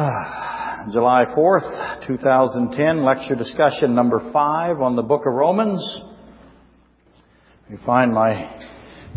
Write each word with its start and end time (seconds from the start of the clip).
Ah, 0.00 0.86
July 0.92 1.24
4th, 1.36 2.06
2010, 2.06 3.02
lecture 3.02 3.34
discussion 3.34 3.96
number 3.96 4.30
five 4.32 4.80
on 4.80 4.94
the 4.94 5.02
book 5.02 5.22
of 5.26 5.32
Romans. 5.34 6.02
You 7.68 7.78
find 7.84 8.14
my 8.14 8.64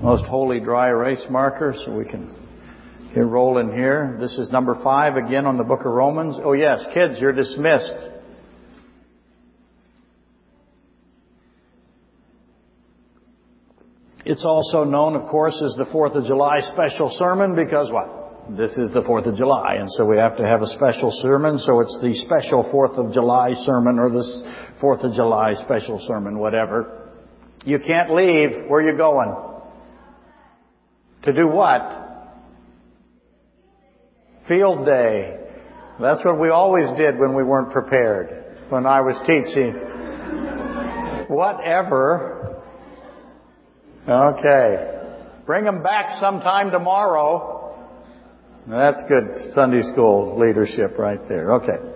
most 0.01 0.25
holy 0.25 0.59
dry 0.59 0.87
erase 0.87 1.23
marker 1.29 1.75
so 1.85 1.95
we 1.95 2.05
can 2.05 2.35
get 3.13 3.23
rolling 3.27 3.71
here. 3.71 4.17
This 4.19 4.35
is 4.39 4.49
number 4.49 4.75
five 4.83 5.17
again 5.17 5.45
on 5.45 5.59
the 5.59 5.63
book 5.63 5.81
of 5.81 5.91
Romans. 5.91 6.39
Oh 6.43 6.53
yes, 6.53 6.83
kids, 6.95 7.19
you're 7.21 7.31
dismissed. 7.31 7.93
It's 14.25 14.43
also 14.43 14.83
known, 14.83 15.15
of 15.15 15.29
course, 15.29 15.61
as 15.63 15.75
the 15.75 15.85
4th 15.85 16.15
of 16.15 16.25
July 16.25 16.61
special 16.61 17.15
sermon 17.19 17.55
because 17.55 17.91
what? 17.91 18.20
This 18.49 18.71
is 18.71 18.91
the 18.93 19.01
4th 19.01 19.27
of 19.27 19.35
July, 19.35 19.75
and 19.79 19.89
so 19.91 20.03
we 20.05 20.17
have 20.17 20.35
to 20.37 20.43
have 20.43 20.61
a 20.61 20.67
special 20.67 21.11
sermon, 21.21 21.59
so 21.59 21.79
it's 21.79 21.97
the 22.01 22.13
special 22.25 22.63
4th 22.73 22.97
of 22.97 23.13
July 23.13 23.53
sermon 23.53 23.99
or 23.99 24.09
the 24.09 24.25
4th 24.81 25.03
of 25.03 25.13
July 25.13 25.53
special 25.63 25.99
sermon, 26.07 26.39
whatever. 26.39 27.11
You 27.65 27.77
can't 27.77 28.13
leave. 28.13 28.67
Where 28.67 28.81
you 28.81 28.97
going? 28.97 29.35
To 31.23 31.33
do 31.33 31.47
what? 31.47 32.41
Field 34.47 34.85
day. 34.87 35.37
That's 35.99 36.25
what 36.25 36.39
we 36.39 36.49
always 36.49 36.87
did 36.97 37.19
when 37.19 37.35
we 37.35 37.43
weren't 37.43 37.71
prepared, 37.71 38.57
when 38.69 38.87
I 38.87 39.01
was 39.01 39.17
teaching. 39.27 39.73
Whatever. 41.29 42.63
Okay. 44.09 44.87
Bring 45.45 45.63
them 45.63 45.83
back 45.83 46.19
sometime 46.19 46.71
tomorrow. 46.71 47.50
That's 48.67 49.01
good 49.09 49.53
Sunday 49.55 49.81
school 49.91 50.39
leadership 50.39 50.97
right 50.99 51.19
there. 51.27 51.53
Okay. 51.53 51.91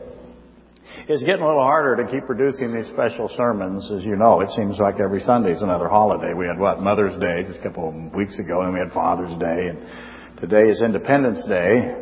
It's 1.08 1.24
getting 1.24 1.44
a 1.44 1.48
little 1.48 1.62
harder 1.62 2.04
to 2.04 2.10
keep 2.10 2.26
producing 2.26 2.74
these 2.74 2.88
special 2.88 3.30
sermons. 3.38 3.92
As 3.92 4.04
you 4.04 4.16
know, 4.16 4.42
it 4.42 4.50
seems 4.50 4.80
like 4.80 5.00
every 5.00 5.22
Sunday 5.22 5.52
is 5.52 5.62
another 5.62 5.88
holiday. 5.88 6.34
We 6.34 6.48
had 6.48 6.58
what? 6.58 6.80
Mother's 6.80 7.20
Day 7.20 7.44
just 7.46 7.60
a 7.60 7.64
couple 7.64 7.90
of 7.90 8.14
weeks 8.16 8.40
ago, 8.40 8.62
and 8.62 8.74
we 8.74 8.80
had 8.80 8.92
Father's 8.92 9.38
Day, 9.38 9.68
and 9.70 10.40
today 10.42 10.70
is 10.72 10.82
Independence 10.82 11.46
Day. 11.48 12.02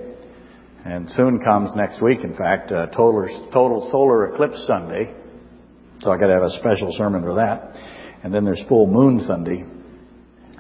And 0.86 1.10
soon 1.12 1.40
comes 1.44 1.72
next 1.76 2.02
week, 2.02 2.24
in 2.24 2.36
fact, 2.36 2.72
uh, 2.72 2.88
total, 2.88 3.50
total 3.52 3.90
solar 3.92 4.34
eclipse 4.34 4.66
Sunday. 4.66 5.14
So 6.00 6.12
I 6.12 6.18
got 6.18 6.28
to 6.28 6.34
have 6.34 6.44
a 6.44 6.52
special 6.52 6.94
sermon 6.94 7.22
for 7.24 7.36
that. 7.36 7.76
And 8.24 8.34
then 8.34 8.46
there's 8.46 8.64
full 8.70 8.88
moon 8.88 9.20
Sunday. 9.28 9.66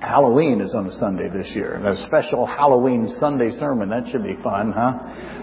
Halloween 0.03 0.59
is 0.59 0.73
on 0.75 0.85
a 0.87 0.93
Sunday 0.99 1.29
this 1.29 1.49
year. 1.55 1.75
A 1.75 1.95
special 2.07 2.45
Halloween 2.45 3.07
Sunday 3.19 3.51
sermon. 3.51 3.89
That 3.89 4.03
should 4.11 4.23
be 4.23 4.35
fun, 4.43 4.73
huh? 4.73 4.99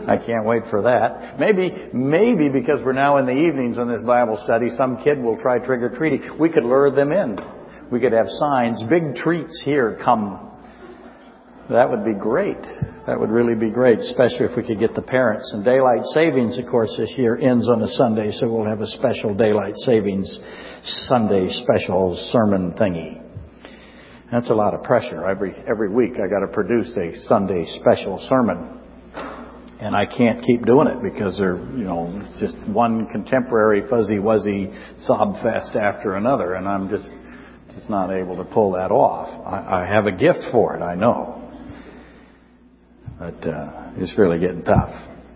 I 0.06 0.18
can't 0.18 0.44
wait 0.44 0.64
for 0.68 0.82
that. 0.82 1.40
Maybe, 1.40 1.88
maybe 1.94 2.50
because 2.50 2.80
we're 2.84 2.92
now 2.92 3.16
in 3.16 3.26
the 3.26 3.32
evenings 3.32 3.78
on 3.78 3.88
this 3.88 4.02
Bible 4.02 4.38
study, 4.44 4.68
some 4.76 5.02
kid 5.02 5.18
will 5.18 5.40
try 5.40 5.58
trick 5.58 5.80
or 5.80 5.88
treating. 5.88 6.38
We 6.38 6.52
could 6.52 6.64
lure 6.64 6.90
them 6.90 7.10
in. 7.10 7.38
We 7.90 8.00
could 8.00 8.12
have 8.12 8.26
signs, 8.28 8.84
big 8.88 9.16
treats 9.16 9.62
here, 9.64 9.98
come. 10.04 10.46
That 11.70 11.88
would 11.88 12.04
be 12.04 12.14
great. 12.14 12.60
That 13.06 13.18
would 13.18 13.30
really 13.30 13.54
be 13.54 13.70
great, 13.70 13.98
especially 13.98 14.46
if 14.46 14.56
we 14.56 14.66
could 14.66 14.78
get 14.78 14.94
the 14.94 15.02
parents. 15.02 15.50
And 15.54 15.64
daylight 15.64 16.04
savings, 16.14 16.58
of 16.58 16.66
course, 16.66 16.94
this 16.98 17.14
year 17.16 17.36
ends 17.36 17.66
on 17.68 17.82
a 17.82 17.88
Sunday, 17.88 18.30
so 18.32 18.52
we'll 18.52 18.66
have 18.66 18.80
a 18.80 18.86
special 18.88 19.34
daylight 19.34 19.76
savings 19.76 20.38
Sunday 20.84 21.48
special 21.48 22.16
sermon 22.30 22.72
thingy. 22.72 23.29
That's 24.30 24.48
a 24.48 24.54
lot 24.54 24.74
of 24.74 24.84
pressure. 24.84 25.26
Every, 25.26 25.54
every 25.66 25.88
week 25.88 26.12
I 26.14 26.28
got 26.28 26.46
to 26.46 26.52
produce 26.52 26.96
a 26.96 27.18
Sunday 27.26 27.66
special 27.66 28.24
sermon. 28.28 28.78
And 29.80 29.96
I 29.96 30.04
can't 30.06 30.44
keep 30.44 30.64
doing 30.64 30.86
it 30.86 31.02
because 31.02 31.38
they're, 31.38 31.56
you 31.56 31.84
know, 31.84 32.12
it's 32.22 32.38
just 32.38 32.56
one 32.68 33.06
contemporary 33.08 33.88
fuzzy 33.88 34.18
wuzzy 34.18 35.06
sob 35.06 35.42
fest 35.42 35.74
after 35.74 36.14
another 36.14 36.54
and 36.54 36.68
I'm 36.68 36.90
just, 36.90 37.08
just 37.74 37.90
not 37.90 38.12
able 38.12 38.36
to 38.36 38.44
pull 38.44 38.72
that 38.72 38.92
off. 38.92 39.28
I, 39.46 39.82
I 39.82 39.86
have 39.86 40.06
a 40.06 40.12
gift 40.12 40.52
for 40.52 40.76
it, 40.76 40.82
I 40.82 40.94
know. 40.94 41.36
But, 43.18 43.48
uh, 43.48 43.92
it's 43.96 44.16
really 44.16 44.38
getting 44.38 44.62
tough. 44.62 44.90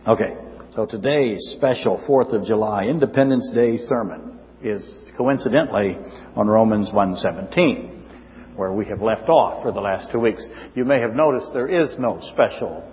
Okay. 0.06 0.37
So 0.75 0.87
today's 0.87 1.41
special 1.56 2.04
4th 2.06 2.33
of 2.33 2.44
July 2.44 2.84
Independence 2.84 3.50
Day 3.54 3.78
sermon 3.78 4.38
is 4.62 4.87
coincidentally 5.16 5.97
on 6.37 6.47
Romans 6.47 6.93
117 6.93 7.94
where 8.56 8.72
we 8.72 8.87
have 8.87 9.03
left 9.03 9.28
off 9.28 9.62
for 9.62 9.72
the 9.72 9.81
last 9.81 10.10
two 10.12 10.20
weeks. 10.20 10.44
You 10.75 10.84
may 10.84 11.00
have 11.00 11.15
noticed 11.15 11.48
there 11.53 11.69
is 11.69 11.94
no 11.98 12.20
special 12.32 12.91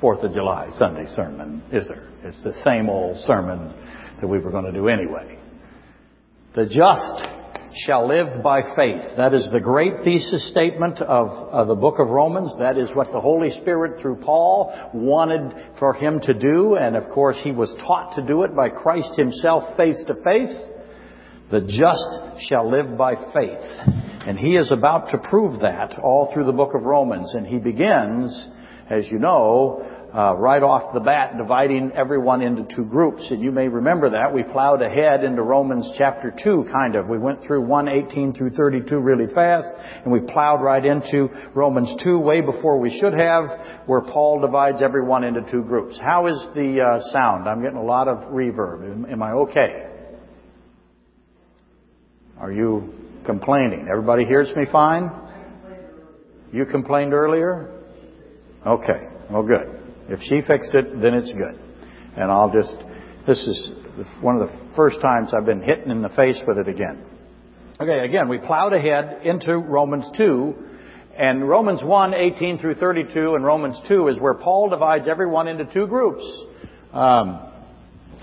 Fourth 0.00 0.24
of 0.24 0.32
July 0.32 0.70
Sunday 0.78 1.06
sermon, 1.14 1.62
is 1.72 1.86
there? 1.86 2.08
It's 2.24 2.42
the 2.42 2.54
same 2.64 2.88
old 2.88 3.18
sermon 3.18 3.74
that 4.18 4.26
we 4.26 4.38
were 4.38 4.50
going 4.50 4.64
to 4.64 4.72
do 4.72 4.88
anyway. 4.88 5.38
The 6.54 6.64
just 6.64 7.28
shall 7.84 8.08
live 8.08 8.42
by 8.42 8.62
faith. 8.74 9.02
That 9.18 9.34
is 9.34 9.48
the 9.52 9.60
great 9.60 10.02
thesis 10.02 10.50
statement 10.50 11.00
of, 11.02 11.28
of, 11.28 11.68
the 11.68 11.74
book 11.74 11.98
of 11.98 12.08
Romans. 12.08 12.52
That 12.58 12.78
is 12.78 12.90
what 12.94 13.12
the 13.12 13.20
Holy 13.20 13.50
Spirit 13.50 14.00
through 14.00 14.16
Paul 14.24 14.90
wanted 14.94 15.78
for 15.78 15.92
him 15.92 16.20
to 16.20 16.34
do. 16.34 16.76
And 16.76 16.96
of 16.96 17.10
course, 17.10 17.36
he 17.42 17.52
was 17.52 17.74
taught 17.86 18.16
to 18.16 18.26
do 18.26 18.42
it 18.44 18.56
by 18.56 18.70
Christ 18.70 19.14
himself 19.16 19.76
face 19.76 20.02
to 20.06 20.14
face. 20.24 20.68
The 21.50 21.60
just 21.60 22.48
shall 22.48 22.70
live 22.70 22.96
by 22.96 23.14
faith. 23.32 24.09
And 24.26 24.38
he 24.38 24.56
is 24.56 24.70
about 24.70 25.10
to 25.10 25.18
prove 25.18 25.60
that 25.60 25.98
all 25.98 26.30
through 26.32 26.44
the 26.44 26.52
book 26.52 26.74
of 26.74 26.82
Romans. 26.82 27.34
And 27.34 27.46
he 27.46 27.58
begins, 27.58 28.48
as 28.90 29.10
you 29.10 29.18
know, 29.18 29.82
uh, 30.14 30.34
right 30.34 30.62
off 30.62 30.92
the 30.92 31.00
bat, 31.00 31.38
dividing 31.38 31.92
everyone 31.94 32.42
into 32.42 32.66
two 32.74 32.84
groups. 32.84 33.30
And 33.30 33.42
you 33.42 33.50
may 33.50 33.68
remember 33.68 34.10
that. 34.10 34.34
We 34.34 34.42
plowed 34.42 34.82
ahead 34.82 35.24
into 35.24 35.42
Romans 35.42 35.90
chapter 35.96 36.34
2, 36.42 36.66
kind 36.70 36.96
of. 36.96 37.08
We 37.08 37.18
went 37.18 37.42
through 37.44 37.62
118 37.62 38.34
through 38.34 38.50
32 38.50 38.98
really 38.98 39.32
fast, 39.32 39.68
and 40.04 40.12
we 40.12 40.20
plowed 40.20 40.60
right 40.60 40.84
into 40.84 41.28
Romans 41.54 41.94
2 42.02 42.18
way 42.18 42.40
before 42.40 42.78
we 42.78 42.98
should 43.00 43.14
have, 43.14 43.44
where 43.86 44.02
Paul 44.02 44.40
divides 44.40 44.82
everyone 44.82 45.24
into 45.24 45.48
two 45.50 45.62
groups. 45.62 45.98
How 45.98 46.26
is 46.26 46.38
the 46.54 46.80
uh, 46.80 47.12
sound? 47.12 47.48
I'm 47.48 47.62
getting 47.62 47.78
a 47.78 47.84
lot 47.84 48.08
of 48.08 48.30
reverb. 48.32 48.84
Am, 48.84 49.06
am 49.06 49.22
I 49.22 49.32
okay? 49.32 49.86
Are 52.38 52.50
you 52.50 52.99
complaining. 53.24 53.86
Everybody 53.90 54.24
hears 54.24 54.54
me 54.56 54.64
fine? 54.70 55.10
You 56.52 56.64
complained 56.66 57.12
earlier? 57.12 57.70
Okay. 58.66 59.06
Well, 59.30 59.42
good. 59.42 59.80
If 60.08 60.20
she 60.22 60.40
fixed 60.46 60.74
it, 60.74 61.00
then 61.00 61.14
it's 61.14 61.32
good. 61.32 61.60
And 62.16 62.30
I'll 62.30 62.52
just, 62.52 62.76
this 63.26 63.38
is 63.38 63.70
one 64.20 64.36
of 64.36 64.48
the 64.48 64.72
first 64.74 65.00
times 65.00 65.32
I've 65.32 65.46
been 65.46 65.62
hit 65.62 65.86
in 65.86 66.02
the 66.02 66.08
face 66.10 66.40
with 66.46 66.58
it 66.58 66.68
again. 66.68 67.04
Okay, 67.80 68.04
again, 68.04 68.28
we 68.28 68.38
plowed 68.38 68.72
ahead 68.72 69.24
into 69.24 69.56
Romans 69.56 70.04
2, 70.16 70.54
and 71.16 71.48
Romans 71.48 71.82
1, 71.82 72.14
18 72.14 72.58
through 72.58 72.74
32, 72.74 73.34
and 73.36 73.44
Romans 73.44 73.80
2 73.88 74.08
is 74.08 74.20
where 74.20 74.34
Paul 74.34 74.68
divides 74.68 75.06
everyone 75.08 75.48
into 75.48 75.64
two 75.72 75.86
groups. 75.86 76.24
Um, 76.92 77.52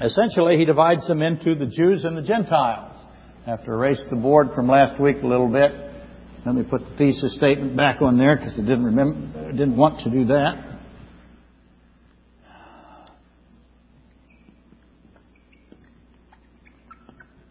essentially, 0.01 0.57
he 0.57 0.65
divides 0.65 1.07
them 1.07 1.21
into 1.21 1.55
the 1.55 1.65
Jews 1.65 2.03
and 2.03 2.17
the 2.17 2.21
Gentiles 2.21 2.96
have 3.47 3.63
to 3.63 3.71
erase 3.71 4.03
the 4.09 4.15
board 4.17 4.49
from 4.53 4.67
last 4.67 4.99
week 4.99 5.15
a 5.23 5.25
little 5.25 5.49
bit. 5.49 5.71
Let 6.45 6.53
me 6.53 6.63
put 6.69 6.81
the 6.81 6.97
thesis 6.97 7.33
statement 7.35 7.77
back 7.77 8.01
on 8.01 8.17
there 8.17 8.35
because 8.35 8.55
I 8.55 8.61
didn't 8.61 8.83
remember, 8.83 9.51
didn't 9.51 9.77
want 9.77 10.01
to 10.01 10.09
do 10.09 10.25
that. 10.25 10.81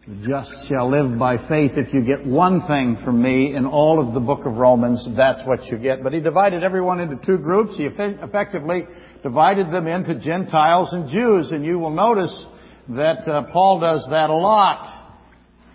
The 0.05 0.27
just 0.27 0.51
shall 0.69 0.91
live 0.91 1.17
by 1.17 1.37
faith. 1.49 1.71
If 1.77 1.91
you 1.91 2.05
get 2.05 2.23
one 2.23 2.67
thing 2.67 2.99
from 3.03 3.19
me 3.19 3.55
in 3.55 3.65
all 3.65 3.99
of 3.99 4.13
the 4.13 4.19
book 4.19 4.45
of 4.45 4.53
Romans, 4.53 5.03
that's 5.17 5.41
what 5.47 5.65
you 5.65 5.79
get. 5.79 6.03
But 6.03 6.13
he 6.13 6.19
divided 6.19 6.63
everyone 6.63 6.99
into 6.99 7.15
two 7.25 7.39
groups. 7.39 7.75
He 7.75 7.85
effectively 7.85 8.83
divided 9.23 9.73
them 9.73 9.87
into 9.87 10.19
Gentiles 10.19 10.93
and 10.93 11.09
Jews. 11.09 11.49
And 11.49 11.65
you 11.65 11.79
will 11.79 11.89
notice 11.89 12.45
that 12.89 13.27
uh, 13.27 13.51
Paul 13.51 13.79
does 13.79 14.05
that 14.11 14.29
a 14.29 14.35
lot. 14.35 15.06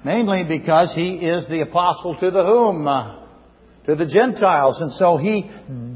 Mainly 0.04 0.44
because 0.44 0.92
he 0.94 1.14
is 1.14 1.46
the 1.48 1.60
apostle 1.60 2.16
to 2.16 2.30
the 2.30 2.44
whom? 2.44 2.86
Uh, 2.86 3.22
to 3.86 3.96
the 3.96 4.06
Gentiles. 4.06 4.80
And 4.80 4.92
so 4.92 5.16
he 5.16 5.50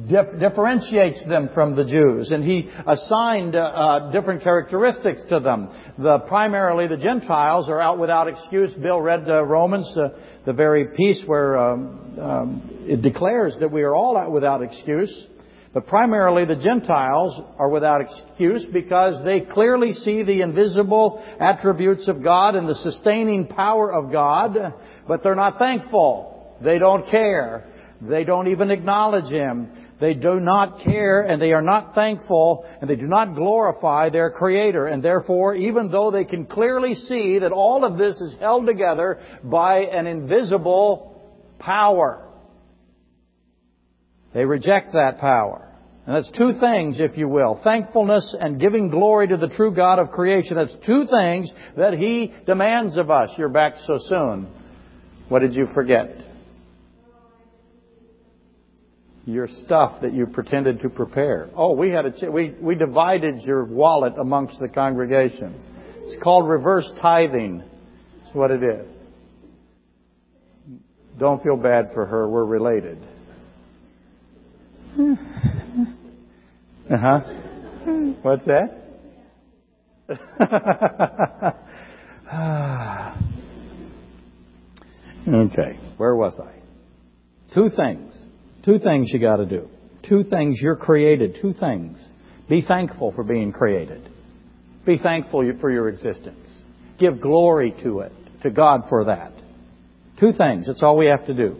dif- 0.08 0.40
differentiates 0.40 1.22
them 1.28 1.50
from 1.54 1.76
the 1.76 1.84
Jews. 1.84 2.30
And 2.30 2.42
he 2.42 2.68
assigned 2.86 3.54
uh, 3.54 3.60
uh, 3.60 4.12
different 4.12 4.42
characteristics 4.42 5.22
to 5.28 5.40
them. 5.40 5.68
The, 5.98 6.20
primarily 6.26 6.88
the 6.88 6.96
Gentiles 6.96 7.68
are 7.68 7.80
out 7.80 7.98
without 7.98 8.28
excuse. 8.28 8.72
Bill 8.74 9.00
read 9.00 9.28
uh, 9.28 9.44
Romans, 9.44 9.92
uh, 9.96 10.08
the 10.44 10.52
very 10.52 10.88
piece 10.96 11.22
where 11.26 11.56
um, 11.56 12.18
um, 12.20 12.70
it 12.82 13.02
declares 13.02 13.56
that 13.60 13.70
we 13.70 13.82
are 13.82 13.94
all 13.94 14.16
out 14.16 14.32
without 14.32 14.62
excuse. 14.62 15.28
But 15.76 15.88
primarily 15.88 16.46
the 16.46 16.56
Gentiles 16.56 17.38
are 17.58 17.68
without 17.68 18.00
excuse 18.00 18.64
because 18.72 19.22
they 19.22 19.40
clearly 19.40 19.92
see 19.92 20.22
the 20.22 20.40
invisible 20.40 21.22
attributes 21.38 22.08
of 22.08 22.24
God 22.24 22.54
and 22.54 22.66
the 22.66 22.76
sustaining 22.76 23.46
power 23.46 23.92
of 23.92 24.10
God, 24.10 24.56
but 25.06 25.22
they're 25.22 25.34
not 25.34 25.58
thankful. 25.58 26.56
They 26.64 26.78
don't 26.78 27.06
care. 27.10 27.66
They 28.00 28.24
don't 28.24 28.48
even 28.48 28.70
acknowledge 28.70 29.30
Him. 29.30 29.68
They 30.00 30.14
do 30.14 30.40
not 30.40 30.80
care 30.80 31.20
and 31.20 31.42
they 31.42 31.52
are 31.52 31.60
not 31.60 31.94
thankful 31.94 32.64
and 32.80 32.88
they 32.88 32.96
do 32.96 33.06
not 33.06 33.34
glorify 33.34 34.08
their 34.08 34.30
Creator. 34.30 34.86
And 34.86 35.02
therefore, 35.02 35.56
even 35.56 35.90
though 35.90 36.10
they 36.10 36.24
can 36.24 36.46
clearly 36.46 36.94
see 36.94 37.40
that 37.40 37.52
all 37.52 37.84
of 37.84 37.98
this 37.98 38.18
is 38.22 38.34
held 38.40 38.66
together 38.66 39.20
by 39.44 39.80
an 39.80 40.06
invisible 40.06 41.52
power, 41.58 42.26
they 44.34 44.44
reject 44.44 44.92
that 44.92 45.18
power. 45.18 45.66
And 46.06 46.14
that's 46.14 46.30
two 46.38 46.52
things, 46.60 47.00
if 47.00 47.16
you 47.16 47.28
will. 47.28 47.60
Thankfulness 47.64 48.36
and 48.38 48.60
giving 48.60 48.90
glory 48.90 49.26
to 49.28 49.36
the 49.36 49.48
true 49.48 49.74
God 49.74 49.98
of 49.98 50.10
creation. 50.10 50.56
That's 50.56 50.76
two 50.86 51.06
things 51.18 51.50
that 51.76 51.94
He 51.94 52.32
demands 52.46 52.96
of 52.96 53.10
us. 53.10 53.30
You're 53.36 53.48
back 53.48 53.74
so 53.86 53.98
soon. 54.06 54.48
What 55.28 55.40
did 55.40 55.54
you 55.54 55.66
forget? 55.74 56.10
Your 59.24 59.48
stuff 59.64 60.02
that 60.02 60.12
you 60.12 60.28
pretended 60.28 60.80
to 60.82 60.88
prepare. 60.88 61.48
Oh, 61.56 61.74
we 61.74 61.90
had 61.90 62.06
a 62.06 62.12
ch- 62.12 62.30
we 62.30 62.54
we 62.60 62.76
divided 62.76 63.42
your 63.42 63.64
wallet 63.64 64.12
amongst 64.20 64.60
the 64.60 64.68
congregation. 64.68 65.60
It's 66.02 66.22
called 66.22 66.48
reverse 66.48 66.88
tithing. 67.02 67.58
That's 67.58 68.34
what 68.36 68.52
it 68.52 68.62
is. 68.62 68.86
Don't 71.18 71.42
feel 71.42 71.56
bad 71.56 71.86
for 71.92 72.06
her. 72.06 72.28
We're 72.28 72.46
related. 72.46 73.02
Uh 74.98 75.14
huh. 76.96 77.20
What's 78.22 78.46
that? 78.46 78.82
okay, 85.28 85.78
where 85.98 86.16
was 86.16 86.40
I? 86.42 86.62
Two 87.52 87.68
things. 87.70 88.18
Two 88.64 88.78
things 88.78 89.10
you 89.12 89.18
got 89.18 89.36
to 89.36 89.46
do. 89.46 89.68
Two 90.08 90.24
things 90.24 90.58
you're 90.60 90.76
created. 90.76 91.36
Two 91.42 91.52
things. 91.52 91.98
Be 92.48 92.62
thankful 92.62 93.12
for 93.12 93.24
being 93.24 93.52
created. 93.52 94.08
Be 94.86 94.98
thankful 94.98 95.52
for 95.60 95.70
your 95.70 95.88
existence. 95.88 96.48
Give 96.98 97.20
glory 97.20 97.74
to 97.82 98.00
it, 98.00 98.12
to 98.42 98.50
God 98.50 98.82
for 98.88 99.04
that. 99.06 99.32
Two 100.18 100.32
things. 100.32 100.68
That's 100.68 100.82
all 100.82 100.96
we 100.96 101.06
have 101.06 101.26
to 101.26 101.34
do. 101.34 101.56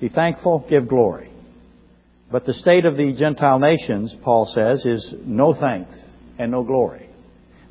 Be 0.00 0.10
thankful, 0.10 0.66
give 0.68 0.88
glory. 0.88 1.30
But 2.30 2.44
the 2.44 2.54
state 2.54 2.84
of 2.84 2.96
the 2.96 3.14
Gentile 3.16 3.58
nations, 3.58 4.14
Paul 4.22 4.50
says, 4.52 4.84
is 4.84 5.14
no 5.24 5.54
thanks 5.54 5.96
and 6.38 6.50
no 6.50 6.64
glory. 6.64 7.08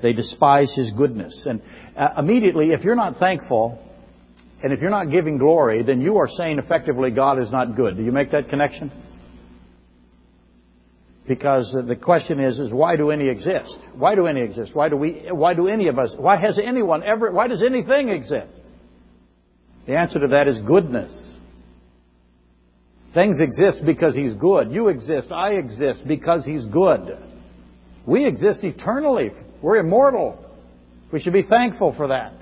They 0.02 0.13
despise 0.13 0.74
his 0.75 0.92
goodness. 0.92 1.46
And 1.46 1.62
uh, 1.98 2.10
immediately, 2.18 2.69
if 2.72 2.84
you're 2.84 2.96
not 2.96 3.18
thankful 3.18 3.81
and 4.63 4.72
if 4.72 4.80
you're 4.80 4.92
not 4.92 5.12
giving 5.12 5.38
glory, 5.38 5.84
then 5.84 6.02
you 6.02 6.18
are 6.18 6.28
saying 6.38 6.60
effectively 6.60 7.12
God 7.12 7.42
is 7.42 7.52
not 7.52 7.75
good. 7.75 7.98
Do 7.98 8.04
you 8.04 8.12
make 8.12 8.31
that 8.31 8.50
connection? 8.50 8.92
Because 11.28 11.75
the 11.88 11.96
question 11.96 12.40
is, 12.40 12.60
is 12.60 12.72
why 12.72 12.96
do 12.96 13.10
any 13.10 13.30
exist? 13.30 13.75
Why 13.96 14.16
do 14.16 14.28
any 14.28 14.42
exist? 14.42 14.72
Why 14.74 14.90
do 14.90 14.96
we, 14.96 15.28
why 15.31 15.54
do 15.54 15.68
any 15.68 15.88
of 15.88 15.98
us, 15.98 16.16
why 16.18 16.38
has 16.38 16.60
anyone 16.63 17.04
ever, 17.04 17.31
why 17.31 17.48
does 17.48 17.63
anything 17.63 18.10
exist? 18.10 18.60
The 19.88 19.98
answer 19.98 20.19
to 20.19 20.28
that 20.28 20.48
is 20.48 20.60
goodness. 20.60 21.35
Things 23.16 23.38
exist 23.40 23.84
because 23.86 24.14
He's 24.14 24.36
good. 24.36 24.72
You 24.72 24.90
exist, 24.90 25.32
I 25.32 25.54
exist 25.54 26.04
because 26.08 26.46
He's 26.46 26.66
good. 26.66 27.18
We 28.06 28.28
exist 28.28 28.60
eternally. 28.64 29.32
We're 29.62 29.78
immortal. 29.78 30.40
We 31.12 31.22
should 31.22 31.34
be 31.34 31.44
thankful 31.44 31.96
for 31.96 32.10
that. 32.10 32.34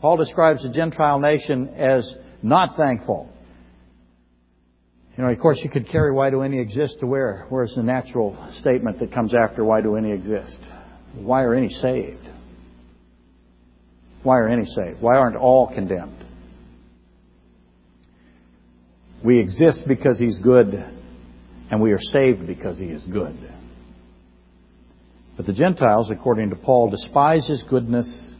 Paul 0.00 0.16
describes 0.16 0.62
the 0.62 0.70
Gentile 0.70 1.20
nation 1.20 1.68
as 1.68 2.12
not 2.42 2.76
thankful. 2.76 3.28
You 5.16 5.24
know, 5.24 5.30
of 5.30 5.38
course, 5.38 5.60
you 5.62 5.68
could 5.68 5.88
carry 5.88 6.10
why 6.10 6.30
do 6.30 6.40
any 6.40 6.58
exist 6.58 6.96
to 7.00 7.06
where? 7.06 7.46
Where's 7.50 7.74
the 7.76 7.82
natural 7.82 8.34
statement 8.60 8.98
that 9.00 9.12
comes 9.12 9.34
after 9.34 9.62
why 9.62 9.82
do 9.82 9.96
any 9.96 10.10
exist? 10.10 10.58
Why 11.16 11.42
are 11.42 11.54
any 11.54 11.68
saved? 11.68 12.26
Why 14.22 14.38
are 14.38 14.48
any 14.48 14.64
saved? 14.64 15.02
Why 15.02 15.18
aren't 15.18 15.36
all 15.36 15.70
condemned? 15.72 16.21
We 19.24 19.38
exist 19.38 19.84
because 19.86 20.18
He's 20.18 20.38
good, 20.38 20.74
and 21.70 21.80
we 21.80 21.92
are 21.92 22.00
saved 22.00 22.46
because 22.46 22.76
He 22.76 22.86
is 22.86 23.04
good. 23.04 23.38
But 25.36 25.46
the 25.46 25.52
Gentiles, 25.52 26.10
according 26.10 26.50
to 26.50 26.56
Paul, 26.56 26.90
despise 26.90 27.46
His 27.46 27.62
goodness, 27.70 28.34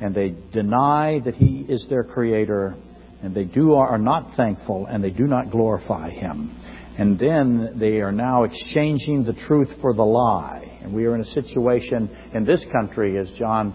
and 0.00 0.14
they 0.14 0.34
deny 0.52 1.20
that 1.24 1.34
He 1.34 1.66
is 1.68 1.86
their 1.90 2.02
Creator, 2.02 2.76
and 3.22 3.34
they 3.34 3.44
do 3.44 3.74
are 3.74 3.98
not 3.98 4.36
thankful, 4.36 4.86
and 4.86 5.04
they 5.04 5.10
do 5.10 5.24
not 5.24 5.50
glorify 5.50 6.10
Him. 6.10 6.56
And 6.98 7.18
then 7.18 7.78
they 7.78 8.00
are 8.00 8.12
now 8.12 8.44
exchanging 8.44 9.24
the 9.24 9.34
truth 9.46 9.68
for 9.80 9.92
the 9.92 10.02
lie. 10.02 10.78
And 10.82 10.94
we 10.94 11.04
are 11.06 11.14
in 11.14 11.20
a 11.20 11.26
situation 11.26 12.08
in 12.34 12.44
this 12.44 12.64
country, 12.72 13.18
as 13.18 13.30
John 13.38 13.74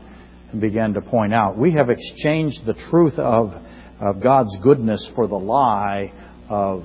began 0.60 0.94
to 0.94 1.01
point 1.01 1.33
out, 1.33 1.57
we 1.57 1.74
have 1.74 1.89
exchanged 1.89 2.66
the 2.66 2.75
truth 2.89 3.18
of 3.19 3.51
of 4.00 4.22
God's 4.22 4.58
goodness 4.62 5.10
for 5.16 5.28
the 5.28 5.36
lie 5.36 6.12
of 6.50 6.84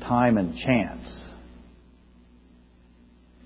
time 0.00 0.38
and 0.38 0.56
chance. 0.56 1.14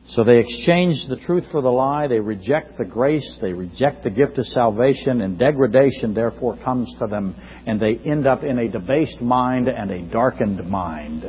So 0.09 0.25
they 0.25 0.41
exchange 0.41 1.07
the 1.09 1.17
truth 1.17 1.45
for 1.51 1.63
the 1.63 1.71
lie, 1.71 2.07
they 2.07 2.21
reject 2.21 2.77
the 2.77 2.85
grace, 2.85 3.39
they 3.41 3.53
reject 3.53 4.05
the 4.05 4.11
gift 4.11 4.37
of 4.37 4.45
salvation, 4.47 5.23
and 5.23 5.39
degradation 5.39 6.13
therefore 6.13 6.59
comes 6.63 6.95
to 6.99 7.07
them, 7.07 7.35
and 7.67 7.81
they 7.81 7.97
end 8.05 8.27
up 8.27 8.43
in 8.43 8.59
a 8.59 8.69
debased 8.69 9.23
mind 9.23 9.69
and 9.69 9.91
a 9.91 10.13
darkened 10.13 10.69
mind. 10.69 11.25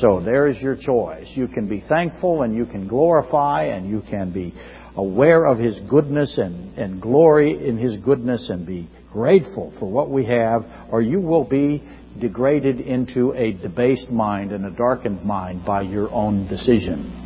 So 0.00 0.20
there's 0.22 0.58
your 0.60 0.76
choice. 0.76 1.26
You 1.34 1.48
can 1.48 1.68
be 1.68 1.82
thankful 1.88 2.42
and 2.42 2.54
you 2.54 2.66
can 2.66 2.86
glorify 2.86 3.64
and 3.64 3.88
you 3.88 4.02
can 4.10 4.30
be 4.32 4.52
aware 4.96 5.46
of 5.46 5.58
His 5.58 5.80
goodness 5.88 6.36
and, 6.36 6.76
and 6.76 7.00
glory 7.00 7.66
in 7.66 7.78
His 7.78 7.96
goodness 8.04 8.46
and 8.50 8.66
be 8.66 8.90
grateful 9.12 9.72
for 9.78 9.90
what 9.90 10.10
we 10.10 10.26
have, 10.26 10.64
or 10.90 11.02
you 11.02 11.20
will 11.20 11.44
be 11.44 11.82
degraded 12.20 12.80
into 12.80 13.32
a 13.32 13.52
debased 13.52 14.10
mind 14.10 14.52
and 14.52 14.64
a 14.66 14.76
darkened 14.76 15.24
mind 15.24 15.64
by 15.64 15.82
your 15.82 16.10
own 16.10 16.48
decision. 16.48 17.24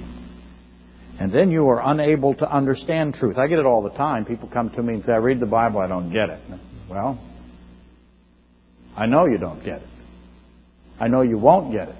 And 1.19 1.32
then 1.32 1.50
you 1.50 1.69
are 1.69 1.81
unable 1.84 2.34
to 2.34 2.50
understand 2.50 3.14
truth. 3.14 3.38
I 3.38 3.46
get 3.46 3.58
it 3.58 3.67
all 3.67 3.82
the 3.82 3.96
time. 3.96 4.25
People 4.25 4.49
come 4.52 4.70
to 4.70 4.82
me 4.82 4.94
and 4.94 5.05
say, 5.05 5.12
I 5.12 5.19
read 5.19 5.40
the 5.40 5.46
Bible, 5.46 5.81
I 5.81 5.88
don't 5.88 6.12
get 6.12 6.31
it. 6.31 6.40
Well, 6.90 7.19
I 8.96 9.06
know 9.06 9.26
you 9.26 9.38
don't 9.38 9.64
get 9.64 9.82
it. 9.82 9.88
I 10.99 11.08
know 11.08 11.23
you 11.23 11.38
won't 11.38 11.73
get 11.73 11.88
it. 11.88 11.96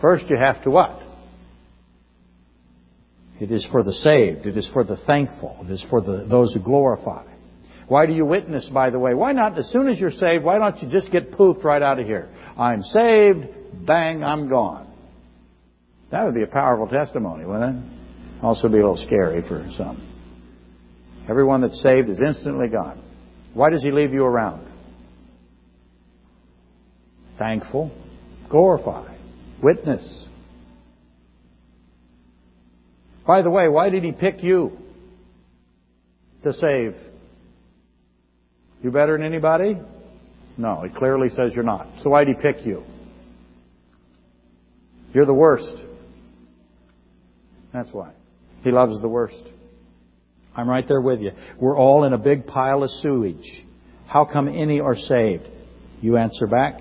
First, 0.00 0.26
you 0.28 0.36
have 0.36 0.62
to 0.64 0.70
what? 0.70 1.02
It 3.40 3.50
is 3.50 3.66
for 3.70 3.82
the 3.82 3.92
saved. 3.92 4.46
It 4.46 4.56
is 4.56 4.68
for 4.72 4.84
the 4.84 4.96
thankful. 5.06 5.58
It 5.68 5.70
is 5.70 5.84
for 5.90 6.00
the, 6.00 6.26
those 6.28 6.54
who 6.54 6.60
glorify. 6.60 7.24
Why 7.88 8.06
do 8.06 8.12
you 8.12 8.24
witness, 8.24 8.68
by 8.72 8.90
the 8.90 8.98
way? 8.98 9.14
Why 9.14 9.32
not, 9.32 9.58
as 9.58 9.70
soon 9.70 9.88
as 9.88 9.98
you're 9.98 10.10
saved, 10.10 10.42
why 10.42 10.58
don't 10.58 10.82
you 10.82 10.90
just 10.90 11.12
get 11.12 11.32
poofed 11.32 11.62
right 11.62 11.82
out 11.82 12.00
of 12.00 12.06
here? 12.06 12.28
I'm 12.58 12.82
saved, 12.82 13.86
bang, 13.86 14.24
I'm 14.24 14.48
gone. 14.48 14.92
That 16.10 16.24
would 16.24 16.34
be 16.34 16.42
a 16.42 16.48
powerful 16.48 16.88
testimony, 16.88 17.44
wouldn't 17.44 17.84
it? 17.84 17.96
Also 18.42 18.68
be 18.68 18.78
a 18.78 18.80
little 18.80 18.96
scary 18.96 19.42
for 19.42 19.64
some. 19.76 20.02
Everyone 21.28 21.60
that's 21.60 21.80
saved 21.82 22.08
is 22.08 22.20
instantly 22.20 22.68
gone. 22.68 23.02
Why 23.54 23.70
does 23.70 23.82
he 23.82 23.90
leave 23.90 24.12
you 24.12 24.24
around? 24.24 24.66
Thankful, 27.38 27.92
glorify, 28.50 29.16
witness. 29.62 30.26
By 33.26 33.42
the 33.42 33.50
way, 33.50 33.68
why 33.68 33.90
did 33.90 34.04
he 34.04 34.12
pick 34.12 34.42
you 34.42 34.76
to 36.42 36.52
save 36.52 36.94
you 38.86 38.92
better 38.92 39.16
than 39.16 39.26
anybody? 39.26 39.76
No, 40.56 40.84
it 40.84 40.94
clearly 40.94 41.28
says 41.28 41.50
you're 41.54 41.64
not. 41.64 41.88
So 42.02 42.10
why'd 42.10 42.28
he 42.28 42.34
pick 42.34 42.64
you? 42.64 42.84
You're 45.12 45.26
the 45.26 45.34
worst. 45.34 45.74
That's 47.72 47.90
why. 47.90 48.12
He 48.62 48.70
loves 48.70 49.00
the 49.00 49.08
worst. 49.08 49.42
I'm 50.54 50.70
right 50.70 50.86
there 50.86 51.00
with 51.00 51.20
you. 51.20 51.32
We're 51.60 51.76
all 51.76 52.04
in 52.04 52.12
a 52.12 52.18
big 52.18 52.46
pile 52.46 52.84
of 52.84 52.90
sewage. 52.90 53.64
How 54.06 54.24
come 54.24 54.48
any 54.48 54.80
are 54.80 54.94
saved? 54.94 55.48
You 56.00 56.16
answer 56.16 56.46
back, 56.46 56.78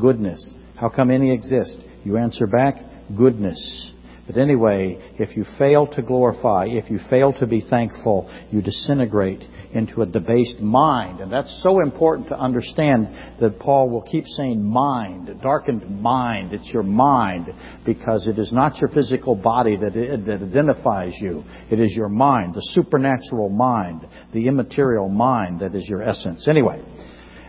goodness. 0.00 0.54
How 0.76 0.88
come 0.88 1.10
any 1.10 1.32
exist? 1.34 1.76
You 2.04 2.18
answer 2.18 2.46
back, 2.46 2.76
goodness. 3.16 3.92
But 4.28 4.36
anyway, 4.36 5.12
if 5.18 5.36
you 5.36 5.44
fail 5.58 5.88
to 5.88 6.02
glorify, 6.02 6.66
if 6.68 6.88
you 6.88 7.00
fail 7.10 7.32
to 7.40 7.48
be 7.48 7.66
thankful, 7.68 8.30
you 8.52 8.62
disintegrate 8.62 9.42
into 9.74 10.02
a 10.02 10.06
debased 10.06 10.60
mind. 10.60 11.20
And 11.20 11.30
that's 11.30 11.60
so 11.62 11.80
important 11.82 12.28
to 12.28 12.38
understand 12.38 13.08
that 13.40 13.58
Paul 13.60 13.90
will 13.90 14.02
keep 14.02 14.24
saying 14.26 14.62
mind, 14.64 15.30
darkened 15.42 16.00
mind. 16.00 16.52
It's 16.52 16.70
your 16.72 16.82
mind 16.82 17.48
because 17.84 18.26
it 18.26 18.38
is 18.38 18.52
not 18.52 18.78
your 18.78 18.88
physical 18.90 19.34
body 19.34 19.76
that, 19.76 19.92
that 19.92 20.42
identifies 20.42 21.12
you. 21.20 21.42
It 21.70 21.80
is 21.80 21.92
your 21.94 22.08
mind, 22.08 22.54
the 22.54 22.62
supernatural 22.72 23.50
mind, 23.50 24.06
the 24.32 24.48
immaterial 24.48 25.08
mind 25.08 25.60
that 25.60 25.74
is 25.74 25.86
your 25.88 26.02
essence. 26.02 26.48
Anyway, 26.48 26.82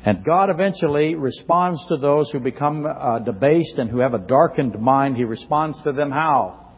And 0.06 0.24
God 0.24 0.50
eventually 0.50 1.16
responds 1.16 1.80
to 1.90 1.98
those 1.98 2.32
who 2.32 2.40
become 2.40 2.86
uh, 2.86 3.20
debased 3.20 3.78
and 3.78 3.90
who 3.90 4.00
have 4.00 4.14
a 4.14 4.20
darkened 4.20 4.80
mind. 4.80 5.18
He 5.18 5.26
responds 5.26 5.82
to 5.84 5.92
them 5.92 6.10
how? 6.10 6.74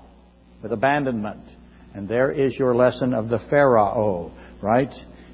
With 0.64 0.72
abandonment. 0.72 1.44
And 1.94 2.08
there 2.08 2.32
is 2.32 2.56
your 2.58 2.74
lesson 2.74 3.14
of 3.14 3.28
the 3.30 3.40
Pharaoh, 3.50 4.32
right? 4.62 4.92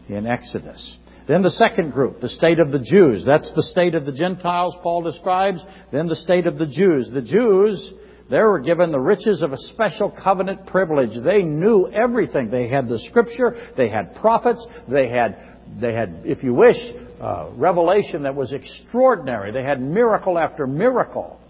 In 0.10 0.26
Exodus. 0.26 0.98
Then 1.28 1.42
the 1.42 1.52
second 1.52 1.92
group, 1.92 2.22
the 2.22 2.30
state 2.30 2.60
of 2.60 2.72
the 2.72 2.80
Jews. 2.80 3.26
That's 3.26 3.54
the 3.54 3.64
state 3.64 3.96
of 3.96 4.06
the 4.06 4.14
Gentiles 4.14 4.76
Paul 4.82 5.02
describes. 5.02 5.60
Then 5.92 6.08
the 6.08 6.16
state 6.16 6.48
of 6.48 6.58
the 6.58 6.68
Jews. 6.68 7.10
The 7.14 7.22
Jews, 7.22 7.94
they 8.30 8.40
were 8.40 8.60
given 8.60 8.92
the 8.92 9.00
riches 9.00 9.44
of 9.44 9.52
a 9.52 9.58
special 9.58 10.10
covenant 10.10 10.66
privilege. 10.68 11.22
They 11.22 11.44
knew 11.44 11.88
everything. 11.88 12.50
They 12.50 12.70
had 12.70 12.88
the 12.88 13.00
scripture, 13.00 13.72
they 13.76 13.90
had 13.90 14.16
prophets, 14.16 14.66
they 14.90 15.10
had, 15.10 15.58
they 15.82 15.94
had, 15.94 16.22
if 16.24 16.44
you 16.44 16.54
wish, 16.54 16.78
uh, 17.20 17.52
revelation 17.56 18.24
that 18.24 18.36
was 18.36 18.54
extraordinary. 18.54 19.52
They 19.52 19.64
had 19.64 19.82
miracle 19.82 20.38
after 20.38 20.66
miracle. 20.66 21.42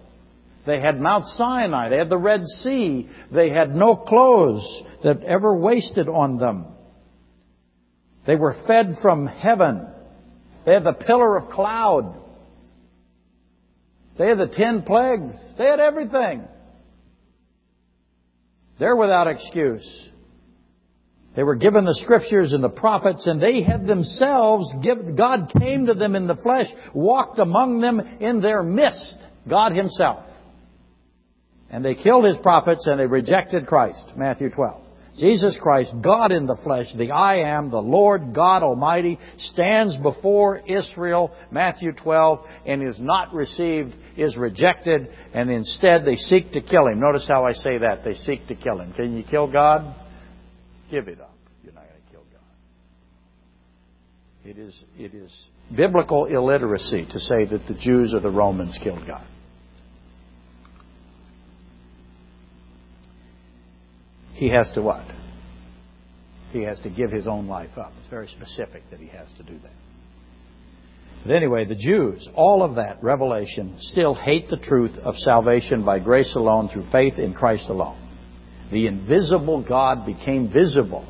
They 0.65 0.81
had 0.81 0.99
Mount 0.99 1.25
Sinai. 1.27 1.89
They 1.89 1.97
had 1.97 2.09
the 2.09 2.17
Red 2.17 2.41
Sea. 2.61 3.09
They 3.31 3.49
had 3.49 3.75
no 3.75 3.95
clothes 3.95 4.83
that 5.03 5.23
ever 5.23 5.55
wasted 5.55 6.09
on 6.09 6.37
them. 6.37 6.65
They 8.27 8.35
were 8.35 8.55
fed 8.67 8.97
from 9.01 9.25
heaven. 9.25 9.87
They 10.65 10.73
had 10.73 10.83
the 10.83 10.91
pillar 10.91 11.37
of 11.37 11.49
cloud. 11.49 12.13
They 14.19 14.27
had 14.27 14.37
the 14.37 14.53
ten 14.53 14.83
plagues. 14.83 15.33
They 15.57 15.65
had 15.65 15.79
everything. 15.79 16.45
They're 18.79 18.97
without 18.97 19.27
excuse. 19.27 20.09
They 21.37 21.43
were 21.43 21.55
given 21.55 21.85
the 21.85 21.97
scriptures 22.03 22.51
and 22.51 22.63
the 22.63 22.69
prophets, 22.69 23.25
and 23.27 23.41
they 23.41 23.61
had 23.61 23.87
themselves, 23.87 24.67
give, 24.83 25.15
God 25.15 25.53
came 25.59 25.85
to 25.85 25.93
them 25.93 26.15
in 26.15 26.27
the 26.27 26.35
flesh, 26.35 26.67
walked 26.93 27.39
among 27.39 27.79
them 27.79 27.99
in 28.19 28.41
their 28.41 28.61
midst, 28.61 29.17
God 29.47 29.71
Himself. 29.73 30.25
And 31.69 31.85
they 31.85 31.95
killed 31.95 32.25
His 32.25 32.37
prophets 32.37 32.87
and 32.87 32.99
they 32.99 33.05
rejected 33.05 33.67
Christ, 33.67 34.03
Matthew 34.15 34.49
12. 34.49 34.86
Jesus 35.17 35.57
Christ, 35.59 35.93
God 36.01 36.31
in 36.31 36.45
the 36.45 36.57
flesh, 36.57 36.85
the 36.95 37.11
I 37.11 37.37
am, 37.57 37.71
the 37.71 37.81
Lord 37.81 38.35
God 38.35 38.61
Almighty, 38.61 39.17
stands 39.39 39.97
before 39.97 40.59
Israel, 40.59 41.35
Matthew 41.51 41.91
12, 41.91 42.45
and 42.67 42.87
is 42.87 42.99
not 42.99 43.33
received, 43.33 43.95
is 44.15 44.37
rejected, 44.37 45.09
and 45.33 45.49
instead 45.49 46.05
they 46.05 46.15
seek 46.15 46.51
to 46.51 46.61
kill 46.61 46.87
him. 46.87 46.99
Notice 46.99 47.25
how 47.27 47.45
I 47.45 47.53
say 47.53 47.79
that. 47.79 48.01
They 48.05 48.13
seek 48.13 48.47
to 48.47 48.55
kill 48.55 48.79
him. 48.79 48.93
Can 48.93 49.17
you 49.17 49.23
kill 49.23 49.51
God? 49.51 49.95
Give 50.91 51.07
it 51.07 51.19
up. 51.19 51.35
You're 51.63 51.73
not 51.73 51.85
going 51.89 52.01
to 52.05 52.11
kill 52.11 52.25
God. 52.31 52.41
It 54.45 54.59
is, 54.59 54.83
it 54.97 55.15
is 55.15 55.47
biblical 55.75 56.25
illiteracy 56.25 57.07
to 57.11 57.19
say 57.19 57.45
that 57.45 57.61
the 57.67 57.77
Jews 57.79 58.13
or 58.13 58.19
the 58.19 58.29
Romans 58.29 58.77
killed 58.83 59.07
God. 59.07 59.25
He 64.37 64.49
has 64.49 64.71
to 64.75 64.81
what? 64.81 65.05
He 66.51 66.63
has 66.63 66.79
to 66.81 66.89
give 66.89 67.11
his 67.11 67.27
own 67.27 67.47
life 67.47 67.77
up. 67.77 67.91
It's 67.99 68.09
very 68.09 68.27
specific 68.27 68.83
that 68.91 68.99
he 68.99 69.07
has 69.07 69.31
to 69.37 69.43
do 69.43 69.57
that. 69.63 69.73
But 71.25 71.35
anyway, 71.35 71.65
the 71.65 71.75
Jews, 71.75 72.29
all 72.35 72.63
of 72.63 72.75
that 72.75 73.03
revelation, 73.03 73.75
still 73.79 74.13
hate 74.13 74.49
the 74.49 74.57
truth 74.57 74.95
of 75.03 75.15
salvation 75.17 75.83
by 75.83 75.99
grace 75.99 76.35
alone 76.35 76.69
through 76.69 76.89
faith 76.91 77.17
in 77.17 77.33
Christ 77.33 77.65
alone. 77.69 77.99
The 78.71 78.87
invisible 78.87 79.65
God 79.67 80.05
became 80.05 80.51
visible. 80.53 81.05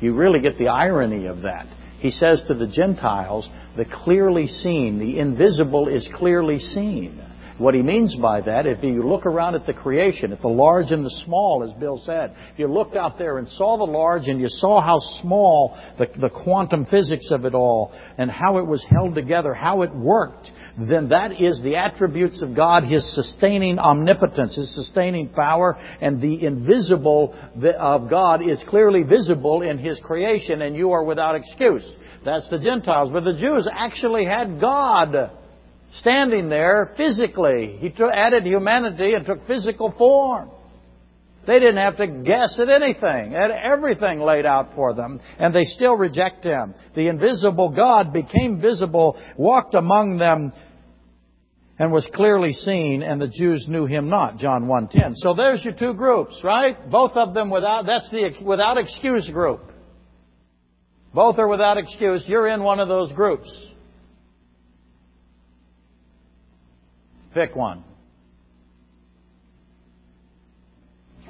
You 0.00 0.14
really 0.14 0.40
get 0.40 0.56
the 0.56 0.68
irony 0.68 1.26
of 1.26 1.42
that. 1.42 1.66
He 1.98 2.10
says 2.10 2.44
to 2.46 2.54
the 2.54 2.68
Gentiles, 2.68 3.48
the 3.76 3.84
clearly 3.84 4.46
seen, 4.46 4.98
the 5.00 5.18
invisible 5.18 5.88
is 5.88 6.08
clearly 6.14 6.60
seen. 6.60 7.20
What 7.58 7.74
he 7.74 7.82
means 7.82 8.14
by 8.14 8.40
that, 8.42 8.66
if 8.66 8.84
you 8.84 9.02
look 9.02 9.26
around 9.26 9.56
at 9.56 9.66
the 9.66 9.72
creation, 9.72 10.32
at 10.32 10.40
the 10.40 10.48
large 10.48 10.92
and 10.92 11.04
the 11.04 11.22
small, 11.24 11.68
as 11.68 11.72
Bill 11.80 12.00
said, 12.04 12.32
if 12.52 12.58
you 12.58 12.68
looked 12.68 12.94
out 12.94 13.18
there 13.18 13.38
and 13.38 13.48
saw 13.48 13.76
the 13.76 13.84
large 13.84 14.28
and 14.28 14.40
you 14.40 14.46
saw 14.48 14.80
how 14.80 14.98
small 15.20 15.76
the, 15.98 16.06
the 16.20 16.30
quantum 16.30 16.86
physics 16.86 17.32
of 17.32 17.44
it 17.44 17.54
all 17.54 17.92
and 18.16 18.30
how 18.30 18.58
it 18.58 18.66
was 18.66 18.84
held 18.88 19.16
together, 19.16 19.54
how 19.54 19.82
it 19.82 19.92
worked, 19.92 20.48
then 20.78 21.08
that 21.08 21.40
is 21.40 21.60
the 21.64 21.74
attributes 21.74 22.40
of 22.42 22.54
God, 22.54 22.84
His 22.84 23.04
sustaining 23.12 23.80
omnipotence, 23.80 24.54
His 24.54 24.72
sustaining 24.76 25.28
power, 25.28 25.76
and 26.00 26.20
the 26.20 26.44
invisible 26.44 27.36
of 27.76 28.08
God 28.08 28.48
is 28.48 28.62
clearly 28.68 29.02
visible 29.02 29.62
in 29.62 29.78
His 29.78 29.98
creation, 29.98 30.62
and 30.62 30.76
you 30.76 30.92
are 30.92 31.02
without 31.02 31.34
excuse. 31.34 31.84
That's 32.24 32.48
the 32.50 32.58
Gentiles. 32.58 33.10
But 33.12 33.24
the 33.24 33.36
Jews 33.36 33.68
actually 33.72 34.26
had 34.26 34.60
God 34.60 35.32
standing 35.96 36.48
there 36.48 36.92
physically. 36.96 37.78
He 37.80 37.92
added 38.04 38.44
humanity 38.44 39.14
and 39.14 39.24
took 39.24 39.46
physical 39.46 39.92
form. 39.96 40.50
They 41.46 41.58
didn't 41.60 41.78
have 41.78 41.96
to 41.96 42.06
guess 42.06 42.60
at 42.60 42.68
anything. 42.68 43.30
They 43.32 43.38
had 43.38 43.50
everything 43.50 44.20
laid 44.20 44.44
out 44.44 44.74
for 44.74 44.92
them, 44.92 45.18
and 45.38 45.54
they 45.54 45.64
still 45.64 45.96
reject 45.96 46.44
Him. 46.44 46.74
The 46.94 47.08
invisible 47.08 47.70
God 47.70 48.12
became 48.12 48.60
visible, 48.60 49.18
walked 49.38 49.74
among 49.74 50.18
them, 50.18 50.52
and 51.78 51.90
was 51.90 52.06
clearly 52.14 52.52
seen, 52.52 53.02
and 53.02 53.18
the 53.18 53.28
Jews 53.28 53.64
knew 53.66 53.86
Him 53.86 54.10
not. 54.10 54.36
John 54.36 54.64
1.10. 54.64 55.12
So 55.14 55.32
there's 55.32 55.64
your 55.64 55.72
two 55.72 55.94
groups, 55.94 56.38
right? 56.44 56.90
Both 56.90 57.12
of 57.12 57.32
them 57.32 57.48
without, 57.48 57.86
that's 57.86 58.10
the 58.10 58.30
without 58.44 58.76
excuse 58.76 59.30
group. 59.30 59.60
Both 61.14 61.38
are 61.38 61.48
without 61.48 61.78
excuse. 61.78 62.24
You're 62.26 62.48
in 62.48 62.62
one 62.62 62.78
of 62.78 62.88
those 62.88 63.10
groups. 63.12 63.50
Pick 67.38 67.54
one. 67.54 67.84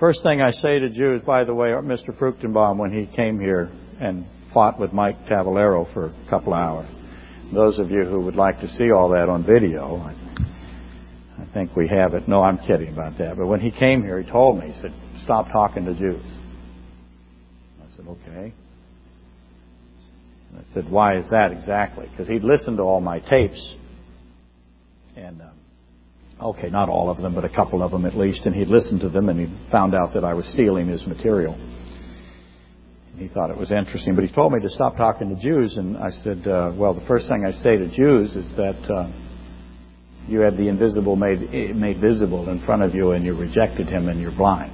First 0.00 0.22
thing 0.22 0.40
I 0.40 0.52
say 0.52 0.78
to 0.78 0.88
Jews, 0.88 1.20
by 1.20 1.44
the 1.44 1.54
way, 1.54 1.68
Mr. 1.68 2.18
Fruchtenbaum, 2.18 2.78
when 2.78 2.90
he 2.90 3.14
came 3.14 3.38
here 3.38 3.70
and 4.00 4.24
fought 4.54 4.80
with 4.80 4.94
Mike 4.94 5.16
Tavallero 5.30 5.92
for 5.92 6.06
a 6.06 6.30
couple 6.30 6.54
of 6.54 6.60
hours. 6.60 6.96
Those 7.52 7.78
of 7.78 7.90
you 7.90 8.04
who 8.04 8.24
would 8.24 8.36
like 8.36 8.58
to 8.60 8.68
see 8.68 8.90
all 8.90 9.10
that 9.10 9.28
on 9.28 9.44
video, 9.44 9.96
I, 9.96 11.42
I 11.42 11.52
think 11.52 11.76
we 11.76 11.86
have 11.88 12.14
it. 12.14 12.26
No, 12.26 12.40
I'm 12.40 12.56
kidding 12.56 12.90
about 12.90 13.18
that. 13.18 13.36
But 13.36 13.46
when 13.46 13.60
he 13.60 13.70
came 13.70 14.02
here, 14.02 14.22
he 14.22 14.30
told 14.30 14.58
me, 14.58 14.68
he 14.68 14.80
said, 14.80 14.94
stop 15.24 15.52
talking 15.52 15.84
to 15.84 15.94
Jews. 15.94 16.24
I 17.82 17.96
said, 17.96 18.06
okay. 18.08 18.54
I 20.56 20.62
said, 20.72 20.90
why 20.90 21.18
is 21.18 21.28
that 21.28 21.52
exactly? 21.52 22.06
Because 22.10 22.28
he'd 22.28 22.44
listened 22.44 22.78
to 22.78 22.82
all 22.82 23.02
my 23.02 23.18
tapes. 23.18 23.76
And 25.14 25.42
um, 25.42 25.57
Okay, 26.40 26.68
not 26.68 26.88
all 26.88 27.10
of 27.10 27.18
them, 27.20 27.34
but 27.34 27.44
a 27.44 27.48
couple 27.48 27.82
of 27.82 27.90
them 27.90 28.04
at 28.04 28.16
least, 28.16 28.46
and 28.46 28.54
he'd 28.54 28.68
listened 28.68 29.00
to 29.00 29.08
them 29.08 29.28
and 29.28 29.40
he 29.40 29.70
found 29.72 29.94
out 29.94 30.14
that 30.14 30.22
I 30.22 30.34
was 30.34 30.46
stealing 30.52 30.86
his 30.86 31.04
material. 31.06 31.54
And 31.54 33.20
he 33.20 33.26
thought 33.28 33.50
it 33.50 33.58
was 33.58 33.72
interesting, 33.72 34.14
but 34.14 34.22
he 34.22 34.32
told 34.32 34.52
me 34.52 34.60
to 34.60 34.68
stop 34.68 34.96
talking 34.96 35.34
to 35.34 35.42
Jews, 35.42 35.76
and 35.76 35.96
I 35.96 36.10
said, 36.10 36.46
uh, 36.46 36.72
well, 36.78 36.94
the 36.94 37.04
first 37.06 37.28
thing 37.28 37.44
I 37.44 37.52
say 37.52 37.76
to 37.76 37.90
Jews 37.90 38.36
is 38.36 38.48
that 38.56 38.78
uh, 38.88 39.10
you 40.28 40.40
had 40.40 40.56
the 40.56 40.68
invisible 40.68 41.16
made, 41.16 41.40
made 41.74 42.00
visible 42.00 42.48
in 42.50 42.64
front 42.64 42.82
of 42.82 42.94
you 42.94 43.12
and 43.12 43.24
you 43.24 43.36
rejected 43.36 43.88
him 43.88 44.08
and 44.08 44.20
you're 44.20 44.36
blind. 44.36 44.72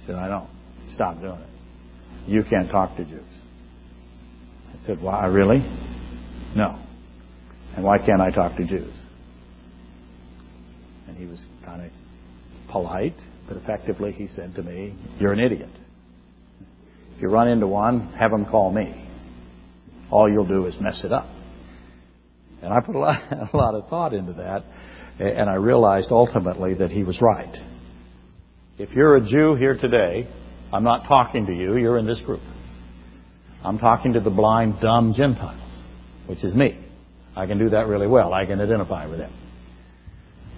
He 0.00 0.06
said, 0.06 0.16
I 0.16 0.28
don't. 0.28 0.48
Stop 0.94 1.20
doing 1.20 1.38
it. 1.38 1.48
You 2.26 2.42
can't 2.42 2.70
talk 2.70 2.96
to 2.96 3.04
Jews. 3.04 3.22
I 4.68 4.86
said, 4.86 5.00
why, 5.00 5.26
really? 5.26 5.58
No. 6.56 6.82
And 7.76 7.84
why 7.84 7.98
can't 7.98 8.20
I 8.20 8.30
talk 8.30 8.56
to 8.56 8.66
Jews? 8.66 8.92
And 11.08 11.16
he 11.16 11.24
was 11.24 11.44
kind 11.64 11.82
of 11.82 11.90
polite, 12.70 13.14
but 13.48 13.56
effectively 13.56 14.12
he 14.12 14.26
said 14.28 14.54
to 14.54 14.62
me, 14.62 14.94
You're 15.18 15.32
an 15.32 15.40
idiot. 15.40 15.70
If 17.16 17.22
you 17.22 17.28
run 17.28 17.48
into 17.48 17.66
one, 17.66 18.12
have 18.12 18.30
them 18.30 18.46
call 18.46 18.72
me. 18.72 19.08
All 20.10 20.30
you'll 20.30 20.46
do 20.46 20.66
is 20.66 20.76
mess 20.80 21.00
it 21.02 21.12
up. 21.12 21.26
And 22.62 22.72
I 22.72 22.80
put 22.80 22.94
a 22.94 22.98
lot, 22.98 23.22
a 23.52 23.56
lot 23.56 23.74
of 23.74 23.88
thought 23.88 24.14
into 24.14 24.34
that, 24.34 24.64
and 25.18 25.50
I 25.50 25.54
realized 25.54 26.08
ultimately 26.10 26.74
that 26.74 26.90
he 26.90 27.02
was 27.02 27.20
right. 27.20 27.56
If 28.78 28.90
you're 28.90 29.16
a 29.16 29.20
Jew 29.20 29.54
here 29.54 29.76
today, 29.76 30.28
I'm 30.72 30.84
not 30.84 31.08
talking 31.08 31.46
to 31.46 31.52
you, 31.52 31.76
you're 31.76 31.98
in 31.98 32.06
this 32.06 32.20
group. 32.24 32.42
I'm 33.64 33.78
talking 33.78 34.12
to 34.12 34.20
the 34.20 34.30
blind, 34.30 34.80
dumb 34.80 35.14
Gentiles, 35.16 35.82
which 36.26 36.44
is 36.44 36.54
me. 36.54 36.78
I 37.34 37.46
can 37.46 37.58
do 37.58 37.70
that 37.70 37.88
really 37.88 38.06
well. 38.06 38.32
I 38.32 38.46
can 38.46 38.60
identify 38.60 39.06
with 39.06 39.18
them. 39.18 39.32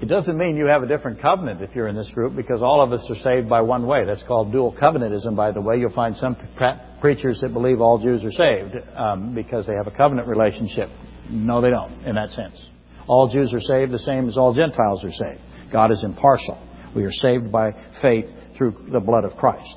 It 0.01 0.09
doesn't 0.09 0.39
mean 0.39 0.57
you 0.57 0.65
have 0.65 0.83
a 0.83 0.87
different 0.87 1.21
covenant 1.21 1.61
if 1.61 1.77
you're 1.77 1.89
in 1.89 1.95
this 1.95 2.11
group 2.15 2.35
because 2.35 2.63
all 2.63 2.83
of 2.83 2.91
us 2.91 3.07
are 3.11 3.17
saved 3.17 3.51
by 3.51 3.61
one 3.61 3.87
way. 3.87 4.07
That's 4.07 4.23
called 4.23 4.51
dual 4.51 4.75
covenantism, 4.81 5.37
by 5.37 5.53
the 5.53 5.61
way. 5.61 5.77
You'll 5.77 5.93
find 5.93 6.17
some 6.17 6.37
preachers 7.03 7.41
that 7.43 7.53
believe 7.53 7.83
all 7.83 7.99
Jews 7.99 8.25
are 8.25 8.33
saved 8.33 8.77
um, 8.95 9.35
because 9.35 9.67
they 9.67 9.75
have 9.75 9.87
a 9.87 9.95
covenant 9.95 10.27
relationship. 10.27 10.89
No, 11.29 11.61
they 11.61 11.69
don't, 11.69 11.93
in 12.07 12.15
that 12.15 12.31
sense. 12.31 12.67
All 13.07 13.29
Jews 13.29 13.53
are 13.53 13.61
saved 13.61 13.93
the 13.93 13.99
same 13.99 14.27
as 14.27 14.39
all 14.39 14.55
Gentiles 14.55 15.05
are 15.05 15.13
saved. 15.13 15.41
God 15.71 15.93
is 15.93 16.03
impartial. 16.03 16.59
We 16.97 17.05
are 17.05 17.13
saved 17.13 17.53
by 17.53 17.73
faith 18.01 18.27
through 18.57 18.77
the 18.91 19.01
blood 19.01 19.25
of 19.25 19.37
Christ. 19.37 19.77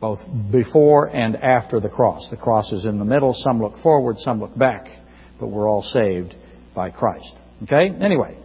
Both 0.00 0.20
before 0.50 1.06
and 1.06 1.36
after 1.36 1.80
the 1.80 1.88
cross. 1.88 2.28
The 2.30 2.36
cross 2.36 2.70
is 2.72 2.84
in 2.84 2.98
the 2.98 3.04
middle. 3.06 3.32
Some 3.34 3.60
look 3.62 3.80
forward, 3.82 4.16
some 4.18 4.40
look 4.40 4.56
back. 4.58 4.86
but 5.40 5.48
we're 5.48 5.68
all 5.68 5.82
saved 5.82 6.34
by 6.74 6.90
Christ. 6.90 7.32
Okay? 7.64 7.90
Anyway, 8.00 8.36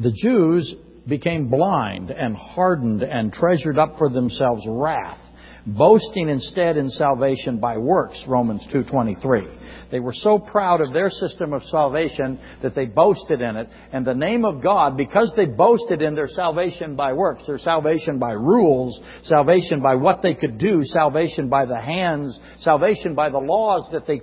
the 0.00 0.12
Jews 0.12 0.74
became 1.08 1.48
blind 1.48 2.10
and 2.10 2.36
hardened 2.36 3.02
and 3.02 3.32
treasured 3.32 3.78
up 3.78 3.98
for 3.98 4.08
themselves 4.08 4.64
wrath 4.68 5.18
boasting 5.64 6.28
instead 6.28 6.76
in 6.76 6.90
salvation 6.90 7.58
by 7.58 7.76
works 7.78 8.22
romans 8.26 8.66
2.23 8.72 9.90
they 9.90 10.00
were 10.00 10.12
so 10.12 10.38
proud 10.38 10.80
of 10.80 10.92
their 10.92 11.08
system 11.08 11.52
of 11.52 11.62
salvation 11.64 12.38
that 12.62 12.74
they 12.74 12.84
boasted 12.84 13.40
in 13.40 13.56
it 13.56 13.68
and 13.92 14.04
the 14.04 14.14
name 14.14 14.44
of 14.44 14.62
god 14.62 14.96
because 14.96 15.32
they 15.36 15.44
boasted 15.44 16.02
in 16.02 16.14
their 16.14 16.28
salvation 16.28 16.96
by 16.96 17.12
works 17.12 17.46
their 17.46 17.58
salvation 17.58 18.18
by 18.18 18.32
rules 18.32 18.98
salvation 19.24 19.80
by 19.80 19.94
what 19.94 20.20
they 20.20 20.34
could 20.34 20.58
do 20.58 20.82
salvation 20.84 21.48
by 21.48 21.64
the 21.64 21.80
hands 21.80 22.38
salvation 22.60 23.14
by 23.14 23.28
the 23.28 23.38
laws 23.38 23.88
that 23.92 24.06
they 24.06 24.20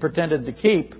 pretended 0.00 0.46
to 0.46 0.52
keep 0.52 0.94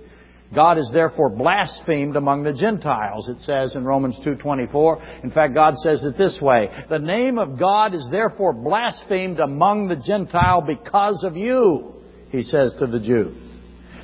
God 0.54 0.78
is 0.78 0.90
therefore 0.92 1.30
blasphemed 1.30 2.16
among 2.16 2.42
the 2.42 2.52
Gentiles, 2.52 3.28
it 3.28 3.40
says 3.42 3.76
in 3.76 3.84
Romans 3.84 4.18
2.24. 4.26 5.22
In 5.22 5.30
fact, 5.30 5.54
God 5.54 5.74
says 5.76 6.02
it 6.02 6.18
this 6.18 6.40
way, 6.42 6.68
The 6.88 6.98
name 6.98 7.38
of 7.38 7.56
God 7.56 7.94
is 7.94 8.06
therefore 8.10 8.52
blasphemed 8.52 9.38
among 9.38 9.86
the 9.86 9.96
Gentile 9.96 10.62
because 10.62 11.22
of 11.24 11.36
you, 11.36 11.94
he 12.30 12.42
says 12.42 12.74
to 12.80 12.86
the 12.86 12.98
Jew. 12.98 13.32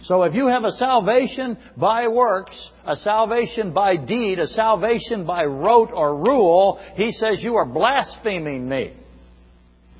So 0.04 0.22
if 0.22 0.34
you 0.34 0.46
have 0.46 0.62
a 0.62 0.70
salvation 0.70 1.58
by 1.76 2.06
works, 2.06 2.70
a 2.86 2.94
salvation 2.94 3.72
by 3.72 3.96
deed, 3.96 4.38
a 4.38 4.46
salvation 4.46 5.26
by 5.26 5.44
rote 5.44 5.90
or 5.92 6.16
rule, 6.16 6.80
he 6.94 7.10
says 7.10 7.38
you 7.40 7.56
are 7.56 7.66
blaspheming 7.66 8.68
me. 8.68 8.94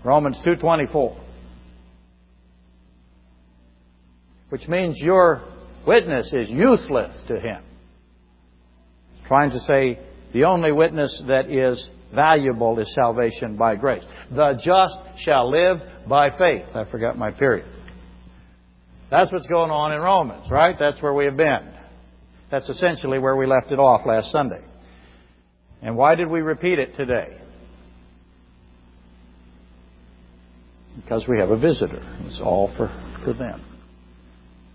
Romans 0.04 0.38
2.24. 0.46 1.18
Which 4.50 4.68
means 4.68 4.96
you're 5.00 5.42
witness 5.86 6.32
is 6.32 6.50
useless 6.50 7.20
to 7.28 7.38
him. 7.38 7.62
Trying 9.26 9.50
to 9.50 9.58
say 9.60 9.98
the 10.32 10.44
only 10.44 10.72
witness 10.72 11.22
that 11.26 11.50
is 11.50 11.90
valuable 12.14 12.78
is 12.78 12.92
salvation 12.94 13.56
by 13.56 13.76
grace. 13.76 14.04
The 14.30 14.60
just 14.62 14.96
shall 15.24 15.50
live 15.50 15.78
by 16.08 16.30
faith. 16.36 16.64
I 16.74 16.84
forgot 16.90 17.16
my 17.16 17.30
period. 17.30 17.66
That's 19.10 19.32
what's 19.32 19.46
going 19.46 19.70
on 19.70 19.92
in 19.92 20.00
Romans, 20.00 20.50
right? 20.50 20.76
That's 20.78 21.00
where 21.00 21.14
we 21.14 21.26
have 21.26 21.36
been. 21.36 21.72
That's 22.50 22.68
essentially 22.68 23.18
where 23.18 23.36
we 23.36 23.46
left 23.46 23.70
it 23.70 23.78
off 23.78 24.06
last 24.06 24.30
Sunday. 24.30 24.62
And 25.82 25.96
why 25.96 26.14
did 26.14 26.28
we 26.28 26.40
repeat 26.40 26.78
it 26.78 26.96
today? 26.96 27.38
Because 30.96 31.26
we 31.28 31.38
have 31.38 31.50
a 31.50 31.58
visitor. 31.58 32.00
It's 32.22 32.40
all 32.42 32.72
for, 32.76 32.88
for 33.24 33.32
them. 33.34 33.75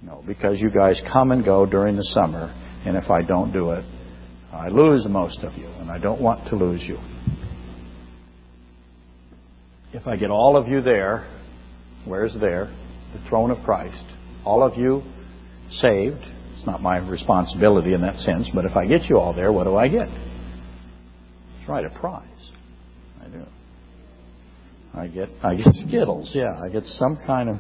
No, 0.02 0.24
because 0.26 0.60
you 0.60 0.72
guys 0.72 1.02
come 1.12 1.32
and 1.32 1.46
go 1.46 1.66
during 1.66 1.96
the 1.96 2.04
summer, 2.04 2.52
and 2.86 2.98
if 2.98 3.10
I 3.10 3.22
don't 3.22 3.54
do 3.54 3.72
it, 3.72 3.86
I 4.52 4.68
lose 4.68 5.06
most 5.08 5.40
of 5.44 5.54
you, 5.54 5.68
and 5.68 5.90
I 5.92 6.00
don't 6.00 6.22
want 6.22 6.50
to 6.50 6.56
lose 6.56 6.84
you. 6.84 6.98
If 9.94 10.08
I 10.08 10.16
get 10.18 10.30
all 10.30 10.58
of 10.58 10.68
you 10.68 10.82
there, 10.82 11.28
where's 12.06 12.34
there? 12.40 12.66
The 13.14 13.30
throne 13.30 13.52
of 13.52 13.64
Christ. 13.64 14.04
All 14.46 14.64
of 14.64 14.78
you 14.78 15.02
saved. 15.70 16.24
It's 16.54 16.66
not 16.66 16.82
my 16.82 16.98
responsibility 16.98 17.94
in 17.94 18.02
that 18.02 18.18
sense, 18.20 18.50
but 18.54 18.66
if 18.66 18.76
I 18.76 18.88
get 18.88 19.04
you 19.10 19.18
all 19.18 19.34
there, 19.34 19.52
what 19.52 19.66
do 19.66 19.76
I 19.76 19.88
get? 19.88 20.08
That's 20.08 21.70
right, 21.70 21.86
a 21.86 22.00
prize. 22.00 22.26
I 23.22 23.28
do. 23.28 23.46
I 24.94 25.08
get 25.08 25.30
I 25.44 25.56
get 25.56 25.68
Skittles, 25.88 26.32
yeah. 26.34 26.60
I 26.62 26.70
get 26.70 26.84
some 26.84 27.18
kind 27.26 27.50
of 27.50 27.56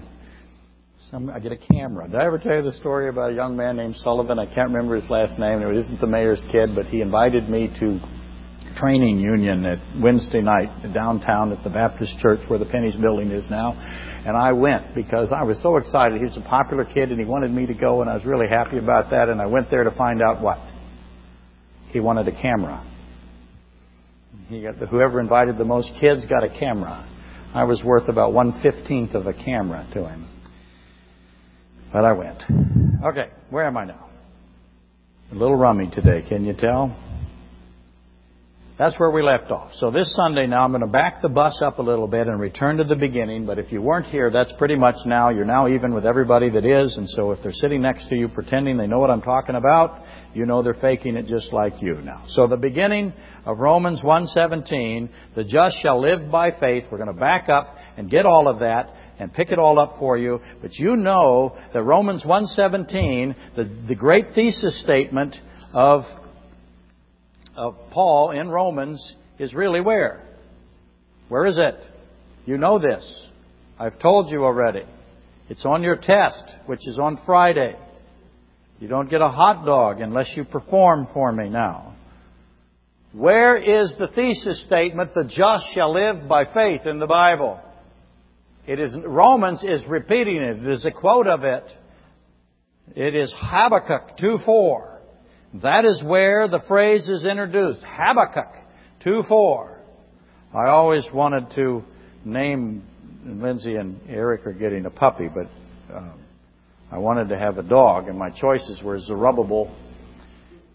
I 1.13 1.39
get 1.39 1.51
a 1.51 1.57
camera. 1.57 2.07
Did 2.07 2.21
I 2.21 2.25
ever 2.25 2.37
tell 2.37 2.55
you 2.55 2.61
the 2.61 2.71
story 2.71 3.09
about 3.09 3.33
a 3.33 3.35
young 3.35 3.57
man 3.57 3.75
named 3.75 3.97
Sullivan? 3.97 4.39
I 4.39 4.45
can't 4.45 4.71
remember 4.71 4.95
his 4.95 5.09
last 5.09 5.37
name. 5.37 5.61
It 5.61 5.75
isn't 5.75 5.99
the 5.99 6.07
mayor's 6.07 6.41
kid, 6.53 6.69
but 6.73 6.85
he 6.85 7.01
invited 7.01 7.49
me 7.49 7.67
to 7.81 7.99
training 8.79 9.19
union 9.19 9.65
at 9.65 9.79
Wednesday 10.01 10.39
night 10.39 10.69
downtown 10.93 11.51
at 11.51 11.61
the 11.65 11.69
Baptist 11.69 12.17
Church 12.19 12.39
where 12.47 12.59
the 12.59 12.65
Penney's 12.65 12.95
building 12.95 13.29
is 13.29 13.45
now. 13.49 13.73
And 14.25 14.37
I 14.37 14.53
went 14.53 14.95
because 14.95 15.33
I 15.35 15.43
was 15.43 15.61
so 15.61 15.75
excited. 15.75 16.17
He 16.19 16.27
was 16.27 16.37
a 16.37 16.47
popular 16.47 16.85
kid 16.85 17.11
and 17.11 17.19
he 17.19 17.25
wanted 17.25 17.51
me 17.51 17.65
to 17.65 17.73
go 17.73 17.99
and 17.99 18.09
I 18.09 18.13
was 18.13 18.23
really 18.23 18.47
happy 18.47 18.77
about 18.77 19.11
that. 19.11 19.27
And 19.27 19.41
I 19.41 19.47
went 19.47 19.69
there 19.69 19.83
to 19.83 19.91
find 19.91 20.21
out 20.21 20.41
what? 20.41 20.59
He 21.89 21.99
wanted 21.99 22.29
a 22.29 22.41
camera. 22.41 22.87
He 24.47 24.61
got 24.61 24.79
the, 24.79 24.87
whoever 24.87 25.19
invited 25.19 25.57
the 25.57 25.65
most 25.65 25.91
kids 25.99 26.25
got 26.25 26.45
a 26.45 26.49
camera. 26.57 27.05
I 27.53 27.65
was 27.65 27.83
worth 27.83 28.07
about 28.07 28.31
one 28.31 28.61
fifteenth 28.61 29.13
of 29.13 29.27
a 29.27 29.33
camera 29.33 29.85
to 29.93 30.07
him. 30.07 30.29
But 31.91 32.05
I 32.05 32.13
went. 32.13 32.41
Okay, 33.03 33.29
where 33.49 33.65
am 33.65 33.77
I 33.77 33.85
now? 33.85 34.09
A 35.31 35.35
little 35.35 35.55
rummy 35.55 35.89
today, 35.89 36.23
can 36.27 36.45
you 36.45 36.53
tell? 36.53 36.95
That's 38.77 38.99
where 38.99 39.11
we 39.11 39.21
left 39.21 39.51
off. 39.51 39.73
So 39.73 39.91
this 39.91 40.11
Sunday 40.15 40.47
now 40.47 40.63
I'm 40.63 40.71
going 40.71 40.81
to 40.81 40.87
back 40.87 41.21
the 41.21 41.29
bus 41.29 41.61
up 41.63 41.77
a 41.77 41.81
little 41.83 42.07
bit 42.07 42.27
and 42.27 42.39
return 42.39 42.77
to 42.77 42.83
the 42.83 42.95
beginning. 42.95 43.45
But 43.45 43.59
if 43.59 43.71
you 43.71 43.81
weren't 43.81 44.07
here, 44.07 44.31
that's 44.31 44.51
pretty 44.57 44.75
much 44.75 44.95
now. 45.05 45.29
You're 45.29 45.45
now 45.45 45.67
even 45.67 45.93
with 45.93 46.05
everybody 46.05 46.49
that 46.49 46.65
is. 46.65 46.97
And 46.97 47.07
so 47.09 47.31
if 47.31 47.43
they're 47.43 47.53
sitting 47.53 47.81
next 47.81 48.09
to 48.09 48.15
you 48.15 48.27
pretending 48.27 48.77
they 48.77 48.87
know 48.87 48.99
what 48.99 49.11
I'm 49.11 49.21
talking 49.21 49.55
about, 49.55 50.03
you 50.33 50.45
know 50.45 50.63
they're 50.63 50.73
faking 50.73 51.15
it 51.15 51.27
just 51.27 51.53
like 51.53 51.81
you 51.81 52.01
now. 52.01 52.23
So 52.29 52.47
the 52.47 52.57
beginning 52.57 53.13
of 53.45 53.59
Romans 53.59 54.01
1:17, 54.01 55.09
the 55.35 55.43
just 55.43 55.77
shall 55.81 56.01
live 56.01 56.31
by 56.31 56.49
faith. 56.51 56.85
We're 56.91 56.97
going 56.97 57.13
to 57.13 57.19
back 57.19 57.49
up 57.49 57.75
and 57.97 58.09
get 58.09 58.25
all 58.25 58.47
of 58.47 58.61
that 58.61 58.89
and 59.21 59.31
pick 59.31 59.51
it 59.51 59.59
all 59.59 59.77
up 59.77 59.99
for 59.99 60.17
you. 60.17 60.39
But 60.63 60.73
you 60.73 60.95
know 60.95 61.55
that 61.73 61.83
Romans 61.83 62.23
1.17, 62.23 63.35
the, 63.55 63.85
the 63.87 63.93
great 63.93 64.33
thesis 64.33 64.81
statement 64.81 65.35
of, 65.73 66.05
of 67.55 67.75
Paul 67.91 68.31
in 68.31 68.49
Romans 68.49 69.15
is 69.37 69.53
really 69.53 69.79
where? 69.79 70.27
Where 71.29 71.45
is 71.45 71.59
it? 71.59 71.75
You 72.47 72.57
know 72.57 72.79
this. 72.79 73.29
I've 73.77 73.99
told 73.99 74.31
you 74.31 74.43
already. 74.43 74.85
It's 75.49 75.67
on 75.67 75.83
your 75.83 75.97
test, 75.97 76.43
which 76.65 76.87
is 76.87 76.97
on 76.97 77.21
Friday. 77.23 77.75
You 78.79 78.87
don't 78.87 79.07
get 79.07 79.21
a 79.21 79.29
hot 79.29 79.67
dog 79.67 80.01
unless 80.01 80.33
you 80.35 80.45
perform 80.45 81.07
for 81.13 81.31
me 81.31 81.47
now. 81.47 81.95
Where 83.13 83.55
is 83.55 83.95
the 83.99 84.07
thesis 84.07 84.65
statement, 84.65 85.13
the 85.13 85.25
just 85.25 85.65
shall 85.75 85.93
live 85.93 86.27
by 86.27 86.45
faith 86.45 86.87
in 86.87 86.97
the 86.97 87.05
Bible? 87.05 87.59
It 88.67 88.79
is, 88.79 88.95
Romans 89.03 89.63
is 89.63 89.83
repeating 89.87 90.37
it. 90.37 90.57
It 90.57 90.71
is 90.71 90.85
a 90.85 90.91
quote 90.91 91.27
of 91.27 91.43
it. 91.43 91.63
It 92.95 93.15
is 93.15 93.33
Habakkuk 93.35 94.17
2.4. 94.19 94.99
That 95.63 95.85
is 95.85 96.01
where 96.03 96.47
the 96.47 96.61
phrase 96.67 97.09
is 97.09 97.25
introduced. 97.25 97.81
Habakkuk 97.83 98.53
2.4. 99.05 99.77
I 100.53 100.69
always 100.69 101.05
wanted 101.13 101.51
to 101.55 101.83
name, 102.23 102.83
Lindsay 103.25 103.75
and 103.75 103.99
Eric 104.07 104.45
are 104.45 104.53
getting 104.53 104.85
a 104.85 104.89
puppy, 104.89 105.27
but 105.33 105.47
um, 105.95 106.21
I 106.91 106.97
wanted 106.97 107.29
to 107.29 107.39
have 107.39 107.57
a 107.57 107.63
dog, 107.63 108.07
and 108.09 108.17
my 108.17 108.29
choices 108.29 108.81
were 108.83 108.99
Zerubbabel, 108.99 109.75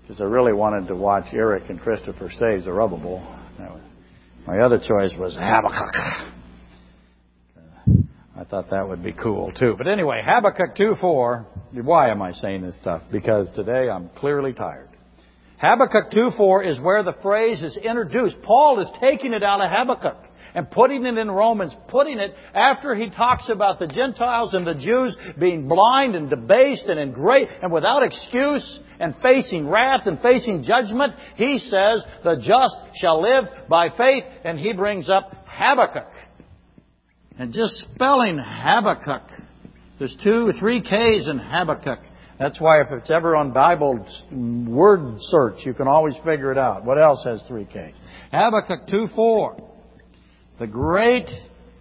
because 0.02 0.20
I 0.20 0.24
really 0.24 0.54
wanted 0.54 0.88
to 0.88 0.96
watch 0.96 1.26
Eric 1.32 1.64
and 1.68 1.80
Christopher 1.80 2.30
say 2.30 2.58
Zerubbabel. 2.60 3.20
My 4.46 4.60
other 4.60 4.78
choice 4.78 5.12
was 5.18 5.34
Habakkuk. 5.34 6.35
Thought 8.48 8.70
that 8.70 8.88
would 8.88 9.02
be 9.02 9.12
cool 9.12 9.50
too. 9.50 9.74
But 9.76 9.88
anyway, 9.88 10.22
Habakkuk 10.24 10.76
2:4. 10.76 11.46
Why 11.82 12.10
am 12.10 12.22
I 12.22 12.30
saying 12.30 12.62
this 12.62 12.78
stuff? 12.78 13.02
Because 13.10 13.50
today 13.52 13.90
I'm 13.90 14.08
clearly 14.10 14.52
tired. 14.52 14.88
Habakkuk 15.58 16.12
2:4 16.12 16.64
is 16.64 16.80
where 16.80 17.02
the 17.02 17.14
phrase 17.14 17.62
is 17.62 17.76
introduced. 17.76 18.40
Paul 18.42 18.78
is 18.80 18.88
taking 19.00 19.32
it 19.32 19.42
out 19.42 19.60
of 19.60 19.70
Habakkuk 19.70 20.16
and 20.54 20.70
putting 20.70 21.04
it 21.04 21.18
in 21.18 21.28
Romans, 21.28 21.74
putting 21.88 22.20
it 22.20 22.34
after 22.54 22.94
he 22.94 23.10
talks 23.10 23.48
about 23.48 23.80
the 23.80 23.88
Gentiles 23.88 24.54
and 24.54 24.64
the 24.64 24.74
Jews 24.74 25.16
being 25.38 25.66
blind 25.66 26.14
and 26.14 26.30
debased 26.30 26.86
and 26.86 27.00
in 27.00 27.12
great 27.12 27.48
and 27.62 27.72
without 27.72 28.04
excuse 28.04 28.80
and 29.00 29.14
facing 29.22 29.68
wrath 29.68 30.06
and 30.06 30.20
facing 30.20 30.62
judgment. 30.62 31.14
He 31.34 31.58
says, 31.58 32.02
the 32.22 32.36
just 32.36 32.76
shall 32.94 33.20
live 33.20 33.44
by 33.68 33.90
faith, 33.90 34.24
and 34.44 34.58
he 34.58 34.72
brings 34.72 35.10
up 35.10 35.32
Habakkuk. 35.46 36.06
And 37.38 37.52
just 37.52 37.74
spelling 37.94 38.38
Habakkuk, 38.38 39.22
there's 39.98 40.16
two 40.24 40.52
three 40.58 40.80
K's 40.80 41.28
in 41.28 41.38
Habakkuk. 41.38 41.98
That's 42.38 42.60
why 42.60 42.80
if 42.80 42.88
it's 42.90 43.10
ever 43.10 43.34
on 43.34 43.52
Bible 43.52 44.06
word 44.32 45.16
search, 45.20 45.64
you 45.64 45.72
can 45.72 45.88
always 45.88 46.14
figure 46.24 46.52
it 46.52 46.58
out. 46.58 46.84
What 46.84 46.98
else 46.98 47.24
has 47.24 47.42
three 47.48 47.64
K's? 47.64 47.94
Habakkuk 48.30 48.86
2.4. 48.88 49.62
The 50.58 50.66
great 50.66 51.28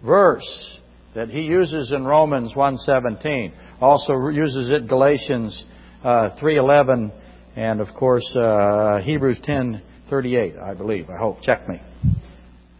verse 0.04 0.78
that 1.14 1.28
he 1.28 1.42
uses 1.42 1.92
in 1.92 2.04
Romans 2.04 2.52
1.17. 2.54 3.52
Also 3.80 4.28
uses 4.28 4.70
it 4.70 4.88
Galatians 4.88 5.64
uh, 6.02 6.30
3.11 6.40 7.12
and 7.56 7.80
of 7.80 7.88
course 7.94 8.24
uh, 8.36 9.00
Hebrews 9.00 9.40
10.38, 9.46 10.62
I 10.62 10.74
believe. 10.74 11.08
I 11.10 11.18
hope. 11.18 11.40
Check 11.42 11.68
me. 11.68 11.80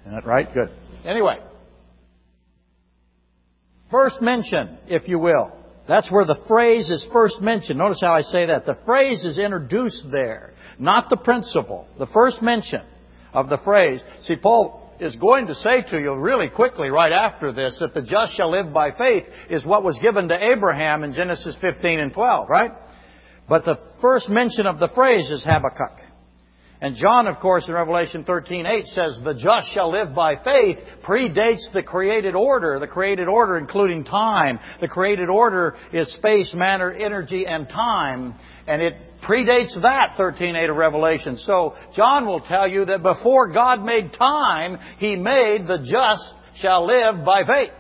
Isn't 0.03 0.15
that 0.15 0.27
right? 0.27 0.47
Good. 0.53 0.71
Anyway, 1.05 1.37
First 3.91 4.21
mention, 4.21 4.79
if 4.89 5.09
you 5.09 5.19
will. 5.19 5.53
That's 5.89 6.11
where 6.11 6.25
the 6.25 6.43
phrase 6.49 6.91
is 6.91 7.07
first 7.13 7.41
mentioned. 7.41 7.79
Notice 7.79 8.01
how 8.01 8.13
I 8.13 8.23
say 8.23 8.47
that. 8.47 8.67
The 8.67 8.79
phrase 8.85 9.25
is 9.25 9.39
introduced 9.39 10.07
there, 10.11 10.53
not 10.79 11.09
the 11.09 11.17
principle. 11.17 11.87
The 11.99 12.09
first 12.09 12.43
mention 12.43 12.81
of 13.33 13.49
the 13.49 13.59
phrase. 13.59 14.01
See, 14.25 14.37
Paul 14.37 14.91
is 14.99 15.15
going 15.17 15.47
to 15.47 15.55
say 15.55 15.83
to 15.91 15.99
you 16.01 16.15
really 16.17 16.49
quickly 16.49 16.89
right 16.89 17.13
after 17.13 17.53
this 17.53 17.77
that 17.81 17.95
the 17.95 18.03
just 18.03 18.35
shall 18.37 18.51
live 18.51 18.73
by 18.73 18.91
faith 18.93 19.25
is 19.51 19.65
what 19.65 19.85
was 19.85 19.99
given 20.01 20.29
to 20.29 20.53
Abraham 20.53 21.05
in 21.05 21.13
Genesis 21.13 21.57
15 21.61 22.01
and 22.01 22.13
12, 22.13 22.49
right? 22.49 22.73
But 23.49 23.65
the 23.65 23.79
first 24.01 24.29
mention 24.29 24.67
of 24.67 24.81
the 24.81 24.89
phrase 24.95 25.31
is 25.31 25.45
Habakkuk. 25.45 26.06
And 26.87 26.95
John, 26.95 27.27
of 27.27 27.41
course, 27.41 27.67
in 27.67 27.75
Revelation 27.75 28.23
13:8 28.23 28.87
says, 28.87 29.21
"The 29.21 29.35
just 29.35 29.73
shall 29.73 29.91
live 29.91 30.15
by 30.15 30.37
faith," 30.37 30.79
predates 31.03 31.69
the 31.73 31.83
created 31.83 32.37
order. 32.37 32.79
The 32.79 32.87
created 32.87 33.27
order 33.27 33.59
including 33.59 34.05
time. 34.05 34.61
The 34.79 34.87
created 34.87 35.29
order 35.29 35.75
is 35.91 36.13
space, 36.13 36.55
matter, 36.55 36.93
energy, 36.93 37.45
and 37.45 37.69
time, 37.69 38.35
and 38.69 38.81
it 38.81 38.95
predates 39.21 39.75
that 39.83 40.15
13:8 40.17 40.71
of 40.71 40.77
Revelation. 40.77 41.35
So 41.35 41.75
John 41.93 42.25
will 42.25 42.39
tell 42.39 42.69
you 42.69 42.85
that 42.85 43.03
before 43.03 43.49
God 43.49 43.83
made 43.83 44.13
time, 44.13 44.79
He 44.99 45.17
made 45.17 45.67
the 45.67 45.79
just 45.79 46.37
shall 46.55 46.87
live 46.87 47.25
by 47.25 47.43
faith. 47.43 47.73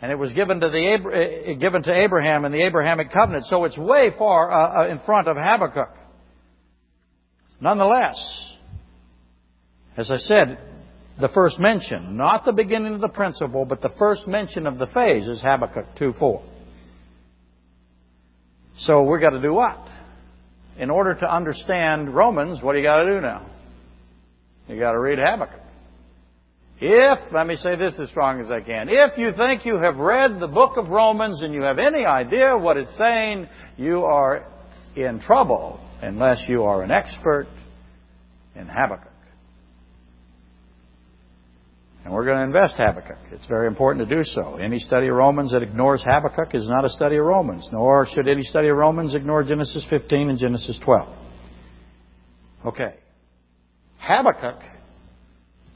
And 0.00 0.12
it 0.12 0.18
was 0.20 0.32
given 0.34 0.60
to 0.60 0.68
the 0.68 0.86
eh, 0.86 1.54
given 1.54 1.82
to 1.82 1.92
Abraham 1.92 2.44
in 2.44 2.52
the 2.52 2.62
Abrahamic 2.62 3.10
covenant. 3.10 3.46
So 3.46 3.64
it's 3.64 3.76
way 3.76 4.10
far 4.16 4.52
uh, 4.52 4.84
uh 4.84 4.88
in 4.88 5.00
front 5.00 5.26
of 5.26 5.36
Habakkuk. 5.36 6.03
Nonetheless, 7.64 8.52
as 9.96 10.10
I 10.10 10.18
said, 10.18 10.58
the 11.18 11.28
first 11.28 11.58
mention, 11.58 12.14
not 12.14 12.44
the 12.44 12.52
beginning 12.52 12.92
of 12.92 13.00
the 13.00 13.08
principle, 13.08 13.64
but 13.64 13.80
the 13.80 13.88
first 13.98 14.26
mention 14.26 14.66
of 14.66 14.76
the 14.76 14.86
phase 14.88 15.26
is 15.26 15.40
Habakkuk 15.40 15.86
2:4. 15.98 16.42
So 18.80 19.04
we've 19.04 19.22
got 19.22 19.30
to 19.30 19.40
do 19.40 19.54
what? 19.54 19.78
In 20.76 20.90
order 20.90 21.14
to 21.14 21.34
understand 21.34 22.14
Romans, 22.14 22.62
what 22.62 22.74
do 22.74 22.80
you 22.80 22.84
got 22.84 23.02
to 23.02 23.06
do 23.06 23.22
now? 23.22 23.46
You 24.68 24.78
got 24.78 24.92
to 24.92 25.00
read 25.00 25.18
Habakkuk. 25.18 25.62
If, 26.82 27.32
let 27.32 27.46
me 27.46 27.56
say 27.56 27.76
this 27.76 27.98
as 27.98 28.10
strong 28.10 28.42
as 28.42 28.50
I 28.50 28.60
can, 28.60 28.90
if 28.90 29.16
you 29.16 29.30
think 29.38 29.64
you 29.64 29.78
have 29.78 29.96
read 29.96 30.38
the 30.38 30.48
book 30.48 30.76
of 30.76 30.90
Romans 30.90 31.40
and 31.40 31.54
you 31.54 31.62
have 31.62 31.78
any 31.78 32.04
idea 32.04 32.58
what 32.58 32.76
it's 32.76 32.94
saying, 32.98 33.48
you 33.78 34.04
are 34.04 34.44
in 34.96 35.18
trouble 35.20 35.80
unless 36.04 36.44
you 36.48 36.64
are 36.64 36.82
an 36.82 36.90
expert 36.90 37.46
in 38.54 38.66
Habakkuk. 38.66 39.10
And 42.04 42.12
we're 42.12 42.26
going 42.26 42.36
to 42.36 42.44
invest 42.44 42.74
Habakkuk. 42.76 43.16
It's 43.32 43.46
very 43.46 43.66
important 43.66 44.06
to 44.06 44.14
do 44.14 44.22
so. 44.22 44.56
Any 44.56 44.78
study 44.78 45.08
of 45.08 45.14
Romans 45.14 45.52
that 45.52 45.62
ignores 45.62 46.02
Habakkuk 46.02 46.54
is 46.54 46.68
not 46.68 46.84
a 46.84 46.90
study 46.90 47.16
of 47.16 47.24
Romans, 47.24 47.66
nor 47.72 48.06
should 48.06 48.28
any 48.28 48.42
study 48.42 48.68
of 48.68 48.76
Romans 48.76 49.14
ignore 49.14 49.42
Genesis 49.42 49.86
15 49.88 50.28
and 50.28 50.38
Genesis 50.38 50.78
12. 50.84 51.16
Okay. 52.66 52.94
Habakkuk 53.98 54.60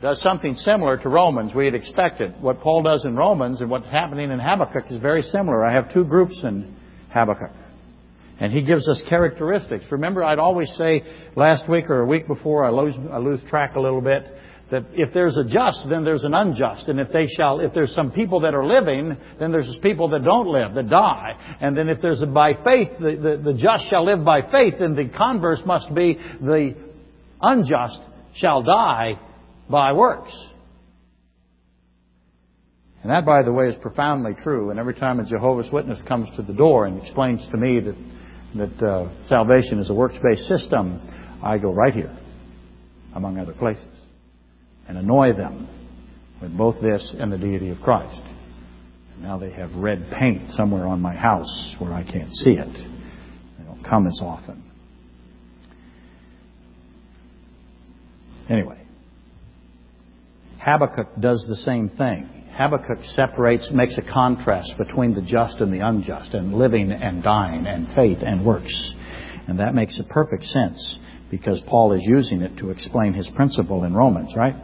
does 0.02 0.20
something 0.22 0.54
similar 0.54 0.98
to 0.98 1.08
Romans. 1.08 1.54
We 1.54 1.64
had 1.64 1.74
expected. 1.74 2.34
What 2.42 2.60
Paul 2.60 2.82
does 2.82 3.06
in 3.06 3.16
Romans 3.16 3.62
and 3.62 3.70
what's 3.70 3.86
happening 3.86 4.30
in 4.30 4.38
Habakkuk 4.38 4.84
is 4.90 5.00
very 5.00 5.22
similar. 5.22 5.64
I 5.64 5.72
have 5.72 5.92
two 5.92 6.04
groups 6.04 6.38
in 6.44 6.76
Habakkuk. 7.10 7.52
And 8.40 8.52
he 8.52 8.62
gives 8.62 8.88
us 8.88 9.02
characteristics. 9.08 9.84
Remember, 9.90 10.22
I'd 10.22 10.38
always 10.38 10.72
say 10.76 11.02
last 11.34 11.68
week 11.68 11.90
or 11.90 12.00
a 12.00 12.06
week 12.06 12.28
before, 12.28 12.64
I 12.64 12.70
lose, 12.70 12.94
I 13.10 13.18
lose 13.18 13.40
track 13.48 13.74
a 13.74 13.80
little 13.80 14.00
bit, 14.00 14.24
that 14.70 14.84
if 14.92 15.12
there's 15.14 15.36
a 15.36 15.44
just, 15.44 15.86
then 15.88 16.04
there's 16.04 16.24
an 16.24 16.34
unjust. 16.34 16.88
And 16.88 17.00
if 17.00 17.08
they 17.10 17.26
shall, 17.26 17.60
if 17.60 17.72
there's 17.72 17.94
some 17.94 18.12
people 18.12 18.40
that 18.40 18.54
are 18.54 18.66
living, 18.66 19.16
then 19.40 19.50
there's 19.50 19.76
people 19.82 20.08
that 20.10 20.22
don't 20.22 20.46
live, 20.46 20.74
that 20.74 20.88
die. 20.88 21.56
And 21.60 21.76
then 21.76 21.88
if 21.88 22.00
there's 22.00 22.22
a 22.22 22.26
by 22.26 22.52
faith, 22.52 22.90
the, 23.00 23.38
the, 23.42 23.52
the 23.52 23.58
just 23.58 23.88
shall 23.88 24.04
live 24.04 24.24
by 24.24 24.42
faith, 24.42 24.74
then 24.78 24.94
the 24.94 25.08
converse 25.16 25.60
must 25.64 25.92
be 25.94 26.18
the 26.40 26.74
unjust 27.40 27.98
shall 28.34 28.62
die 28.62 29.18
by 29.70 29.92
works. 29.92 30.36
And 33.02 33.10
that, 33.12 33.24
by 33.24 33.42
the 33.42 33.52
way, 33.52 33.68
is 33.68 33.76
profoundly 33.80 34.32
true. 34.42 34.70
And 34.70 34.78
every 34.78 34.94
time 34.94 35.18
a 35.18 35.24
Jehovah's 35.24 35.72
Witness 35.72 36.00
comes 36.06 36.28
to 36.36 36.42
the 36.42 36.52
door 36.52 36.86
and 36.86 37.00
explains 37.00 37.46
to 37.50 37.56
me 37.56 37.80
that 37.80 37.94
that 38.56 38.82
uh, 38.82 39.28
salvation 39.28 39.78
is 39.78 39.90
a 39.90 39.94
works-based 39.94 40.46
system, 40.46 41.00
I 41.42 41.58
go 41.58 41.72
right 41.72 41.94
here, 41.94 42.16
among 43.14 43.38
other 43.38 43.54
places, 43.54 43.86
and 44.88 44.98
annoy 44.98 45.32
them 45.34 45.68
with 46.40 46.56
both 46.56 46.80
this 46.80 47.14
and 47.18 47.32
the 47.32 47.38
deity 47.38 47.68
of 47.70 47.78
Christ. 47.80 48.20
Now 49.20 49.38
they 49.38 49.50
have 49.52 49.74
red 49.74 50.10
paint 50.18 50.50
somewhere 50.52 50.86
on 50.86 51.00
my 51.00 51.14
house 51.14 51.74
where 51.78 51.92
I 51.92 52.04
can't 52.04 52.32
see 52.32 52.52
it. 52.52 52.72
They 53.58 53.64
don't 53.64 53.84
come 53.84 54.06
as 54.06 54.20
often. 54.22 54.64
Anyway, 58.48 58.80
Habakkuk 60.60 61.20
does 61.20 61.44
the 61.48 61.56
same 61.56 61.90
thing. 61.90 62.37
Habakkuk 62.58 62.98
separates, 63.04 63.70
makes 63.72 63.96
a 63.98 64.12
contrast 64.12 64.74
between 64.78 65.14
the 65.14 65.22
just 65.22 65.60
and 65.60 65.72
the 65.72 65.78
unjust, 65.78 66.34
and 66.34 66.52
living 66.52 66.90
and 66.90 67.22
dying, 67.22 67.68
and 67.68 67.86
faith 67.94 68.18
and 68.20 68.44
works. 68.44 68.94
And 69.46 69.60
that 69.60 69.76
makes 69.76 70.00
a 70.00 70.12
perfect 70.12 70.42
sense 70.42 70.98
because 71.30 71.62
Paul 71.68 71.92
is 71.92 72.02
using 72.04 72.42
it 72.42 72.58
to 72.58 72.70
explain 72.70 73.14
his 73.14 73.30
principle 73.36 73.84
in 73.84 73.94
Romans, 73.94 74.34
right? 74.34 74.54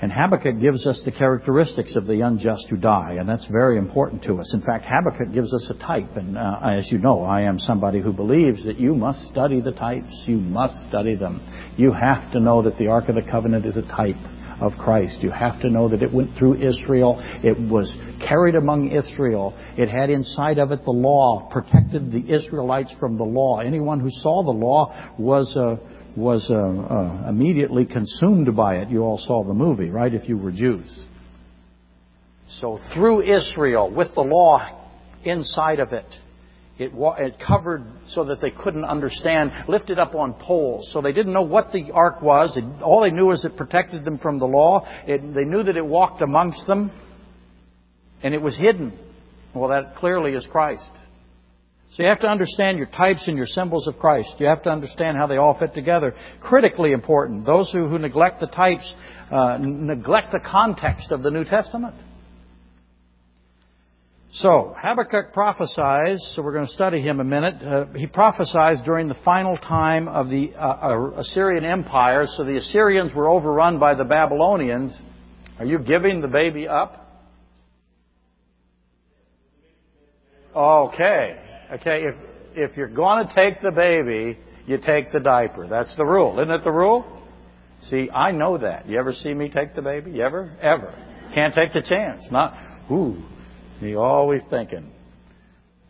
And 0.00 0.10
Habakkuk 0.10 0.62
gives 0.62 0.86
us 0.86 1.02
the 1.04 1.12
characteristics 1.12 1.94
of 1.94 2.06
the 2.06 2.22
unjust 2.22 2.68
who 2.70 2.78
die, 2.78 3.16
and 3.18 3.28
that's 3.28 3.46
very 3.48 3.76
important 3.76 4.22
to 4.22 4.40
us. 4.40 4.54
In 4.54 4.62
fact, 4.62 4.86
Habakkuk 4.88 5.34
gives 5.34 5.52
us 5.52 5.70
a 5.70 5.78
type, 5.78 6.16
and 6.16 6.38
uh, 6.38 6.58
as 6.78 6.90
you 6.90 6.96
know, 6.96 7.22
I 7.22 7.42
am 7.42 7.58
somebody 7.58 8.00
who 8.00 8.14
believes 8.14 8.64
that 8.64 8.80
you 8.80 8.94
must 8.94 9.28
study 9.28 9.60
the 9.60 9.72
types. 9.72 10.22
You 10.24 10.38
must 10.38 10.88
study 10.88 11.16
them. 11.16 11.42
You 11.76 11.92
have 11.92 12.32
to 12.32 12.40
know 12.40 12.62
that 12.62 12.78
the 12.78 12.86
Ark 12.86 13.10
of 13.10 13.14
the 13.14 13.30
Covenant 13.30 13.66
is 13.66 13.76
a 13.76 13.82
type 13.82 14.16
of 14.60 14.72
Christ. 14.78 15.20
You 15.20 15.30
have 15.30 15.60
to 15.62 15.70
know 15.70 15.88
that 15.88 16.02
it 16.02 16.12
went 16.12 16.36
through 16.38 16.54
Israel. 16.54 17.16
It 17.42 17.58
was 17.70 17.92
carried 18.26 18.54
among 18.54 18.90
Israel. 18.90 19.54
It 19.76 19.88
had 19.88 20.10
inside 20.10 20.58
of 20.58 20.70
it 20.72 20.84
the 20.84 20.90
law, 20.90 21.48
protected 21.50 22.12
the 22.12 22.32
Israelites 22.32 22.94
from 23.00 23.16
the 23.16 23.24
law. 23.24 23.60
Anyone 23.60 24.00
who 24.00 24.10
saw 24.10 24.42
the 24.44 24.50
law 24.50 25.14
was 25.18 25.56
uh, 25.56 25.76
was 26.16 26.50
uh, 26.50 26.54
uh, 26.54 27.28
immediately 27.28 27.84
consumed 27.86 28.54
by 28.56 28.76
it. 28.78 28.88
You 28.88 29.02
all 29.02 29.18
saw 29.18 29.44
the 29.44 29.54
movie, 29.54 29.90
right? 29.90 30.12
If 30.12 30.28
you 30.28 30.38
were 30.38 30.50
Jews. 30.50 30.86
So 32.58 32.80
through 32.92 33.22
Israel, 33.22 33.94
with 33.94 34.14
the 34.14 34.22
law 34.22 34.88
inside 35.24 35.78
of 35.78 35.92
it, 35.92 36.06
it, 36.80 36.92
it 36.94 37.34
covered 37.46 37.84
so 38.08 38.24
that 38.24 38.40
they 38.40 38.50
couldn't 38.50 38.84
understand, 38.84 39.52
lifted 39.68 39.98
up 39.98 40.14
on 40.14 40.34
poles. 40.34 40.88
So 40.92 41.02
they 41.02 41.12
didn't 41.12 41.32
know 41.32 41.42
what 41.42 41.72
the 41.72 41.90
ark 41.92 42.22
was. 42.22 42.56
It, 42.56 42.64
all 42.82 43.02
they 43.02 43.10
knew 43.10 43.26
was 43.26 43.44
it 43.44 43.56
protected 43.56 44.04
them 44.04 44.18
from 44.18 44.38
the 44.38 44.46
law. 44.46 44.86
It, 45.06 45.20
they 45.34 45.44
knew 45.44 45.62
that 45.62 45.76
it 45.76 45.84
walked 45.84 46.22
amongst 46.22 46.66
them. 46.66 46.90
And 48.22 48.34
it 48.34 48.40
was 48.40 48.56
hidden. 48.56 48.98
Well, 49.54 49.70
that 49.70 49.96
clearly 49.96 50.32
is 50.32 50.46
Christ. 50.50 50.88
So 51.92 52.02
you 52.02 52.08
have 52.08 52.20
to 52.20 52.28
understand 52.28 52.78
your 52.78 52.86
types 52.86 53.26
and 53.26 53.36
your 53.36 53.46
symbols 53.46 53.88
of 53.88 53.98
Christ. 53.98 54.34
You 54.38 54.46
have 54.46 54.62
to 54.62 54.70
understand 54.70 55.16
how 55.18 55.26
they 55.26 55.36
all 55.36 55.58
fit 55.58 55.74
together. 55.74 56.14
Critically 56.40 56.92
important. 56.92 57.44
Those 57.44 57.70
who, 57.72 57.88
who 57.88 57.98
neglect 57.98 58.40
the 58.40 58.46
types 58.46 58.94
uh, 59.30 59.58
neglect 59.60 60.32
the 60.32 60.40
context 60.40 61.12
of 61.12 61.22
the 61.22 61.30
New 61.30 61.44
Testament. 61.44 61.94
So, 64.32 64.76
Habakkuk 64.78 65.32
prophesies, 65.32 66.24
so 66.34 66.42
we're 66.42 66.52
going 66.52 66.66
to 66.66 66.72
study 66.72 67.00
him 67.00 67.18
a 67.18 67.24
minute. 67.24 67.60
Uh, 67.60 67.86
he 67.96 68.06
prophesies 68.06 68.80
during 68.84 69.08
the 69.08 69.16
final 69.24 69.56
time 69.56 70.06
of 70.06 70.30
the 70.30 70.54
uh, 70.54 71.16
Assyrian 71.16 71.64
Empire. 71.64 72.26
So 72.36 72.44
the 72.44 72.56
Assyrians 72.56 73.12
were 73.12 73.28
overrun 73.28 73.80
by 73.80 73.96
the 73.96 74.04
Babylonians. 74.04 74.96
Are 75.58 75.64
you 75.64 75.80
giving 75.80 76.20
the 76.20 76.28
baby 76.28 76.68
up? 76.68 77.24
Okay. 80.54 81.36
Okay, 81.72 82.02
if, 82.04 82.14
if 82.70 82.76
you're 82.76 82.88
going 82.88 83.26
to 83.26 83.34
take 83.34 83.60
the 83.62 83.72
baby, 83.72 84.38
you 84.64 84.78
take 84.78 85.12
the 85.12 85.20
diaper. 85.20 85.66
That's 85.68 85.96
the 85.96 86.04
rule. 86.04 86.38
Isn't 86.38 86.52
it 86.52 86.62
the 86.62 86.70
rule? 86.70 87.20
See, 87.88 88.08
I 88.10 88.30
know 88.30 88.58
that. 88.58 88.86
You 88.86 89.00
ever 89.00 89.12
see 89.12 89.34
me 89.34 89.48
take 89.48 89.74
the 89.74 89.82
baby? 89.82 90.12
You 90.12 90.22
ever? 90.22 90.56
Ever. 90.62 90.94
Can't 91.34 91.52
take 91.52 91.72
the 91.72 91.82
chance. 91.82 92.26
Not, 92.30 92.56
ooh, 92.92 93.16
you're 93.88 94.04
always 94.04 94.42
thinking. 94.50 94.90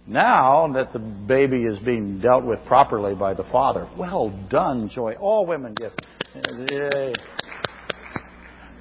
Now 0.07 0.73
that 0.73 0.93
the 0.93 0.99
baby 0.99 1.65
is 1.65 1.79
being 1.79 2.21
dealt 2.21 2.45
with 2.45 2.59
properly 2.67 3.15
by 3.15 3.35
the 3.35 3.45
father, 3.45 3.89
well 3.99 4.31
done, 4.51 4.89
Joy. 4.93 5.15
All 5.21 5.47
women 5.47 5.75
get. 5.75 5.93
Yay. 6.71 7.13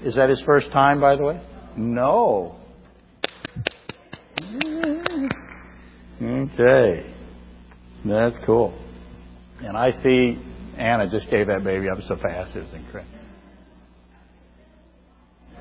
Is 0.03 0.15
that 0.15 0.29
his 0.29 0.41
first 0.45 0.71
time, 0.71 1.01
by 1.01 1.15
the 1.15 1.23
way? 1.23 1.41
No. 1.77 2.55
Okay. 6.21 7.13
That's 8.05 8.37
cool. 8.45 8.77
And 9.59 9.75
I 9.77 9.91
see 9.91 10.37
Anna 10.77 11.09
just 11.09 11.29
gave 11.29 11.47
that 11.47 11.63
baby 11.63 11.89
up 11.89 11.99
so 12.07 12.15
fast, 12.15 12.55
it's 12.55 12.73
incredible. 12.73 13.18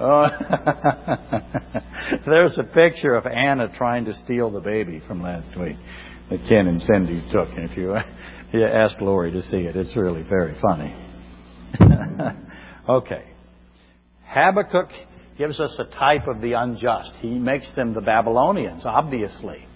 Oh, 0.01 0.27
there's 2.27 2.57
a 2.57 2.63
picture 2.63 3.17
of 3.17 3.27
Anna 3.27 3.69
trying 3.77 4.05
to 4.05 4.15
steal 4.15 4.51
the 4.51 4.61
baby 4.61 5.03
from 5.07 5.21
last 5.21 5.59
week 5.59 5.77
that 6.31 6.39
Ken 6.49 6.69
and 6.69 6.81
Cindy 6.81 7.21
took. 7.33 7.49
And 7.49 7.69
if 7.69 7.77
you, 7.77 7.97
you 8.53 8.65
ask 8.65 9.01
Lori 9.01 9.33
to 9.33 9.43
see 9.43 9.59
it, 9.59 9.75
it's 9.75 9.97
really 9.97 10.25
very 10.29 10.57
funny. 10.61 10.95
okay. 12.89 13.25
Habakkuk 14.25 14.91
gives 15.37 15.59
us 15.59 15.75
a 15.79 15.85
type 15.85 16.29
of 16.29 16.41
the 16.41 16.53
unjust. 16.53 17.11
He 17.21 17.39
makes 17.39 17.69
them 17.75 17.93
the 17.93 18.01
Babylonians, 18.01 18.85
obviously. 18.85 19.67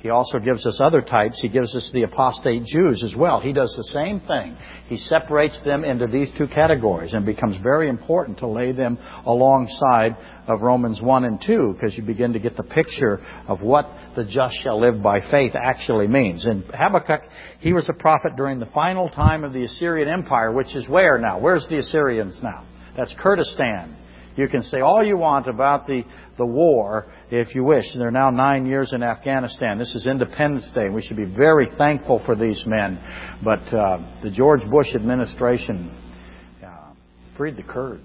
He 0.00 0.10
also 0.10 0.38
gives 0.38 0.66
us 0.66 0.78
other 0.80 1.00
types. 1.00 1.40
He 1.40 1.48
gives 1.48 1.74
us 1.74 1.90
the 1.92 2.02
apostate 2.02 2.64
Jews 2.64 3.02
as 3.02 3.16
well. 3.16 3.40
He 3.40 3.52
does 3.52 3.74
the 3.76 3.92
same 3.92 4.20
thing. 4.20 4.56
He 4.88 4.96
separates 4.96 5.58
them 5.64 5.84
into 5.84 6.06
these 6.06 6.30
two 6.36 6.46
categories 6.46 7.14
and 7.14 7.24
becomes 7.24 7.56
very 7.62 7.88
important 7.88 8.38
to 8.38 8.46
lay 8.46 8.72
them 8.72 8.98
alongside 9.24 10.16
of 10.46 10.60
Romans 10.60 11.00
1 11.02 11.24
and 11.24 11.42
2 11.44 11.74
because 11.74 11.96
you 11.96 12.04
begin 12.04 12.34
to 12.34 12.38
get 12.38 12.56
the 12.56 12.62
picture 12.62 13.20
of 13.48 13.62
what 13.62 13.86
the 14.14 14.24
just 14.24 14.54
shall 14.62 14.78
live 14.78 15.02
by 15.02 15.18
faith 15.30 15.54
actually 15.54 16.06
means. 16.06 16.44
And 16.44 16.64
Habakkuk, 16.72 17.22
he 17.60 17.72
was 17.72 17.88
a 17.88 17.94
prophet 17.94 18.36
during 18.36 18.58
the 18.58 18.66
final 18.66 19.08
time 19.08 19.44
of 19.44 19.52
the 19.52 19.64
Assyrian 19.64 20.08
Empire, 20.08 20.52
which 20.52 20.76
is 20.76 20.88
where 20.88 21.18
now? 21.18 21.40
Where's 21.40 21.66
the 21.68 21.78
Assyrians 21.78 22.38
now? 22.42 22.66
That's 22.96 23.14
Kurdistan. 23.18 23.96
You 24.36 24.48
can 24.48 24.62
say 24.62 24.80
all 24.80 25.04
you 25.04 25.16
want 25.16 25.48
about 25.48 25.86
the, 25.86 26.04
the 26.36 26.46
war, 26.46 27.10
if 27.30 27.54
you 27.54 27.64
wish. 27.64 27.84
They're 27.96 28.10
now 28.10 28.30
nine 28.30 28.66
years 28.66 28.92
in 28.92 29.02
Afghanistan. 29.02 29.78
This 29.78 29.94
is 29.94 30.06
Independence 30.06 30.70
Day. 30.74 30.88
We 30.88 31.02
should 31.02 31.16
be 31.16 31.32
very 31.32 31.68
thankful 31.76 32.22
for 32.24 32.36
these 32.36 32.62
men. 32.66 32.98
But 33.42 33.60
uh, 33.74 34.20
the 34.22 34.30
George 34.30 34.60
Bush 34.70 34.94
administration 34.94 35.90
uh, 36.64 36.94
freed 37.36 37.56
the 37.56 37.62
Kurds. 37.62 38.02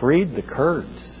Freed 0.00 0.34
the 0.34 0.42
Kurds. 0.42 1.12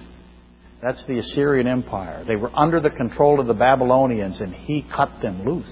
That's 0.82 1.04
the 1.06 1.18
Assyrian 1.18 1.66
Empire. 1.66 2.24
They 2.26 2.36
were 2.36 2.50
under 2.54 2.80
the 2.80 2.90
control 2.90 3.40
of 3.40 3.46
the 3.46 3.54
Babylonians, 3.54 4.40
and 4.40 4.54
he 4.54 4.84
cut 4.94 5.08
them 5.22 5.44
loose. 5.44 5.64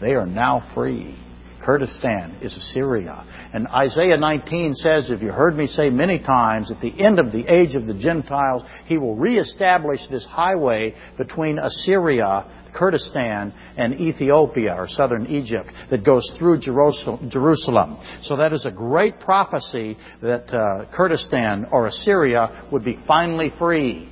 They 0.00 0.14
are 0.14 0.26
now 0.26 0.70
free. 0.74 1.16
Kurdistan 1.64 2.38
is 2.42 2.56
Assyria. 2.56 3.24
And 3.52 3.66
Isaiah 3.68 4.16
19 4.16 4.74
says, 4.74 5.10
if 5.10 5.22
you 5.22 5.30
heard 5.30 5.56
me 5.56 5.66
say 5.66 5.90
many 5.90 6.18
times, 6.18 6.70
at 6.70 6.80
the 6.80 7.00
end 7.00 7.18
of 7.18 7.32
the 7.32 7.44
age 7.48 7.74
of 7.74 7.86
the 7.86 7.94
Gentiles, 7.94 8.62
he 8.86 8.96
will 8.98 9.16
reestablish 9.16 10.00
this 10.10 10.26
highway 10.26 10.94
between 11.18 11.58
Assyria, 11.58 12.70
Kurdistan, 12.74 13.52
and 13.76 14.00
Ethiopia, 14.00 14.74
or 14.74 14.88
southern 14.88 15.26
Egypt, 15.26 15.68
that 15.90 16.04
goes 16.04 16.30
through 16.38 16.60
Jerusalem. 16.60 17.98
So 18.22 18.36
that 18.36 18.52
is 18.52 18.64
a 18.64 18.70
great 18.70 19.18
prophecy 19.20 19.96
that 20.22 20.48
uh, 20.54 20.94
Kurdistan, 20.94 21.66
or 21.72 21.86
Assyria, 21.86 22.68
would 22.72 22.84
be 22.84 22.98
finally 23.06 23.52
free 23.58 24.08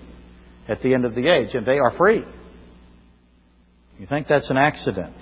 at 0.68 0.82
the 0.82 0.94
end 0.94 1.04
of 1.04 1.14
the 1.14 1.28
age. 1.28 1.54
And 1.54 1.64
they 1.64 1.78
are 1.78 1.96
free. 1.96 2.24
You 3.98 4.06
think 4.06 4.28
that's 4.28 4.50
an 4.50 4.56
accident? 4.56 5.16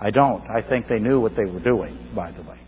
I 0.00 0.10
don't. 0.10 0.42
I 0.48 0.66
think 0.68 0.86
they 0.88 0.98
knew 0.98 1.20
what 1.20 1.32
they 1.36 1.50
were 1.50 1.60
doing, 1.60 1.98
by 2.14 2.32
the 2.32 2.42
way 2.42 2.58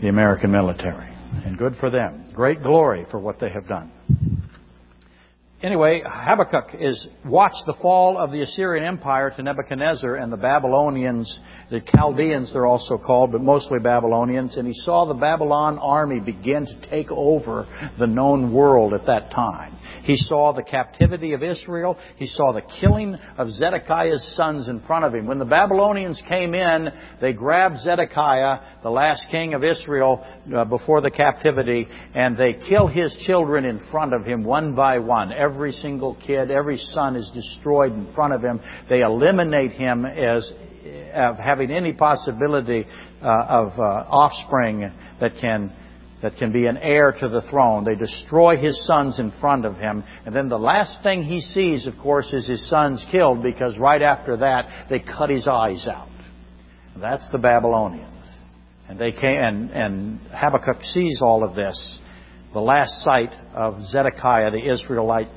the 0.00 0.08
American 0.08 0.50
military. 0.50 1.08
And 1.44 1.58
good 1.58 1.74
for 1.76 1.90
them. 1.90 2.30
Great 2.34 2.62
glory 2.62 3.06
for 3.10 3.18
what 3.18 3.38
they 3.40 3.50
have 3.50 3.66
done. 3.68 3.92
Anyway, 5.60 6.02
Habakkuk 6.06 6.80
is 6.80 7.08
watched 7.26 7.64
the 7.66 7.74
fall 7.82 8.16
of 8.16 8.30
the 8.30 8.42
Assyrian 8.42 8.84
Empire 8.84 9.32
to 9.34 9.42
Nebuchadnezzar 9.42 10.14
and 10.14 10.32
the 10.32 10.36
Babylonians, 10.36 11.40
the 11.68 11.80
Chaldeans 11.80 12.52
they're 12.52 12.64
also 12.64 12.96
called, 12.96 13.32
but 13.32 13.40
mostly 13.40 13.80
Babylonians, 13.80 14.56
and 14.56 14.68
he 14.68 14.72
saw 14.72 15.04
the 15.04 15.14
Babylon 15.14 15.78
army 15.78 16.20
begin 16.20 16.64
to 16.64 16.88
take 16.88 17.10
over 17.10 17.66
the 17.98 18.06
known 18.06 18.52
world 18.52 18.94
at 18.94 19.06
that 19.06 19.32
time. 19.32 19.76
He 20.02 20.16
saw 20.16 20.52
the 20.52 20.62
captivity 20.62 21.32
of 21.32 21.42
Israel. 21.42 21.98
He 22.16 22.26
saw 22.26 22.52
the 22.52 22.62
killing 22.80 23.14
of 23.36 23.48
Zedekiah's 23.50 24.34
sons 24.36 24.68
in 24.68 24.80
front 24.80 25.04
of 25.04 25.14
him. 25.14 25.26
When 25.26 25.38
the 25.38 25.44
Babylonians 25.44 26.22
came 26.28 26.54
in, 26.54 26.88
they 27.20 27.32
grabbed 27.32 27.80
Zedekiah, 27.80 28.82
the 28.82 28.90
last 28.90 29.26
king 29.30 29.54
of 29.54 29.64
Israel, 29.64 30.26
uh, 30.54 30.64
before 30.64 31.00
the 31.00 31.10
captivity, 31.10 31.86
and 32.14 32.36
they 32.36 32.54
kill 32.68 32.86
his 32.86 33.16
children 33.26 33.64
in 33.64 33.80
front 33.90 34.14
of 34.14 34.24
him 34.24 34.44
one 34.44 34.74
by 34.74 34.98
one. 34.98 35.32
Every 35.32 35.72
single 35.72 36.16
kid, 36.26 36.50
every 36.50 36.78
son 36.78 37.16
is 37.16 37.30
destroyed 37.34 37.92
in 37.92 38.12
front 38.14 38.34
of 38.34 38.42
him. 38.42 38.60
They 38.88 39.00
eliminate 39.00 39.72
him 39.72 40.04
as 40.04 40.50
of 41.14 41.36
having 41.36 41.70
any 41.70 41.92
possibility 41.92 42.86
uh, 43.22 43.26
of 43.48 43.78
uh, 43.78 43.82
offspring 44.08 44.90
that 45.20 45.32
can 45.40 45.74
that 46.22 46.36
can 46.36 46.52
be 46.52 46.66
an 46.66 46.76
heir 46.76 47.12
to 47.20 47.28
the 47.28 47.42
throne. 47.42 47.84
They 47.84 47.94
destroy 47.94 48.56
his 48.56 48.86
sons 48.86 49.18
in 49.18 49.32
front 49.40 49.64
of 49.64 49.76
him. 49.76 50.02
And 50.26 50.34
then 50.34 50.48
the 50.48 50.58
last 50.58 51.02
thing 51.02 51.22
he 51.22 51.40
sees, 51.40 51.86
of 51.86 51.94
course, 52.02 52.32
is 52.32 52.48
his 52.48 52.68
sons 52.68 53.04
killed 53.12 53.42
because 53.42 53.78
right 53.78 54.02
after 54.02 54.36
that, 54.38 54.86
they 54.90 54.98
cut 54.98 55.30
his 55.30 55.46
eyes 55.46 55.86
out. 55.86 56.08
That's 57.00 57.26
the 57.30 57.38
Babylonians. 57.38 58.14
And 58.88 58.98
they 58.98 59.12
came, 59.12 59.38
and, 59.38 59.70
and 59.70 60.20
Habakkuk 60.32 60.82
sees 60.82 61.20
all 61.22 61.44
of 61.44 61.54
this. 61.54 61.98
The 62.52 62.60
last 62.60 63.04
sight 63.04 63.30
of 63.54 63.80
Zedekiah, 63.82 64.50
the 64.50 64.72
Israelite 64.72 65.28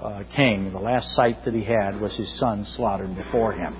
uh, 0.00 0.22
king, 0.34 0.72
the 0.72 0.78
last 0.78 1.14
sight 1.14 1.44
that 1.44 1.52
he 1.52 1.64
had 1.64 2.00
was 2.00 2.16
his 2.16 2.38
son 2.38 2.64
slaughtered 2.64 3.14
before 3.16 3.52
him. 3.52 3.74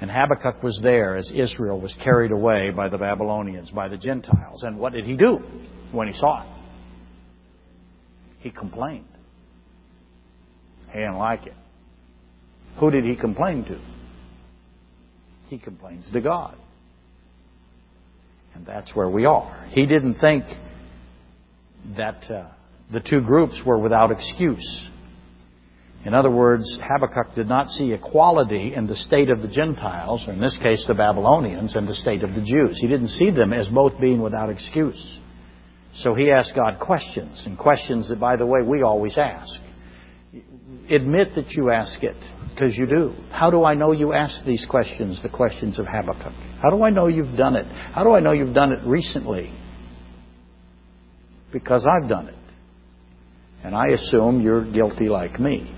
And 0.00 0.10
Habakkuk 0.10 0.62
was 0.62 0.80
there 0.82 1.16
as 1.16 1.30
Israel 1.30 1.78
was 1.78 1.94
carried 2.02 2.32
away 2.32 2.70
by 2.70 2.88
the 2.88 2.96
Babylonians, 2.96 3.70
by 3.70 3.88
the 3.88 3.98
Gentiles. 3.98 4.62
And 4.62 4.78
what 4.78 4.94
did 4.94 5.04
he 5.04 5.14
do 5.14 5.40
when 5.92 6.08
he 6.08 6.14
saw 6.14 6.42
it? 6.42 6.48
He 8.38 8.50
complained. 8.50 9.04
He 10.92 11.00
didn't 11.00 11.18
like 11.18 11.46
it. 11.46 11.54
Who 12.78 12.90
did 12.90 13.04
he 13.04 13.14
complain 13.14 13.64
to? 13.66 13.78
He 15.48 15.58
complains 15.58 16.10
to 16.12 16.20
God. 16.20 16.56
And 18.54 18.64
that's 18.64 18.94
where 18.94 19.10
we 19.10 19.26
are. 19.26 19.66
He 19.70 19.84
didn't 19.84 20.14
think 20.14 20.44
that 21.96 22.30
uh, 22.30 22.48
the 22.92 23.00
two 23.00 23.20
groups 23.20 23.60
were 23.66 23.78
without 23.78 24.10
excuse. 24.10 24.88
In 26.04 26.14
other 26.14 26.30
words, 26.30 26.78
Habakkuk 26.82 27.34
did 27.34 27.46
not 27.46 27.68
see 27.68 27.92
equality 27.92 28.72
in 28.74 28.86
the 28.86 28.96
state 28.96 29.28
of 29.28 29.42
the 29.42 29.48
Gentiles, 29.48 30.24
or 30.26 30.32
in 30.32 30.40
this 30.40 30.56
case 30.62 30.84
the 30.88 30.94
Babylonians, 30.94 31.76
and 31.76 31.86
the 31.86 31.94
state 31.94 32.22
of 32.22 32.30
the 32.30 32.42
Jews. 32.42 32.78
He 32.80 32.88
didn't 32.88 33.08
see 33.08 33.30
them 33.30 33.52
as 33.52 33.68
both 33.68 34.00
being 34.00 34.22
without 34.22 34.48
excuse. 34.48 35.18
So 35.96 36.14
he 36.14 36.30
asked 36.30 36.52
God 36.54 36.78
questions, 36.80 37.42
and 37.44 37.58
questions 37.58 38.08
that, 38.08 38.18
by 38.18 38.36
the 38.36 38.46
way, 38.46 38.62
we 38.62 38.82
always 38.82 39.18
ask. 39.18 39.52
Admit 40.90 41.34
that 41.34 41.50
you 41.50 41.70
ask 41.70 42.02
it, 42.02 42.16
because 42.54 42.76
you 42.76 42.86
do. 42.86 43.14
How 43.30 43.50
do 43.50 43.64
I 43.64 43.74
know 43.74 43.92
you 43.92 44.14
ask 44.14 44.44
these 44.46 44.64
questions, 44.70 45.20
the 45.22 45.28
questions 45.28 45.78
of 45.78 45.86
Habakkuk? 45.86 46.32
How 46.62 46.70
do 46.70 46.82
I 46.82 46.90
know 46.90 47.08
you've 47.08 47.36
done 47.36 47.56
it? 47.56 47.66
How 47.66 48.04
do 48.04 48.14
I 48.14 48.20
know 48.20 48.32
you've 48.32 48.54
done 48.54 48.72
it 48.72 48.86
recently? 48.86 49.52
Because 51.52 51.86
I've 51.86 52.08
done 52.08 52.28
it. 52.28 52.34
And 53.62 53.74
I 53.74 53.88
assume 53.88 54.40
you're 54.40 54.64
guilty 54.72 55.08
like 55.08 55.38
me. 55.38 55.76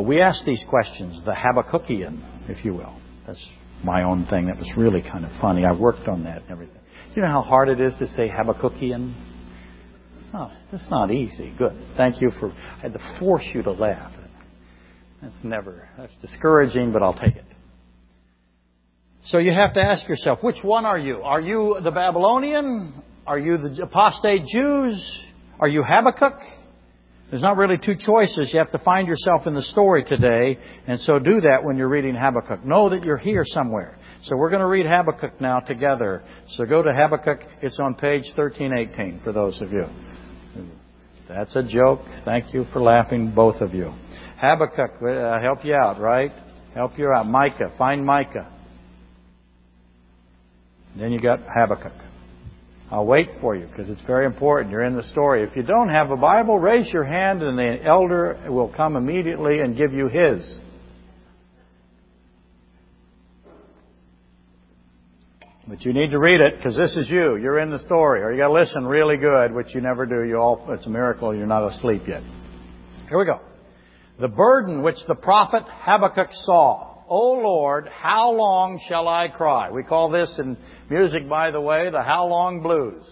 But 0.00 0.06
we 0.06 0.22
ask 0.22 0.46
these 0.46 0.64
questions, 0.66 1.20
the 1.26 1.32
Habakkukian, 1.32 2.48
if 2.48 2.64
you 2.64 2.72
will. 2.72 2.98
That's 3.26 3.46
my 3.84 4.02
own 4.02 4.24
thing. 4.24 4.46
That 4.46 4.56
was 4.56 4.72
really 4.74 5.02
kind 5.02 5.26
of 5.26 5.30
funny. 5.42 5.66
I 5.66 5.78
worked 5.78 6.08
on 6.08 6.24
that 6.24 6.40
and 6.40 6.50
everything. 6.50 6.80
You 7.14 7.20
know 7.20 7.28
how 7.28 7.42
hard 7.42 7.68
it 7.68 7.82
is 7.82 7.92
to 7.98 8.06
say 8.06 8.26
Habakkukian? 8.26 9.14
Oh, 10.32 10.50
that's 10.72 10.90
not 10.90 11.10
easy. 11.10 11.54
Good. 11.58 11.74
Thank 11.98 12.22
you 12.22 12.30
for. 12.30 12.50
I 12.50 12.78
had 12.80 12.94
to 12.94 13.16
force 13.18 13.44
you 13.52 13.62
to 13.62 13.72
laugh. 13.72 14.10
That's 15.20 15.34
never. 15.44 15.86
That's 15.98 16.16
discouraging, 16.22 16.94
but 16.94 17.02
I'll 17.02 17.12
take 17.12 17.36
it. 17.36 17.44
So 19.26 19.36
you 19.36 19.52
have 19.52 19.74
to 19.74 19.82
ask 19.82 20.08
yourself, 20.08 20.38
which 20.42 20.64
one 20.64 20.86
are 20.86 20.98
you? 20.98 21.20
Are 21.20 21.42
you 21.42 21.76
the 21.84 21.90
Babylonian? 21.90 22.94
Are 23.26 23.38
you 23.38 23.58
the 23.58 23.82
apostate 23.82 24.46
Jews? 24.50 25.26
Are 25.58 25.68
you 25.68 25.82
Habakkuk? 25.82 26.38
There's 27.30 27.42
not 27.42 27.56
really 27.56 27.78
two 27.78 27.94
choices. 27.94 28.50
You 28.52 28.58
have 28.58 28.72
to 28.72 28.78
find 28.80 29.06
yourself 29.06 29.46
in 29.46 29.54
the 29.54 29.62
story 29.62 30.02
today, 30.02 30.58
and 30.88 31.00
so 31.00 31.20
do 31.20 31.40
that 31.40 31.58
when 31.62 31.76
you're 31.76 31.88
reading 31.88 32.16
Habakkuk. 32.16 32.64
Know 32.64 32.88
that 32.90 33.04
you're 33.04 33.16
here 33.16 33.44
somewhere. 33.44 33.96
So 34.24 34.36
we're 34.36 34.50
going 34.50 34.60
to 34.60 34.66
read 34.66 34.84
Habakkuk 34.84 35.40
now 35.40 35.60
together. 35.60 36.22
So 36.50 36.64
go 36.64 36.82
to 36.82 36.92
Habakkuk. 36.92 37.40
It's 37.62 37.78
on 37.78 37.94
page 37.94 38.24
1318 38.34 39.20
for 39.22 39.32
those 39.32 39.62
of 39.62 39.70
you. 39.70 39.86
That's 41.28 41.54
a 41.54 41.62
joke. 41.62 42.00
Thank 42.24 42.52
you 42.52 42.64
for 42.72 42.82
laughing, 42.82 43.32
both 43.32 43.60
of 43.60 43.74
you. 43.74 43.92
Habakkuk, 44.40 45.00
uh, 45.00 45.40
help 45.40 45.64
you 45.64 45.74
out, 45.74 46.00
right? 46.00 46.32
Help 46.74 46.98
you 46.98 47.12
out. 47.14 47.26
Micah, 47.26 47.72
find 47.78 48.04
Micah. 48.04 48.52
Then 50.98 51.12
you 51.12 51.20
got 51.20 51.38
Habakkuk. 51.40 52.09
I'll 52.90 53.06
wait 53.06 53.28
for 53.40 53.54
you 53.54 53.66
because 53.66 53.88
it's 53.88 54.02
very 54.02 54.26
important. 54.26 54.72
You're 54.72 54.82
in 54.82 54.96
the 54.96 55.04
story. 55.04 55.44
If 55.44 55.54
you 55.54 55.62
don't 55.62 55.88
have 55.88 56.10
a 56.10 56.16
Bible, 56.16 56.58
raise 56.58 56.92
your 56.92 57.04
hand 57.04 57.40
and 57.40 57.56
the 57.56 57.84
elder 57.84 58.46
will 58.48 58.72
come 58.74 58.96
immediately 58.96 59.60
and 59.60 59.76
give 59.76 59.92
you 59.92 60.08
his. 60.08 60.58
But 65.68 65.82
you 65.82 65.92
need 65.92 66.10
to 66.10 66.18
read 66.18 66.40
it 66.40 66.56
because 66.56 66.76
this 66.76 66.96
is 66.96 67.08
you. 67.08 67.36
You're 67.36 67.60
in 67.60 67.70
the 67.70 67.78
story. 67.78 68.22
Or 68.22 68.32
you 68.32 68.38
got 68.38 68.48
to 68.48 68.54
listen 68.54 68.84
really 68.84 69.16
good, 69.16 69.54
which 69.54 69.72
you 69.72 69.80
never 69.80 70.04
do. 70.04 70.24
You 70.24 70.38
all, 70.38 70.66
it's 70.70 70.86
a 70.86 70.90
miracle 70.90 71.32
you're 71.32 71.46
not 71.46 71.72
asleep 71.72 72.02
yet. 72.08 72.24
Here 73.08 73.16
we 73.16 73.24
go. 73.24 73.40
The 74.18 74.26
burden 74.26 74.82
which 74.82 74.96
the 75.06 75.14
prophet 75.14 75.62
Habakkuk 75.64 76.30
saw. 76.32 77.04
O 77.08 77.32
Lord, 77.34 77.88
how 77.88 78.32
long 78.32 78.80
shall 78.88 79.06
I 79.06 79.28
cry? 79.28 79.70
We 79.70 79.84
call 79.84 80.10
this 80.10 80.36
in 80.38 80.56
music, 80.90 81.28
by 81.28 81.50
the 81.50 81.60
way, 81.60 81.90
the 81.90 82.02
how 82.02 82.26
long 82.26 82.62
blues. 82.62 83.02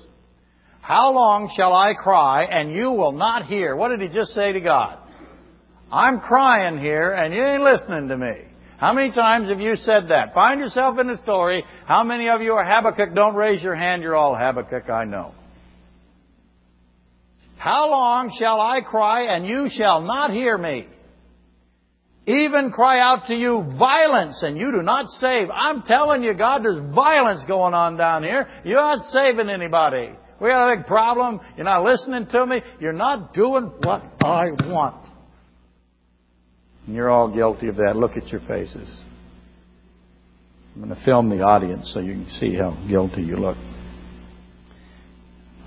How 0.81 1.13
long 1.13 1.53
shall 1.57 1.73
I 1.75 1.95
cry 1.95 2.45
and 2.45 2.73
you 2.73 2.91
will 2.91 3.13
not 3.13 3.47
hear? 3.47 3.77
What 3.77 3.91
did 3.91 4.01
he 4.01 4.09
just 4.09 4.33
say 4.33 4.53
to 4.53 4.61
God? 4.61 4.99
I'm 5.93 6.21
crying 6.21 6.79
here 6.79 7.13
and 7.13 7.33
you 7.33 7.43
ain't 7.43 7.63
listening 7.63 8.09
to 8.09 8.17
me. 8.17 8.49
How 8.79 8.93
many 8.93 9.13
times 9.13 9.49
have 9.49 9.61
you 9.61 9.77
said 9.77 10.09
that? 10.09 10.35
Find 10.35 10.61
yourself 10.61 10.99
in 10.99 11.09
the 11.09 11.19
story. 11.23 11.65
How 11.87 12.05
many 12.05 12.29
of 12.29 12.43
you 12.43 12.53
are 12.55 12.65
Habakkuk? 12.65 13.15
Don't 13.15 13.35
raise 13.35 13.63
your 13.63 13.75
hand. 13.75 14.03
You're 14.03 14.15
all 14.15 14.37
Habakkuk, 14.37 14.89
I 14.89 15.05
know. 15.05 15.35
How 17.59 17.91
long 17.91 18.33
shall 18.39 18.61
I 18.61 18.81
cry 18.83 19.35
and 19.35 19.47
you 19.47 19.69
shall 19.69 20.03
not 20.03 20.31
hear 20.31 20.57
me? 20.57 20.87
Even 22.29 22.71
cry 22.71 23.01
out 23.01 23.27
to 23.29 23.35
you 23.35 23.65
violence 23.79 24.43
and 24.43 24.59
you 24.59 24.71
do 24.71 24.83
not 24.83 25.07
save. 25.19 25.49
I'm 25.51 25.81
telling 25.83 26.23
you, 26.23 26.35
God, 26.35 26.63
there's 26.63 26.95
violence 26.95 27.43
going 27.49 27.73
on 27.73 27.97
down 27.97 28.23
here. 28.23 28.47
You're 28.67 28.77
not 28.77 29.11
saving 29.11 29.49
anybody. 29.49 30.11
We 30.39 30.51
got 30.51 30.71
a 30.71 30.77
big 30.77 30.87
problem. 30.87 31.41
You're 31.57 31.65
not 31.65 31.85
listening 31.85 32.27
to 32.31 32.45
me. 32.45 32.61
You're 32.81 32.93
not 32.93 33.33
doing 33.33 33.73
what 33.83 34.03
I 34.23 34.51
want. 34.51 35.09
And 36.87 36.95
you're 36.95 37.09
all 37.09 37.35
guilty 37.35 37.69
of 37.69 37.77
that. 37.77 37.97
Look 37.97 38.19
at 38.19 38.29
your 38.29 38.43
faces. 38.43 38.89
I'm 40.75 40.83
going 40.85 40.95
to 40.95 41.05
film 41.07 41.31
the 41.31 41.41
audience 41.41 41.91
so 41.95 42.01
you 42.01 42.13
can 42.13 42.29
see 42.39 42.55
how 42.55 42.77
guilty 42.87 43.23
you 43.23 43.37
look. 43.37 43.57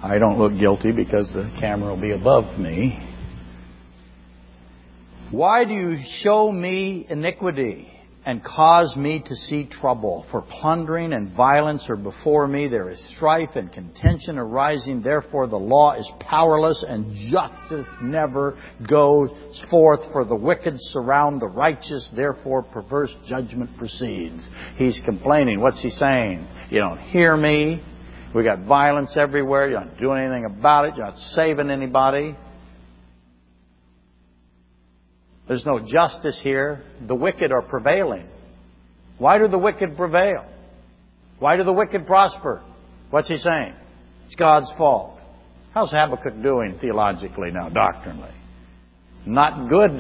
I 0.03 0.19
don't 0.19 0.37
look 0.37 0.59
guilty 0.59 0.91
because 0.91 1.33
the 1.33 1.51
camera 1.59 1.95
will 1.95 2.01
be 2.01 2.11
above 2.11 2.59
me. 2.59 3.10
Why 5.31 5.65
do 5.65 5.73
you 5.73 5.97
show 6.23 6.51
me 6.51 7.05
iniquity? 7.09 7.87
and 8.25 8.43
cause 8.43 8.95
me 8.95 9.23
to 9.25 9.35
see 9.35 9.65
trouble. 9.65 10.25
For 10.29 10.41
plundering 10.41 11.13
and 11.13 11.35
violence 11.35 11.87
are 11.89 11.95
before 11.95 12.47
me. 12.47 12.67
There 12.67 12.91
is 12.91 13.03
strife 13.15 13.55
and 13.55 13.71
contention 13.71 14.37
arising. 14.37 15.01
Therefore 15.01 15.47
the 15.47 15.57
law 15.57 15.93
is 15.93 16.09
powerless 16.19 16.85
and 16.87 17.31
justice 17.31 17.87
never 18.01 18.59
goes 18.87 19.29
forth. 19.69 20.01
For 20.11 20.23
the 20.23 20.35
wicked 20.35 20.75
surround 20.77 21.41
the 21.41 21.47
righteous. 21.47 22.07
Therefore 22.15 22.61
perverse 22.61 23.13
judgment 23.27 23.71
proceeds. 23.77 24.47
He's 24.77 25.01
complaining. 25.03 25.59
What's 25.59 25.81
he 25.81 25.89
saying? 25.89 26.47
You 26.69 26.79
don't 26.79 26.99
hear 26.99 27.35
me. 27.35 27.83
We 28.35 28.43
got 28.43 28.65
violence 28.65 29.17
everywhere. 29.17 29.67
You're 29.67 29.83
not 29.83 29.97
doing 29.97 30.21
anything 30.21 30.45
about 30.45 30.85
it. 30.85 30.95
You're 30.95 31.07
not 31.07 31.17
saving 31.17 31.69
anybody. 31.69 32.35
There's 35.47 35.65
no 35.65 35.79
justice 35.79 36.39
here. 36.41 36.83
The 37.07 37.15
wicked 37.15 37.51
are 37.51 37.61
prevailing. 37.61 38.27
Why 39.17 39.37
do 39.37 39.47
the 39.47 39.57
wicked 39.57 39.97
prevail? 39.97 40.45
Why 41.39 41.57
do 41.57 41.63
the 41.63 41.73
wicked 41.73 42.05
prosper? 42.07 42.63
What's 43.09 43.27
he 43.27 43.37
saying? 43.37 43.73
It's 44.25 44.35
God's 44.35 44.71
fault. 44.77 45.19
How's 45.73 45.91
Habakkuk 45.91 46.41
doing 46.41 46.77
theologically 46.79 47.51
now, 47.51 47.69
doctrinally? 47.69 48.33
Not 49.25 49.69
good. 49.69 49.99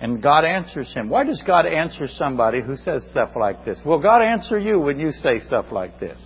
And 0.00 0.22
God 0.22 0.44
answers 0.44 0.92
him. 0.94 1.10
Why 1.10 1.24
does 1.24 1.42
God 1.46 1.66
answer 1.66 2.06
somebody 2.08 2.62
who 2.62 2.76
says 2.76 3.06
stuff 3.10 3.30
like 3.36 3.64
this? 3.64 3.80
Will 3.84 4.00
God 4.00 4.22
answer 4.22 4.58
you 4.58 4.78
when 4.78 4.98
you 4.98 5.12
say 5.12 5.40
stuff 5.40 5.66
like 5.70 6.00
this? 6.00 6.18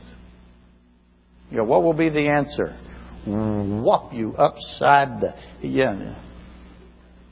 You 1.50 1.58
know, 1.58 1.64
what 1.64 1.82
will 1.82 1.92
be 1.92 2.08
the 2.08 2.28
answer? 2.28 2.76
Whop 3.26 4.12
you 4.12 4.34
upside 4.36 5.20
the 5.20 5.34
yeah. 5.62 6.16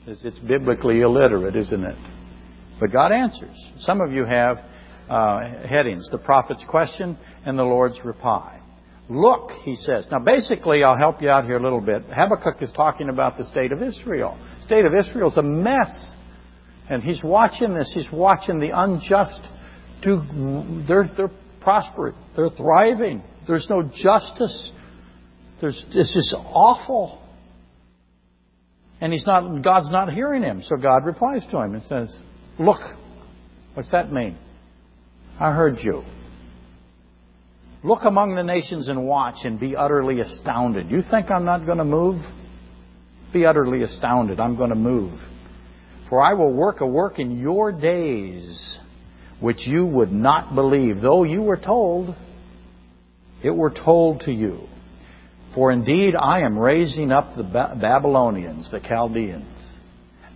It's, 0.05 0.39
biblically 0.39 0.99
illiterate, 1.01 1.55
isn't 1.55 1.83
it? 1.83 1.95
But 2.79 2.91
God 2.91 3.11
answers. 3.11 3.55
Some 3.79 4.01
of 4.01 4.11
you 4.11 4.25
have 4.25 4.57
uh, 5.09 5.67
headings: 5.67 6.07
the 6.11 6.17
prophet's 6.17 6.65
question 6.67 7.17
and 7.45 7.57
the 7.57 7.63
Lord's 7.63 8.03
reply. 8.03 8.59
Look, 9.09 9.51
he 9.63 9.75
says. 9.75 10.07
Now, 10.11 10.19
basically, 10.19 10.83
I'll 10.83 10.97
help 10.97 11.21
you 11.21 11.29
out 11.29 11.45
here 11.45 11.57
a 11.57 11.63
little 11.63 11.81
bit. 11.81 12.03
Habakkuk 12.03 12.61
is 12.61 12.71
talking 12.71 13.09
about 13.09 13.37
the 13.37 13.43
state 13.45 13.71
of 13.71 13.81
Israel. 13.81 14.37
The 14.59 14.65
state 14.65 14.85
of 14.85 14.93
Israel 14.93 15.29
is 15.29 15.37
a 15.37 15.43
mess, 15.43 16.13
and 16.89 17.03
he's 17.03 17.21
watching 17.23 17.73
this. 17.73 17.91
He's 17.93 18.11
watching 18.11 18.59
the 18.59 18.71
unjust 18.73 19.41
do. 20.01 20.21
They're 20.87 21.09
they're 21.15 21.31
prospering. 21.61 22.15
They're 22.35 22.49
thriving. 22.49 23.23
There's 23.47 23.67
no 23.69 23.83
justice. 23.83 24.71
There's, 25.63 25.85
it's 25.91 26.13
just 26.13 26.35
awful. 26.37 27.23
And 28.99 29.13
he's 29.13 29.25
not, 29.25 29.63
God's 29.63 29.89
not 29.89 30.11
hearing 30.11 30.43
him. 30.43 30.61
So 30.61 30.75
God 30.75 31.05
replies 31.05 31.45
to 31.51 31.57
him 31.61 31.75
and 31.75 31.83
says, 31.83 32.13
Look, 32.59 32.81
what's 33.73 33.89
that 33.91 34.11
mean? 34.11 34.37
I 35.39 35.53
heard 35.53 35.77
you. 35.81 36.03
Look 37.81 38.03
among 38.03 38.35
the 38.35 38.43
nations 38.43 38.89
and 38.89 39.05
watch 39.07 39.45
and 39.45 39.57
be 39.57 39.73
utterly 39.73 40.19
astounded. 40.19 40.91
You 40.91 41.01
think 41.09 41.31
I'm 41.31 41.45
not 41.45 41.65
going 41.65 41.77
to 41.77 41.85
move? 41.85 42.21
Be 43.31 43.45
utterly 43.45 43.83
astounded. 43.83 44.41
I'm 44.41 44.57
going 44.57 44.71
to 44.71 44.75
move. 44.75 45.17
For 46.09 46.21
I 46.21 46.33
will 46.33 46.51
work 46.51 46.81
a 46.81 46.85
work 46.85 47.19
in 47.19 47.37
your 47.37 47.71
days 47.71 48.79
which 49.39 49.65
you 49.65 49.85
would 49.85 50.11
not 50.11 50.55
believe, 50.55 50.99
though 50.99 51.23
you 51.23 51.41
were 51.41 51.55
told, 51.55 52.13
it 53.41 53.51
were 53.51 53.71
told 53.71 54.23
to 54.25 54.33
you. 54.33 54.67
For 55.53 55.71
indeed 55.71 56.15
I 56.15 56.41
am 56.41 56.57
raising 56.57 57.11
up 57.11 57.35
the 57.35 57.43
Babylonians, 57.43 58.71
the 58.71 58.79
Chaldeans, 58.79 59.45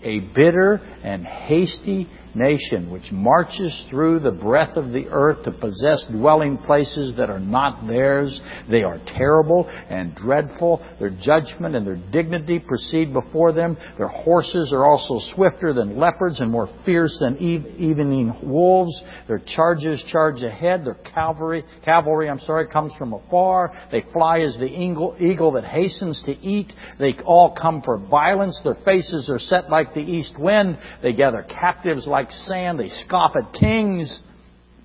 a 0.03 0.19
bitter 0.35 0.79
and 1.03 1.25
hasty 1.25 2.07
nation 2.37 2.91
which 2.91 3.11
marches 3.11 3.85
through 3.89 4.19
the 4.19 4.31
breadth 4.31 4.77
of 4.77 4.91
the 4.91 5.07
earth 5.09 5.43
to 5.43 5.51
possess 5.51 6.05
dwelling 6.11 6.57
places 6.57 7.15
that 7.17 7.29
are 7.29 7.39
not 7.39 7.87
theirs. 7.87 8.39
They 8.69 8.83
are 8.83 8.99
terrible 9.05 9.67
and 9.89 10.15
dreadful. 10.15 10.85
Their 10.99 11.09
judgment 11.09 11.75
and 11.75 11.85
their 11.85 11.99
dignity 12.11 12.59
proceed 12.59 13.13
before 13.13 13.51
them. 13.51 13.77
Their 13.97 14.07
horses 14.07 14.71
are 14.73 14.85
also 14.85 15.19
swifter 15.35 15.73
than 15.73 15.97
leopards 15.97 16.39
and 16.39 16.51
more 16.51 16.69
fierce 16.85 17.17
than 17.19 17.37
evening 17.37 18.35
wolves. 18.43 19.01
Their 19.27 19.41
chargers 19.45 20.03
charge 20.11 20.43
ahead. 20.43 20.85
Their 20.85 20.95
cavalry, 20.95 21.63
cavalry, 21.83 22.29
I'm 22.29 22.39
sorry, 22.39 22.67
comes 22.67 22.93
from 22.97 23.13
afar. 23.13 23.73
They 23.91 24.03
fly 24.13 24.39
as 24.39 24.55
the 24.57 24.65
eagle, 24.65 25.15
eagle 25.19 25.51
that 25.53 25.65
hastens 25.65 26.21
to 26.25 26.31
eat. 26.31 26.71
They 26.99 27.15
all 27.25 27.55
come 27.59 27.81
for 27.81 27.97
violence. 27.97 28.59
Their 28.63 28.77
faces 28.85 29.29
are 29.29 29.39
set 29.39 29.69
like 29.69 29.93
the 29.93 30.01
east 30.01 30.35
wind. 30.39 30.77
They 31.01 31.13
gather 31.13 31.43
captives 31.43 32.07
like 32.07 32.26
like 32.27 32.31
sand. 32.31 32.79
They 32.79 32.89
scoff 32.89 33.35
at 33.35 33.53
kings. 33.53 34.21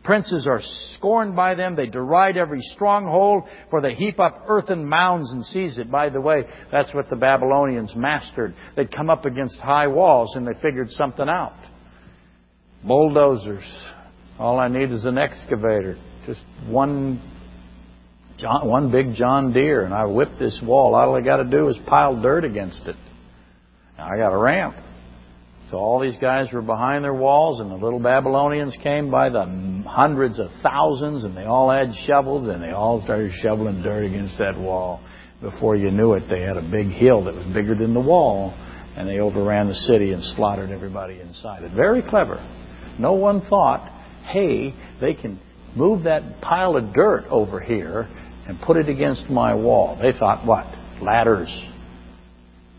Princes 0.04 0.48
are 0.50 0.60
scorned 0.96 1.36
by 1.36 1.54
them. 1.54 1.76
They 1.76 1.86
deride 1.86 2.36
every 2.36 2.60
stronghold, 2.60 3.44
for 3.70 3.80
they 3.80 3.94
heap 3.94 4.18
up 4.18 4.44
earthen 4.48 4.84
mounds 4.84 5.30
and 5.30 5.44
seize 5.44 5.78
it. 5.78 5.90
By 5.90 6.08
the 6.08 6.20
way, 6.20 6.42
that's 6.72 6.92
what 6.92 7.08
the 7.08 7.16
Babylonians 7.16 7.94
mastered. 7.94 8.54
They'd 8.74 8.90
come 8.90 9.10
up 9.10 9.24
against 9.26 9.58
high 9.58 9.86
walls 9.86 10.34
and 10.34 10.46
they 10.46 10.60
figured 10.60 10.90
something 10.90 11.28
out. 11.28 11.56
Bulldozers. 12.84 13.64
All 14.40 14.58
I 14.58 14.66
need 14.66 14.90
is 14.90 15.04
an 15.04 15.18
excavator. 15.18 15.96
Just 16.26 16.42
one, 16.66 17.22
John, 18.38 18.66
one 18.66 18.90
big 18.90 19.14
John 19.14 19.52
Deere, 19.52 19.84
and 19.84 19.94
I 19.94 20.06
whip 20.06 20.30
this 20.40 20.60
wall. 20.66 20.96
All 20.96 21.14
I 21.14 21.20
got 21.20 21.36
to 21.36 21.48
do 21.48 21.68
is 21.68 21.78
pile 21.86 22.20
dirt 22.20 22.44
against 22.44 22.82
it. 22.86 22.96
Now 23.96 24.08
I 24.12 24.16
got 24.16 24.32
a 24.32 24.38
ramp. 24.38 24.74
So 25.72 25.78
all 25.78 25.98
these 26.00 26.18
guys 26.18 26.52
were 26.52 26.60
behind 26.60 27.02
their 27.02 27.14
walls, 27.14 27.58
and 27.58 27.70
the 27.70 27.76
little 27.76 27.98
Babylonians 27.98 28.76
came 28.82 29.10
by 29.10 29.30
the 29.30 29.46
hundreds 29.88 30.38
of 30.38 30.48
thousands, 30.62 31.24
and 31.24 31.34
they 31.34 31.44
all 31.44 31.70
had 31.70 31.94
shovels, 32.06 32.46
and 32.46 32.62
they 32.62 32.72
all 32.72 33.00
started 33.00 33.32
shoveling 33.40 33.82
dirt 33.82 34.04
against 34.04 34.36
that 34.38 34.54
wall. 34.54 35.00
Before 35.40 35.74
you 35.74 35.90
knew 35.90 36.12
it, 36.12 36.24
they 36.28 36.42
had 36.42 36.58
a 36.58 36.70
big 36.70 36.88
hill 36.88 37.24
that 37.24 37.34
was 37.34 37.46
bigger 37.54 37.74
than 37.74 37.94
the 37.94 38.06
wall, 38.06 38.52
and 38.98 39.08
they 39.08 39.18
overran 39.20 39.68
the 39.68 39.74
city 39.74 40.12
and 40.12 40.22
slaughtered 40.22 40.70
everybody 40.70 41.20
inside 41.20 41.62
it. 41.62 41.72
Very 41.74 42.02
clever. 42.06 42.36
No 42.98 43.14
one 43.14 43.40
thought, 43.48 43.88
hey, 44.26 44.74
they 45.00 45.14
can 45.14 45.40
move 45.74 46.04
that 46.04 46.42
pile 46.42 46.76
of 46.76 46.92
dirt 46.92 47.24
over 47.30 47.60
here 47.60 48.06
and 48.46 48.60
put 48.60 48.76
it 48.76 48.90
against 48.90 49.30
my 49.30 49.54
wall. 49.54 49.98
They 49.98 50.12
thought, 50.18 50.46
what? 50.46 50.66
Ladders. 51.00 51.48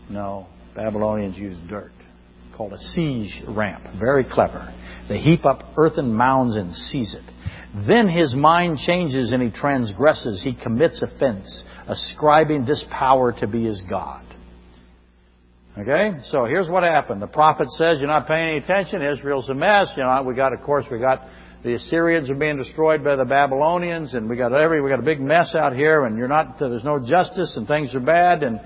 No, 0.08 0.46
Babylonians 0.76 1.36
used 1.36 1.68
dirt 1.68 1.90
called 2.56 2.72
a 2.72 2.78
siege 2.78 3.42
ramp. 3.48 3.84
Very 3.98 4.24
clever. 4.24 4.72
They 5.08 5.18
heap 5.18 5.44
up 5.44 5.62
earthen 5.76 6.14
mounds 6.14 6.56
and 6.56 6.72
seize 6.72 7.14
it. 7.14 7.24
Then 7.86 8.08
his 8.08 8.34
mind 8.34 8.78
changes 8.78 9.32
and 9.32 9.42
he 9.42 9.50
transgresses. 9.50 10.42
He 10.42 10.54
commits 10.54 11.02
offense, 11.02 11.64
ascribing 11.88 12.64
this 12.64 12.84
power 12.90 13.32
to 13.40 13.48
be 13.48 13.64
his 13.64 13.82
God. 13.90 14.24
Okay? 15.76 16.12
So 16.24 16.44
here's 16.44 16.70
what 16.70 16.84
happened. 16.84 17.20
The 17.20 17.26
prophet 17.26 17.68
says, 17.72 17.98
you're 17.98 18.06
not 18.06 18.28
paying 18.28 18.48
any 18.48 18.58
attention. 18.58 19.02
Israel's 19.02 19.48
a 19.48 19.54
mess. 19.54 19.88
You 19.96 20.04
know, 20.04 20.22
we 20.24 20.34
got, 20.34 20.52
of 20.52 20.60
course, 20.60 20.86
we 20.90 21.00
got 21.00 21.22
the 21.64 21.74
Assyrians 21.74 22.30
are 22.30 22.34
being 22.34 22.58
destroyed 22.58 23.02
by 23.02 23.16
the 23.16 23.24
Babylonians, 23.24 24.12
and 24.12 24.28
we 24.28 24.36
got 24.36 24.52
every 24.52 24.82
we 24.82 24.90
got 24.90 24.98
a 24.98 25.02
big 25.02 25.18
mess 25.18 25.54
out 25.54 25.74
here, 25.74 26.04
and 26.04 26.18
you're 26.18 26.28
not 26.28 26.58
there's 26.60 26.84
no 26.84 27.00
justice, 27.04 27.54
and 27.56 27.66
things 27.66 27.94
are 27.94 28.00
bad, 28.00 28.42
and 28.42 28.60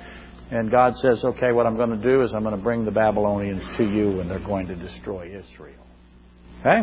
and 0.50 0.70
God 0.70 0.94
says, 0.94 1.22
okay, 1.24 1.52
what 1.52 1.66
I'm 1.66 1.76
going 1.76 1.90
to 1.90 2.02
do 2.02 2.22
is 2.22 2.32
I'm 2.34 2.42
going 2.42 2.56
to 2.56 2.62
bring 2.62 2.84
the 2.84 2.90
Babylonians 2.90 3.62
to 3.76 3.84
you, 3.84 4.20
and 4.20 4.30
they're 4.30 4.38
going 4.38 4.66
to 4.68 4.76
destroy 4.76 5.26
Israel. 5.26 5.86
Okay. 6.60 6.82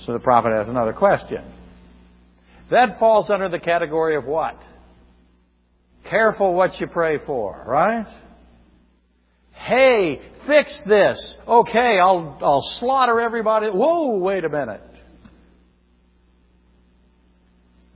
So 0.00 0.12
the 0.12 0.20
prophet 0.20 0.52
has 0.52 0.68
another 0.68 0.92
question. 0.92 1.42
That 2.70 2.98
falls 2.98 3.30
under 3.30 3.48
the 3.48 3.58
category 3.58 4.16
of 4.16 4.24
what? 4.24 4.56
Careful 6.08 6.54
what 6.54 6.78
you 6.80 6.86
pray 6.86 7.18
for, 7.24 7.64
right? 7.66 8.06
Hey, 9.52 10.20
fix 10.46 10.78
this. 10.86 11.36
Okay, 11.46 11.98
I'll, 11.98 12.38
I'll 12.40 12.76
slaughter 12.78 13.20
everybody. 13.20 13.68
Whoa, 13.68 14.18
wait 14.18 14.44
a 14.44 14.48
minute. 14.48 14.80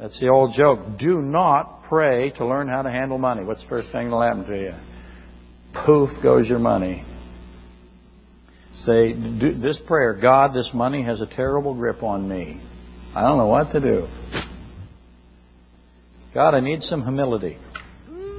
That's 0.03 0.19
the 0.19 0.31
old 0.31 0.53
joke. 0.53 0.99
Do 0.99 1.23
not 1.23 1.85
pray 1.89 2.31
to 2.31 2.45
learn 2.45 2.67
how 2.67 2.83
to 2.83 2.91
handle 2.91 3.19
money. 3.19 3.45
What's 3.45 3.63
the 3.63 3.69
first 3.69 3.93
thing 3.93 4.07
that'll 4.11 4.21
happen 4.21 4.45
to 4.47 4.59
you? 4.61 4.75
Poof 5.87 6.11
goes 6.21 6.49
your 6.49 6.59
money. 6.59 7.05
Say 8.79 9.13
this 9.13 9.79
prayer 9.87 10.19
God, 10.21 10.55
this 10.57 10.69
money 10.75 11.05
has 11.05 11.21
a 11.21 11.27
terrible 11.27 11.73
grip 11.75 12.03
on 12.03 12.29
me. 12.29 12.61
I 13.15 13.23
don't 13.23 13.39
know 13.39 13.47
what 13.47 13.71
to 13.75 13.81
do. 13.81 14.09
God, 16.35 16.57
I 16.57 16.61
need 16.61 16.83
some 16.83 17.03
humility. 17.03 17.59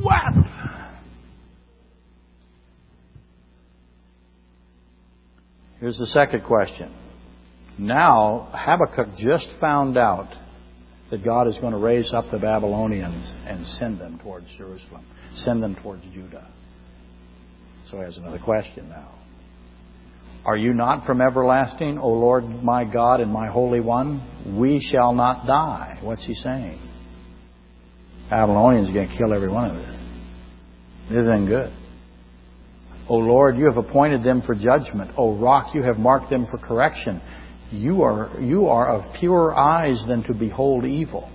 Whap! 0.03 0.33
Here's 5.79 5.97
the 5.97 6.07
second 6.07 6.43
question. 6.43 6.93
Now, 7.79 8.49
Habakkuk 8.51 9.15
just 9.17 9.49
found 9.61 9.97
out 9.97 10.42
that 11.13 11.23
God 11.23 11.47
is 11.47 11.55
going 11.59 11.73
to 11.73 11.77
raise 11.77 12.11
up 12.11 12.25
the 12.31 12.39
Babylonians 12.39 13.31
and 13.45 13.63
send 13.67 13.99
them 13.99 14.19
towards 14.23 14.47
Jerusalem, 14.57 15.05
send 15.35 15.61
them 15.61 15.75
towards 15.75 16.01
Judah. 16.11 16.51
So 17.91 17.99
has 17.99 18.17
another 18.17 18.39
question 18.43 18.89
now. 18.89 19.13
Are 20.43 20.57
you 20.57 20.73
not 20.73 21.05
from 21.05 21.21
everlasting, 21.21 21.99
O 21.99 22.09
Lord 22.09 22.45
my 22.63 22.83
God 22.83 23.19
and 23.21 23.31
my 23.31 23.45
Holy 23.45 23.79
One? 23.79 24.57
We 24.59 24.81
shall 24.91 25.13
not 25.13 25.45
die. 25.45 25.99
What's 26.01 26.25
he 26.25 26.33
saying? 26.33 26.79
Babylonians 28.31 28.89
are 28.89 28.93
going 28.93 29.09
to 29.09 29.15
kill 29.15 29.35
every 29.35 29.51
one 29.51 29.69
of 29.69 29.75
us. 29.77 29.99
This 31.09 31.19
isn't 31.25 31.45
good. 31.47 31.71
O 33.07 33.17
Lord, 33.17 33.55
you 33.55 33.65
have 33.65 33.77
appointed 33.77 34.23
them 34.23 34.41
for 34.41 34.55
judgment. 34.55 35.11
O 35.15 35.37
rock, 35.37 35.75
you 35.75 35.83
have 35.83 35.97
marked 35.97 36.31
them 36.31 36.47
for 36.49 36.57
correction. 36.57 37.21
You 37.73 38.03
are, 38.03 38.39
you 38.39 38.67
are 38.67 38.87
of 38.87 39.15
purer 39.15 39.57
eyes 39.57 40.03
than 40.07 40.21
to 40.25 40.33
behold 40.33 40.85
evil 40.85 41.27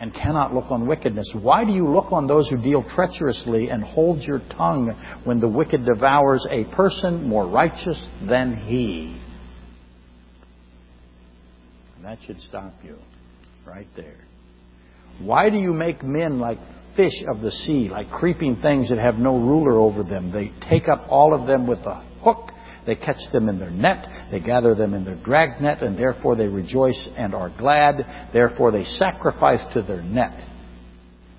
and 0.00 0.14
cannot 0.14 0.54
look 0.54 0.70
on 0.70 0.86
wickedness. 0.88 1.30
Why 1.42 1.62
do 1.64 1.72
you 1.72 1.86
look 1.86 2.10
on 2.10 2.26
those 2.26 2.48
who 2.48 2.56
deal 2.56 2.82
treacherously 2.82 3.68
and 3.68 3.84
hold 3.84 4.22
your 4.22 4.40
tongue 4.56 4.94
when 5.24 5.38
the 5.38 5.48
wicked 5.48 5.84
devours 5.84 6.46
a 6.50 6.64
person 6.74 7.28
more 7.28 7.46
righteous 7.46 8.08
than 8.26 8.56
he? 8.56 9.20
And 11.96 12.04
that 12.06 12.18
should 12.26 12.40
stop 12.40 12.72
you 12.82 12.96
right 13.66 13.88
there. 13.94 14.24
Why 15.20 15.50
do 15.50 15.58
you 15.58 15.74
make 15.74 16.02
men 16.02 16.38
like 16.38 16.58
fish 16.96 17.24
of 17.28 17.42
the 17.42 17.50
sea, 17.50 17.90
like 17.90 18.10
creeping 18.10 18.56
things 18.62 18.88
that 18.88 18.98
have 18.98 19.16
no 19.16 19.36
ruler 19.36 19.78
over 19.78 20.02
them? 20.02 20.32
They 20.32 20.50
take 20.70 20.88
up 20.88 21.06
all 21.10 21.34
of 21.34 21.46
them 21.46 21.66
with 21.66 21.80
a 21.80 22.02
hook. 22.22 22.52
They 22.86 22.94
catch 22.94 23.20
them 23.32 23.48
in 23.48 23.58
their 23.58 23.70
net. 23.70 24.30
They 24.30 24.40
gather 24.40 24.74
them 24.74 24.94
in 24.94 25.04
their 25.04 25.20
drag 25.22 25.60
net, 25.60 25.82
and 25.82 25.98
therefore 25.98 26.36
they 26.36 26.46
rejoice 26.46 27.08
and 27.16 27.34
are 27.34 27.52
glad. 27.58 28.30
Therefore 28.32 28.70
they 28.70 28.84
sacrifice 28.84 29.64
to 29.74 29.82
their 29.82 30.02
net 30.02 30.48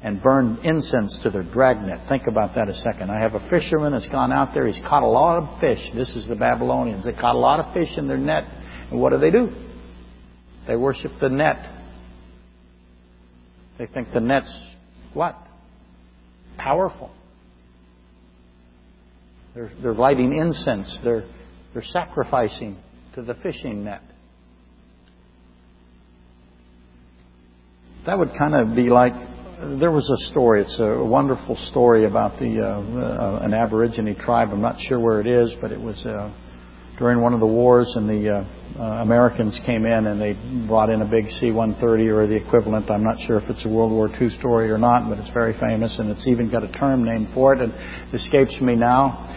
and 0.04 0.22
burn 0.22 0.60
incense 0.64 1.20
to 1.24 1.30
their 1.30 1.44
drag 1.44 1.78
net. 1.78 2.08
Think 2.10 2.28
about 2.28 2.56
that 2.56 2.70
a 2.70 2.74
second. 2.76 3.10
I 3.10 3.20
have 3.20 3.34
a 3.34 3.50
fisherman 3.50 3.94
that's 3.94 4.10
gone 4.10 4.32
out 4.32 4.54
there. 4.54 4.68
He's 4.68 4.82
caught 4.88 5.04
a 5.04 5.08
lot 5.08 5.42
of 5.42 5.60
fish. 5.62 5.80
This 5.96 6.16
is 6.16 6.28
the 6.28 6.36
Babylonians. 6.36 7.06
They 7.06 7.14
caught 7.14 7.36
a 7.36 7.40
lot 7.40 7.60
of 7.60 7.74
fish 7.74 7.98
in 7.98 8.08
their 8.08 8.18
net. 8.18 8.44
And 8.92 9.00
what 9.02 9.12
do 9.12 9.18
they 9.18 9.32
do? 9.32 9.50
They 10.68 10.76
worship 10.76 11.12
the 11.22 11.30
net 11.30 11.78
they 13.78 13.86
think 13.86 14.08
the 14.14 14.20
net's 14.20 14.54
what? 15.14 15.36
Powerful. 16.58 17.12
They're, 19.54 19.72
they're 19.82 19.94
lighting 19.94 20.34
incense. 20.34 21.00
They're, 21.04 21.24
they're 21.74 21.84
sacrificing 21.84 22.78
to 23.16 23.22
the 23.22 23.36
fishing 23.36 23.84
net. 23.84 24.02
That 28.06 28.18
would 28.18 28.32
kind 28.38 28.56
of 28.56 28.76
be 28.76 28.90
like 28.90 29.14
there 29.80 29.92
was 29.92 30.10
a 30.10 30.32
story. 30.32 30.62
It's 30.62 30.80
a 30.80 31.04
wonderful 31.04 31.56
story 31.72 32.06
about 32.06 32.40
the 32.40 32.62
uh, 32.62 32.80
uh, 32.80 33.40
an 33.44 33.54
Aborigine 33.54 34.16
tribe. 34.16 34.50
I'm 34.52 34.62
not 34.62 34.80
sure 34.80 35.00
where 35.00 35.20
it 35.20 35.28
is, 35.28 35.54
but 35.60 35.72
it 35.72 35.82
was 35.82 36.06
uh, 36.06 36.32
during 37.00 37.22
one 37.22 37.34
of 37.34 37.40
the 37.40 37.48
wars, 37.48 37.92
and 37.96 38.08
the 38.08 38.30
uh, 38.30 38.80
uh, 38.80 39.02
Americans 39.02 39.60
came 39.66 39.86
in 39.86 40.06
and 40.06 40.22
they 40.22 40.34
brought 40.68 40.90
in 40.90 41.02
a 41.02 41.10
big 41.10 41.26
C-130 41.40 41.82
or 42.14 42.28
the 42.28 42.36
equivalent. 42.36 42.90
I'm 42.92 43.04
not 43.04 43.18
sure 43.26 43.38
if 43.38 43.50
it's 43.50 43.66
a 43.66 43.70
World 43.70 43.92
War 43.92 44.10
II 44.10 44.30
story 44.38 44.70
or 44.70 44.78
not, 44.78 45.10
but 45.10 45.18
it's 45.18 45.34
very 45.34 45.54
famous, 45.60 45.98
and 46.00 46.10
it's 46.10 46.28
even 46.28 46.52
got 46.52 46.64
a 46.64 46.72
term 46.72 47.04
named 47.04 47.30
for 47.34 47.54
it, 47.54 47.62
and 47.62 47.74
escapes 48.14 48.60
me 48.62 48.76
now. 48.76 49.34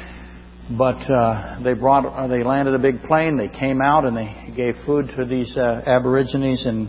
But 0.76 1.10
uh, 1.10 1.60
they 1.64 1.74
brought, 1.74 2.06
uh, 2.06 2.28
they 2.28 2.44
landed 2.44 2.74
a 2.74 2.78
big 2.78 3.02
plane. 3.02 3.36
They 3.36 3.48
came 3.48 3.80
out 3.82 4.04
and 4.04 4.16
they 4.16 4.52
gave 4.54 4.74
food 4.86 5.10
to 5.16 5.24
these 5.24 5.56
uh, 5.56 5.82
Aborigines, 5.84 6.64
and 6.64 6.86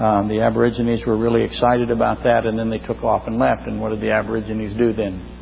um, 0.00 0.28
the 0.28 0.40
Aborigines 0.40 1.04
were 1.06 1.16
really 1.16 1.44
excited 1.44 1.90
about 1.90 2.24
that. 2.24 2.44
And 2.44 2.58
then 2.58 2.70
they 2.70 2.78
took 2.78 3.04
off 3.04 3.28
and 3.28 3.38
left. 3.38 3.68
And 3.68 3.80
what 3.80 3.90
did 3.90 4.00
the 4.00 4.10
Aborigines 4.10 4.76
do 4.76 4.92
then? 4.92 5.36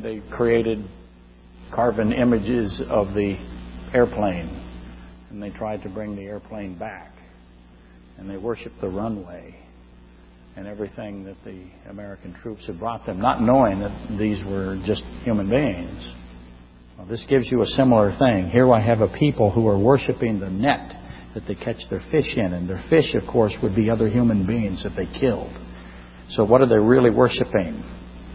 They 0.00 0.22
created 0.30 0.84
carbon 1.74 2.12
images 2.12 2.80
of 2.88 3.08
the 3.08 3.34
airplane, 3.92 4.48
and 5.30 5.42
they 5.42 5.50
tried 5.50 5.82
to 5.82 5.88
bring 5.88 6.14
the 6.14 6.26
airplane 6.26 6.78
back, 6.78 7.12
and 8.18 8.30
they 8.30 8.36
worshiped 8.36 8.80
the 8.80 8.88
runway 8.88 9.54
and 10.54 10.66
everything 10.66 11.24
that 11.24 11.36
the 11.44 11.66
American 11.90 12.34
troops 12.34 12.66
had 12.66 12.78
brought 12.78 13.04
them, 13.04 13.20
not 13.20 13.42
knowing 13.42 13.80
that 13.80 14.16
these 14.18 14.42
were 14.46 14.80
just 14.86 15.02
human 15.24 15.50
beings. 15.50 16.12
Well, 16.96 17.06
this 17.06 17.24
gives 17.28 17.50
you 17.52 17.60
a 17.60 17.66
similar 17.66 18.16
thing. 18.18 18.48
Here 18.48 18.72
I 18.72 18.80
have 18.80 19.00
a 19.00 19.08
people 19.18 19.50
who 19.50 19.68
are 19.68 19.78
worshiping 19.78 20.40
the 20.40 20.48
net 20.48 20.94
that 21.34 21.42
they 21.46 21.54
catch 21.54 21.82
their 21.90 22.00
fish 22.10 22.36
in, 22.36 22.54
and 22.54 22.66
their 22.66 22.82
fish, 22.88 23.14
of 23.14 23.30
course, 23.30 23.52
would 23.62 23.76
be 23.76 23.90
other 23.90 24.08
human 24.08 24.46
beings 24.46 24.82
that 24.82 24.96
they 24.96 25.04
killed. 25.20 25.52
So 26.30 26.46
what 26.46 26.62
are 26.62 26.66
they 26.66 26.78
really 26.78 27.10
worshiping? 27.10 27.84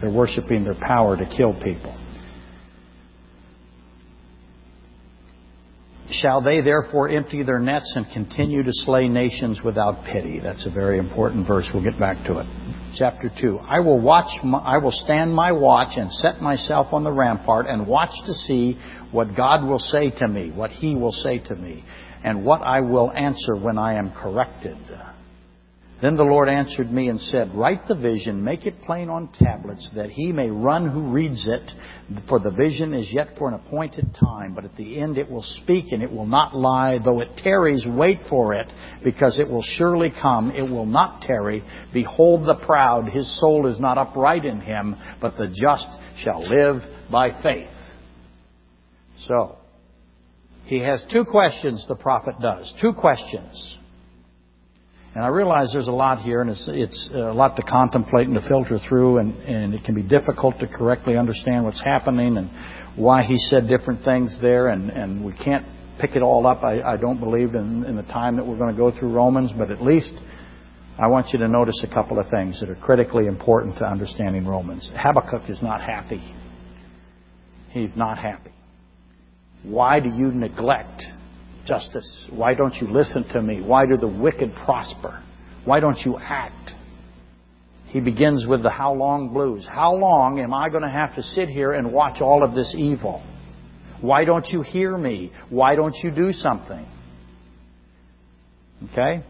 They're 0.00 0.12
worshiping 0.12 0.62
their 0.62 0.78
power 0.80 1.16
to 1.16 1.26
kill 1.36 1.54
people. 1.60 1.98
Shall 6.12 6.42
they 6.42 6.60
therefore 6.60 7.08
empty 7.08 7.42
their 7.42 7.58
nets 7.58 7.90
and 7.96 8.06
continue 8.12 8.62
to 8.62 8.70
slay 8.70 9.08
nations 9.08 9.62
without 9.64 10.04
pity? 10.04 10.40
That's 10.40 10.66
a 10.66 10.70
very 10.70 10.98
important 10.98 11.46
verse. 11.46 11.68
We'll 11.72 11.82
get 11.82 11.98
back 11.98 12.24
to 12.26 12.40
it. 12.40 12.46
Chapter 12.96 13.30
2. 13.40 13.58
I 13.58 13.80
will 13.80 14.00
watch, 14.00 14.28
my, 14.44 14.58
I 14.58 14.76
will 14.76 14.92
stand 14.92 15.34
my 15.34 15.52
watch 15.52 15.96
and 15.96 16.12
set 16.12 16.42
myself 16.42 16.92
on 16.92 17.02
the 17.02 17.12
rampart 17.12 17.66
and 17.66 17.86
watch 17.86 18.10
to 18.26 18.34
see 18.34 18.78
what 19.10 19.34
God 19.34 19.66
will 19.66 19.78
say 19.78 20.10
to 20.10 20.28
me, 20.28 20.50
what 20.54 20.70
He 20.70 20.94
will 20.94 21.12
say 21.12 21.38
to 21.38 21.54
me, 21.54 21.82
and 22.22 22.44
what 22.44 22.60
I 22.60 22.80
will 22.80 23.10
answer 23.10 23.56
when 23.56 23.78
I 23.78 23.94
am 23.94 24.10
corrected. 24.10 24.76
Then 26.02 26.16
the 26.16 26.24
Lord 26.24 26.48
answered 26.48 26.90
me 26.90 27.08
and 27.08 27.20
said, 27.20 27.54
Write 27.54 27.86
the 27.86 27.94
vision, 27.94 28.42
make 28.42 28.66
it 28.66 28.82
plain 28.84 29.08
on 29.08 29.32
tablets, 29.38 29.88
that 29.94 30.10
he 30.10 30.32
may 30.32 30.50
run 30.50 30.90
who 30.90 31.12
reads 31.12 31.46
it. 31.46 31.62
For 32.28 32.40
the 32.40 32.50
vision 32.50 32.92
is 32.92 33.08
yet 33.12 33.38
for 33.38 33.46
an 33.46 33.54
appointed 33.54 34.12
time, 34.18 34.52
but 34.52 34.64
at 34.64 34.74
the 34.76 34.98
end 34.98 35.16
it 35.16 35.30
will 35.30 35.44
speak 35.62 35.92
and 35.92 36.02
it 36.02 36.10
will 36.10 36.26
not 36.26 36.56
lie. 36.56 36.98
Though 36.98 37.20
it 37.20 37.28
tarries, 37.36 37.86
wait 37.88 38.18
for 38.28 38.52
it, 38.52 38.66
because 39.04 39.38
it 39.38 39.48
will 39.48 39.62
surely 39.62 40.10
come. 40.10 40.50
It 40.50 40.68
will 40.68 40.86
not 40.86 41.22
tarry. 41.22 41.62
Behold 41.94 42.48
the 42.48 42.60
proud, 42.66 43.08
his 43.08 43.40
soul 43.40 43.68
is 43.68 43.78
not 43.78 43.96
upright 43.96 44.44
in 44.44 44.60
him, 44.60 44.96
but 45.20 45.36
the 45.36 45.46
just 45.46 45.86
shall 46.18 46.42
live 46.42 46.82
by 47.12 47.30
faith. 47.44 47.68
So, 49.28 49.56
he 50.64 50.80
has 50.80 51.04
two 51.12 51.24
questions, 51.24 51.86
the 51.86 51.94
prophet 51.94 52.34
does. 52.42 52.74
Two 52.80 52.92
questions. 52.92 53.78
And 55.14 55.22
I 55.22 55.28
realize 55.28 55.68
there's 55.72 55.88
a 55.88 55.92
lot 55.92 56.22
here, 56.22 56.40
and 56.40 56.48
it's, 56.48 56.64
it's 56.68 57.10
uh, 57.14 57.32
a 57.32 57.34
lot 57.34 57.56
to 57.56 57.62
contemplate 57.62 58.28
and 58.28 58.34
to 58.34 58.48
filter 58.48 58.78
through, 58.88 59.18
and, 59.18 59.34
and 59.42 59.74
it 59.74 59.84
can 59.84 59.94
be 59.94 60.02
difficult 60.02 60.58
to 60.60 60.66
correctly 60.66 61.18
understand 61.18 61.64
what's 61.64 61.82
happening 61.82 62.38
and 62.38 62.48
why 62.96 63.22
he 63.22 63.36
said 63.36 63.68
different 63.68 64.02
things 64.04 64.34
there, 64.40 64.68
and, 64.68 64.88
and 64.88 65.22
we 65.22 65.32
can't 65.32 65.66
pick 66.00 66.16
it 66.16 66.22
all 66.22 66.46
up. 66.46 66.62
I, 66.64 66.80
I 66.82 66.96
don't 66.96 67.20
believe 67.20 67.54
in, 67.54 67.84
in 67.84 67.94
the 67.94 68.04
time 68.04 68.36
that 68.36 68.46
we're 68.46 68.56
going 68.56 68.70
to 68.70 68.76
go 68.76 68.90
through 68.90 69.12
Romans, 69.12 69.50
but 69.56 69.70
at 69.70 69.82
least 69.82 70.14
I 70.98 71.08
want 71.08 71.28
you 71.32 71.38
to 71.40 71.48
notice 71.48 71.82
a 71.82 71.92
couple 71.92 72.18
of 72.18 72.30
things 72.30 72.60
that 72.60 72.70
are 72.70 72.76
critically 72.76 73.26
important 73.26 73.76
to 73.78 73.84
understanding 73.84 74.46
Romans. 74.46 74.90
Habakkuk 74.94 75.50
is 75.50 75.60
not 75.62 75.82
happy. 75.82 76.22
He's 77.70 77.96
not 77.96 78.18
happy. 78.18 78.52
Why 79.62 80.00
do 80.00 80.08
you 80.08 80.32
neglect 80.32 81.02
justice? 81.66 82.28
Why 82.30 82.54
don't 82.54 82.74
you 82.74 82.88
listen 82.88 83.24
to 83.32 83.42
me? 83.42 83.60
Why 83.60 83.86
do 83.86 83.96
the 83.96 84.08
wicked 84.08 84.52
prosper? 84.64 85.22
Why 85.64 85.80
don't 85.80 85.98
you 86.04 86.18
act? 86.18 86.72
He 87.88 88.00
begins 88.00 88.46
with 88.48 88.62
the 88.62 88.70
how 88.70 88.94
long 88.94 89.32
blues. 89.32 89.66
How 89.70 89.94
long 89.94 90.40
am 90.40 90.54
I 90.54 90.70
going 90.70 90.82
to 90.82 90.90
have 90.90 91.14
to 91.16 91.22
sit 91.22 91.48
here 91.48 91.72
and 91.72 91.92
watch 91.92 92.20
all 92.20 92.42
of 92.42 92.54
this 92.54 92.74
evil? 92.76 93.22
Why 94.00 94.24
don't 94.24 94.46
you 94.48 94.62
hear 94.62 94.96
me? 94.96 95.30
Why 95.50 95.76
don't 95.76 95.94
you 96.02 96.10
do 96.10 96.32
something? 96.32 96.86
Okay? 98.90 99.22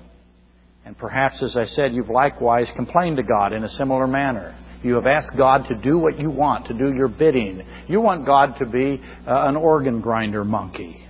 And 0.84 0.96
perhaps, 0.96 1.42
as 1.42 1.56
I 1.56 1.64
said, 1.64 1.92
you've 1.92 2.08
likewise 2.08 2.70
complained 2.74 3.16
to 3.16 3.22
God 3.22 3.52
in 3.52 3.64
a 3.64 3.68
similar 3.68 4.06
manner. 4.06 4.58
You 4.82 4.94
have 4.94 5.06
asked 5.06 5.36
God 5.36 5.66
to 5.68 5.80
do 5.80 5.98
what 5.98 6.18
you 6.18 6.30
want, 6.30 6.66
to 6.66 6.74
do 6.74 6.92
your 6.94 7.08
bidding. 7.08 7.62
You 7.86 8.00
want 8.00 8.26
God 8.26 8.54
to 8.58 8.66
be 8.66 9.00
uh, 9.26 9.48
an 9.48 9.56
organ 9.56 10.00
grinder 10.00 10.42
monkey. 10.42 11.04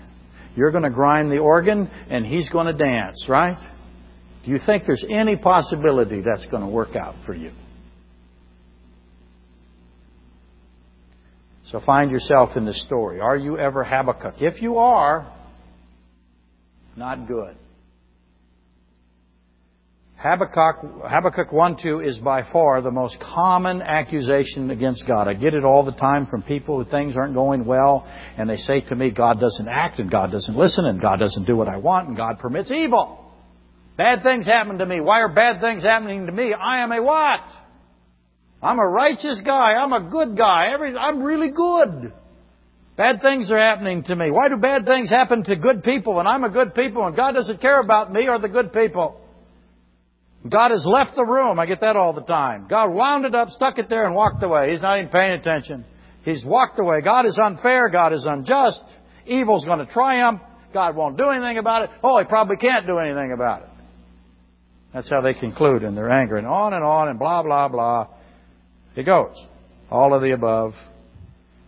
You're 0.55 0.71
going 0.71 0.85
to 0.85 0.91
grind 0.91 1.31
the 1.31 1.39
organ 1.39 1.89
and 2.11 2.27
He's 2.27 2.49
going 2.49 2.67
to 2.67 2.73
dance, 2.73 3.27
right? 3.29 3.59
Do 4.45 4.51
you 4.51 4.59
think 4.65 4.85
there's 4.87 5.05
any 5.09 5.37
possibility 5.37 6.21
that's 6.21 6.47
going 6.47 6.63
to 6.63 6.69
work 6.69 6.97
out 6.97 7.15
for 7.25 7.35
you? 7.35 7.53
So 11.67 11.81
find 11.81 12.11
yourself 12.11 12.57
in 12.57 12.67
this 12.67 12.85
story. 12.85 13.21
Are 13.21 13.37
you 13.37 13.57
ever 13.57 13.83
Habakkuk? 13.83 14.35
If 14.41 14.61
you 14.61 14.77
are, 14.77 15.33
not 16.97 17.27
good. 17.27 17.57
Habakkuk, 20.23 21.03
Habakkuk 21.03 21.53
1 21.53 21.77
2 21.83 22.01
is 22.01 22.19
by 22.19 22.45
far 22.53 22.81
the 22.81 22.93
most 22.93 23.19
common 23.19 23.83
accusation 23.83 24.71
against 24.71 25.05
God. 25.05 25.27
I 25.27 25.35
get 25.35 25.53
it 25.53 25.65
all 25.65 25.85
the 25.85 25.91
time 25.91 26.27
from 26.27 26.45
people 26.45 26.79
who 26.79 26.89
things 26.89 27.17
aren't 27.17 27.35
going 27.35 27.65
well, 27.65 28.09
and 28.39 28.49
they 28.49 28.57
say 28.59 28.83
to 28.83 28.95
me, 28.95 29.11
God 29.11 29.41
doesn't 29.41 29.67
act, 29.67 29.99
and 29.99 30.09
God 30.09 30.31
doesn't 30.31 30.57
listen, 30.57 30.85
and 30.85 31.01
God 31.01 31.17
doesn't 31.19 31.45
do 31.45 31.57
what 31.57 31.67
I 31.67 31.79
want, 31.79 32.07
and 32.07 32.17
God 32.17 32.39
permits 32.39 32.71
evil. 32.71 33.35
Bad 33.99 34.23
things 34.23 34.47
happen 34.47 34.79
to 34.79 34.87
me. 34.87 35.01
Why 35.01 35.23
are 35.23 35.35
bad 35.35 35.61
things 35.61 35.83
happening 35.83 36.27
to 36.27 36.33
me? 36.33 36.55
I 36.55 36.85
am 36.85 36.93
a 36.93 37.03
what? 37.03 37.41
I'm 38.63 38.79
a 38.79 38.87
righteous 38.87 39.43
guy. 39.45 39.75
I'm 39.75 39.93
a 39.93 40.09
good 40.09 40.37
guy. 40.37 40.69
Every, 40.73 40.97
I'm 40.97 41.25
really 41.25 41.51
good. 41.51 42.13
Bad 42.97 43.23
things 43.23 43.51
are 43.51 43.59
happening 43.59 44.05
to 44.05 44.15
me. 44.15 44.31
Why 44.31 44.49
do 44.49 44.57
bad 44.57 44.85
things 44.87 45.11
happen 45.11 45.43
to 45.45 45.57
good 45.57 45.83
people 45.83 46.21
and 46.21 46.29
I'm 46.29 46.45
a 46.45 46.51
good 46.51 46.75
people 46.77 47.05
and 47.05 47.17
God 47.17 47.33
doesn't 47.33 47.61
care 47.61 47.81
about 47.81 48.13
me 48.13 48.29
or 48.29 48.39
the 48.39 48.49
good 48.49 48.73
people? 48.73 49.19
God 50.49 50.73
has 50.73 50.85
left 50.85 51.15
the 51.15 51.25
room. 51.25 51.61
I 51.61 51.67
get 51.67 51.81
that 51.83 51.97
all 51.97 52.13
the 52.13 52.23
time. 52.23 52.67
God 52.69 52.93
wound 52.93 53.25
it 53.25 53.35
up, 53.35 53.51
stuck 53.51 53.79
it 53.79 53.89
there, 53.89 54.07
and 54.07 54.15
walked 54.15 54.43
away. 54.43 54.73
He's 54.73 54.83
not 54.83 54.99
even 54.99 55.11
paying 55.11 55.33
attention. 55.33 55.85
He's 56.25 56.45
walked 56.45 56.81
away. 56.81 57.01
God 57.03 57.27
is 57.27 57.39
unfair. 57.43 57.89
God 57.89 58.13
is 58.13 58.25
unjust. 58.29 58.81
Evil's 59.27 59.65
going 59.65 59.85
to 59.85 59.93
triumph. 59.93 60.41
God 60.75 60.97
won't 60.97 61.17
do 61.17 61.29
anything 61.29 61.59
about 61.59 61.85
it. 61.85 61.91
Oh, 62.03 62.19
he 62.19 62.25
probably 62.25 62.57
can't 62.57 62.87
do 62.87 62.99
anything 62.99 63.33
about 63.33 63.63
it. 63.63 63.69
That's 64.93 65.09
how 65.09 65.21
they 65.21 65.35
conclude 65.35 65.85
in 65.85 65.95
their 65.95 66.11
anger. 66.11 66.37
And 66.37 66.47
on 66.47 66.75
and 66.75 66.85
on 66.85 67.09
and 67.09 67.19
blah, 67.19 67.43
blah, 67.43 67.69
blah. 67.69 68.09
It 68.97 69.05
goes. 69.05 69.37
All 69.91 70.13
of 70.13 70.23
the 70.23 70.33
above. 70.33 70.73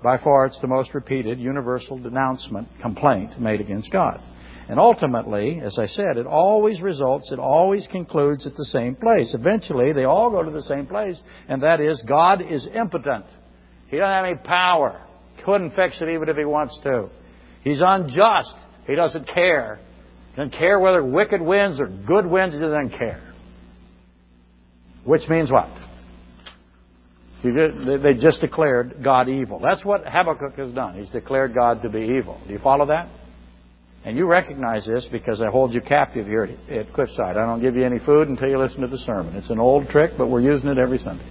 By 0.03 0.19
far, 0.19 0.47
it's 0.47 0.61
the 0.61 0.67
most 0.67 0.95
repeated 0.95 1.39
universal 1.39 1.99
denouncement, 1.99 2.69
complaint 2.83 3.41
made 3.41 3.61
against 3.61 3.91
God. 3.91 4.21
And 4.69 4.79
ultimately, 4.79 5.61
as 5.61 5.79
I 5.79 5.87
said, 5.87 6.17
it 6.17 6.27
always 6.27 6.81
results, 6.81 7.31
it 7.31 7.39
always 7.39 7.87
concludes 7.87 8.47
at 8.47 8.55
the 8.57 8.65
same 8.65 8.95
place. 8.95 9.35
Eventually, 9.35 9.93
they 9.93 10.05
all 10.05 10.31
go 10.31 10.43
to 10.43 10.51
the 10.51 10.63
same 10.63 10.87
place, 10.87 11.21
and 11.49 11.63
that 11.63 11.81
is 11.81 12.03
God 12.09 12.41
is 12.41 12.67
impotent. 12.75 13.27
He 13.89 13.99
doesn't 13.99 14.15
have 14.15 14.25
any 14.25 14.37
power. 14.37 15.07
Couldn't 15.45 15.73
fix 15.73 16.01
it 16.01 16.09
even 16.09 16.29
if 16.29 16.37
he 16.37 16.47
wants 16.47 16.79
to. 16.85 17.11
He's 17.63 17.83
unjust. 17.85 18.55
He 18.87 18.95
doesn't 18.95 19.29
care. 19.29 19.81
Doesn't 20.37 20.53
care 20.53 20.81
whether 20.81 21.05
wicked 21.05 21.43
wins 21.43 21.79
or 21.79 21.87
good 21.87 22.27
wins. 22.27 22.55
He 22.55 22.61
doesn't 22.61 22.91
care. 22.99 23.23
Which 25.05 25.29
means 25.29 25.53
what? 25.53 25.69
They 27.43 28.15
just 28.19 28.41
declared 28.41 29.05
God 29.05 29.29
evil. 29.29 29.61
That's 29.63 29.85
what 29.85 30.05
Habakkuk 30.07 30.57
has 30.57 30.73
done. 30.73 30.95
He's 30.99 31.11
declared 31.11 31.55
God 31.55 31.83
to 31.83 31.91
be 31.91 32.17
evil. 32.19 32.41
Do 32.47 32.55
you 32.55 32.59
follow 32.59 32.87
that? 32.87 33.11
And 34.05 34.19
you 34.19 34.27
recognize 34.27 34.85
this 34.87 35.09
because 35.11 35.41
I 35.41 35.49
hold 35.51 35.73
you 35.73 35.81
captive 35.81 36.27
here 36.27 36.45
at 36.71 36.93
Cliffside. 36.93 37.39
I 37.39 37.47
don't 37.47 37.63
give 37.63 37.75
you 37.75 37.85
any 37.85 37.99
food 38.05 38.29
until 38.29 38.49
you 38.49 38.59
listen 38.59 38.83
to 38.83 38.87
the 38.87 38.99
sermon. 38.99 39.35
It's 39.35 39.51
an 39.51 39.59
old 39.59 39.89
trick, 39.89 40.13
but 40.19 40.29
we're 40.29 40.43
using 40.43 40.69
it 40.69 40.79
every 40.79 40.99
Sunday. 40.99 41.25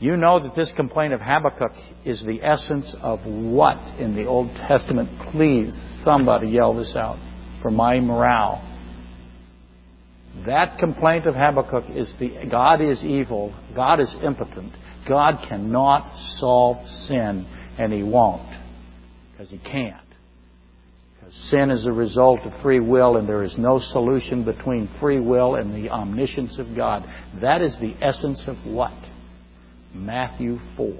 You 0.00 0.16
know 0.16 0.40
that 0.42 0.54
this 0.54 0.72
complaint 0.76 1.14
of 1.14 1.20
Habakkuk 1.20 1.72
is 2.04 2.24
the 2.24 2.42
essence 2.42 2.94
of 3.02 3.20
what 3.20 3.78
in 3.98 4.14
the 4.14 4.26
Old 4.26 4.54
Testament? 4.68 5.08
Please, 5.32 5.74
somebody 6.04 6.48
yell 6.48 6.74
this 6.74 6.94
out 6.96 7.18
for 7.62 7.70
my 7.70 8.00
morale. 8.00 8.62
That 10.44 10.78
complaint 10.78 11.26
of 11.26 11.34
Habakkuk 11.34 11.96
is 11.96 12.14
the 12.18 12.46
God 12.50 12.82
is 12.82 13.02
evil, 13.02 13.54
God 13.74 14.00
is 14.00 14.14
impotent, 14.22 14.74
God 15.08 15.44
cannot 15.48 16.14
solve 16.38 16.86
sin, 17.06 17.46
and 17.78 17.90
He 17.90 18.02
won't 18.02 18.46
because 19.32 19.50
He 19.50 19.58
can't. 19.58 20.05
Sin 21.42 21.70
is 21.70 21.86
a 21.86 21.92
result 21.92 22.40
of 22.40 22.62
free 22.62 22.80
will, 22.80 23.16
and 23.16 23.28
there 23.28 23.42
is 23.42 23.56
no 23.58 23.78
solution 23.78 24.44
between 24.44 24.88
free 25.00 25.20
will 25.20 25.56
and 25.56 25.72
the 25.74 25.90
omniscience 25.90 26.58
of 26.58 26.74
God. 26.74 27.04
That 27.40 27.62
is 27.62 27.76
the 27.78 27.94
essence 28.02 28.44
of 28.46 28.56
what? 28.66 28.94
Matthew 29.94 30.58
4. 30.76 30.94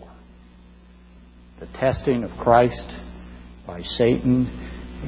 The 1.60 1.66
testing 1.78 2.22
of 2.22 2.30
Christ 2.38 2.92
by 3.66 3.80
Satan 3.80 4.46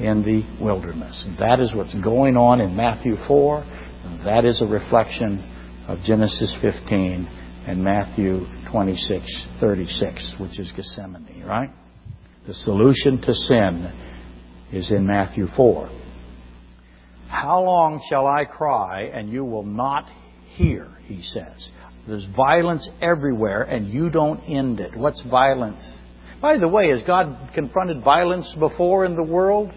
in 0.01 0.23
the 0.23 0.63
wilderness. 0.63 1.27
That 1.39 1.59
is 1.59 1.73
what's 1.75 1.93
going 2.01 2.35
on 2.35 2.59
in 2.59 2.75
Matthew 2.75 3.15
4. 3.27 3.63
That 4.25 4.45
is 4.45 4.61
a 4.61 4.65
reflection 4.65 5.39
of 5.87 5.99
Genesis 6.03 6.57
15 6.61 7.27
and 7.67 7.83
Matthew 7.83 8.45
26, 8.71 9.47
36, 9.59 10.35
which 10.39 10.59
is 10.59 10.71
Gethsemane, 10.75 11.43
right? 11.45 11.69
The 12.47 12.53
solution 12.53 13.21
to 13.21 13.33
sin 13.33 13.91
is 14.71 14.91
in 14.91 15.07
Matthew 15.07 15.47
4. 15.55 15.89
How 17.27 17.61
long 17.61 18.01
shall 18.09 18.25
I 18.25 18.45
cry 18.45 19.03
and 19.13 19.29
you 19.29 19.45
will 19.45 19.65
not 19.65 20.05
hear, 20.55 20.87
he 21.05 21.21
says. 21.21 21.69
There's 22.07 22.27
violence 22.35 22.89
everywhere 23.01 23.63
and 23.63 23.87
you 23.87 24.09
don't 24.09 24.39
end 24.49 24.79
it. 24.79 24.97
What's 24.97 25.23
violence? 25.29 25.81
By 26.41 26.57
the 26.57 26.67
way, 26.67 26.89
has 26.89 27.03
God 27.03 27.51
confronted 27.53 28.03
violence 28.03 28.55
before 28.57 29.05
in 29.05 29.15
the 29.15 29.23
world? 29.23 29.71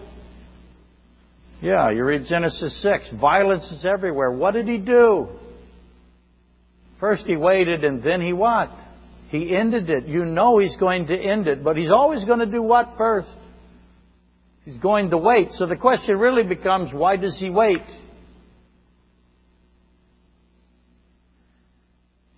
Yeah, 1.60 1.90
you 1.90 2.04
read 2.04 2.24
Genesis 2.26 2.82
6. 2.82 3.12
Violence 3.20 3.70
is 3.70 3.86
everywhere. 3.86 4.32
What 4.32 4.54
did 4.54 4.66
he 4.66 4.78
do? 4.78 5.28
First 6.98 7.26
he 7.26 7.36
waited 7.36 7.84
and 7.84 8.02
then 8.02 8.20
he 8.20 8.32
what? 8.32 8.70
He 9.28 9.56
ended 9.56 9.90
it. 9.90 10.06
You 10.06 10.24
know 10.24 10.58
he's 10.58 10.76
going 10.76 11.06
to 11.06 11.16
end 11.16 11.48
it, 11.48 11.64
but 11.64 11.76
he's 11.76 11.90
always 11.90 12.24
going 12.24 12.40
to 12.40 12.46
do 12.46 12.62
what 12.62 12.94
first? 12.96 13.30
He's 14.64 14.78
going 14.78 15.10
to 15.10 15.18
wait. 15.18 15.50
So 15.52 15.66
the 15.66 15.76
question 15.76 16.18
really 16.18 16.44
becomes 16.44 16.92
why 16.92 17.16
does 17.16 17.36
he 17.38 17.50
wait? 17.50 17.82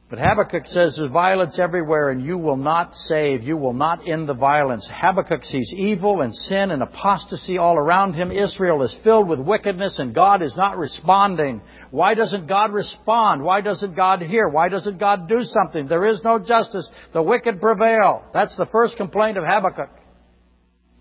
But 0.09 0.18
Habakkuk 0.18 0.66
says 0.66 0.95
there's 0.97 1.11
violence 1.11 1.59
everywhere 1.59 2.11
and 2.11 2.25
you 2.25 2.39
will 2.39 2.57
not 2.57 2.95
save. 2.95 3.43
You 3.43 3.57
will 3.57 3.72
not 3.72 4.09
end 4.09 4.29
the 4.29 4.35
violence. 4.35 4.89
Habakkuk 4.89 5.43
sees 5.43 5.75
evil 5.77 6.20
and 6.20 6.33
sin 6.33 6.70
and 6.70 6.83
apostasy 6.83 7.59
all 7.59 7.77
around 7.77 8.14
him. 8.14 8.31
Israel 8.31 8.83
is 8.85 8.97
filled 9.03 9.29
with 9.29 9.41
wickedness 9.41 9.99
and 9.99 10.14
God 10.14 10.41
is 10.41 10.55
not 10.57 10.79
responding. 10.79 11.62
Why 11.91 12.14
doesn't 12.14 12.47
God 12.47 12.72
respond? 12.72 13.43
Why 13.43 13.61
doesn't 13.61 13.97
God 13.97 14.22
hear? 14.22 14.49
Why 14.49 14.68
doesn't 14.68 15.01
God 15.01 15.29
do 15.29 15.43
something? 15.43 15.89
There 15.89 16.05
is 16.05 16.20
no 16.22 16.39
justice. 16.39 16.89
The 17.12 17.22
wicked 17.22 17.61
prevail. 17.61 18.25
That's 18.33 18.57
the 18.57 18.66
first 18.70 18.97
complaint 18.97 19.37
of 19.37 19.45
Habakkuk 19.45 20.04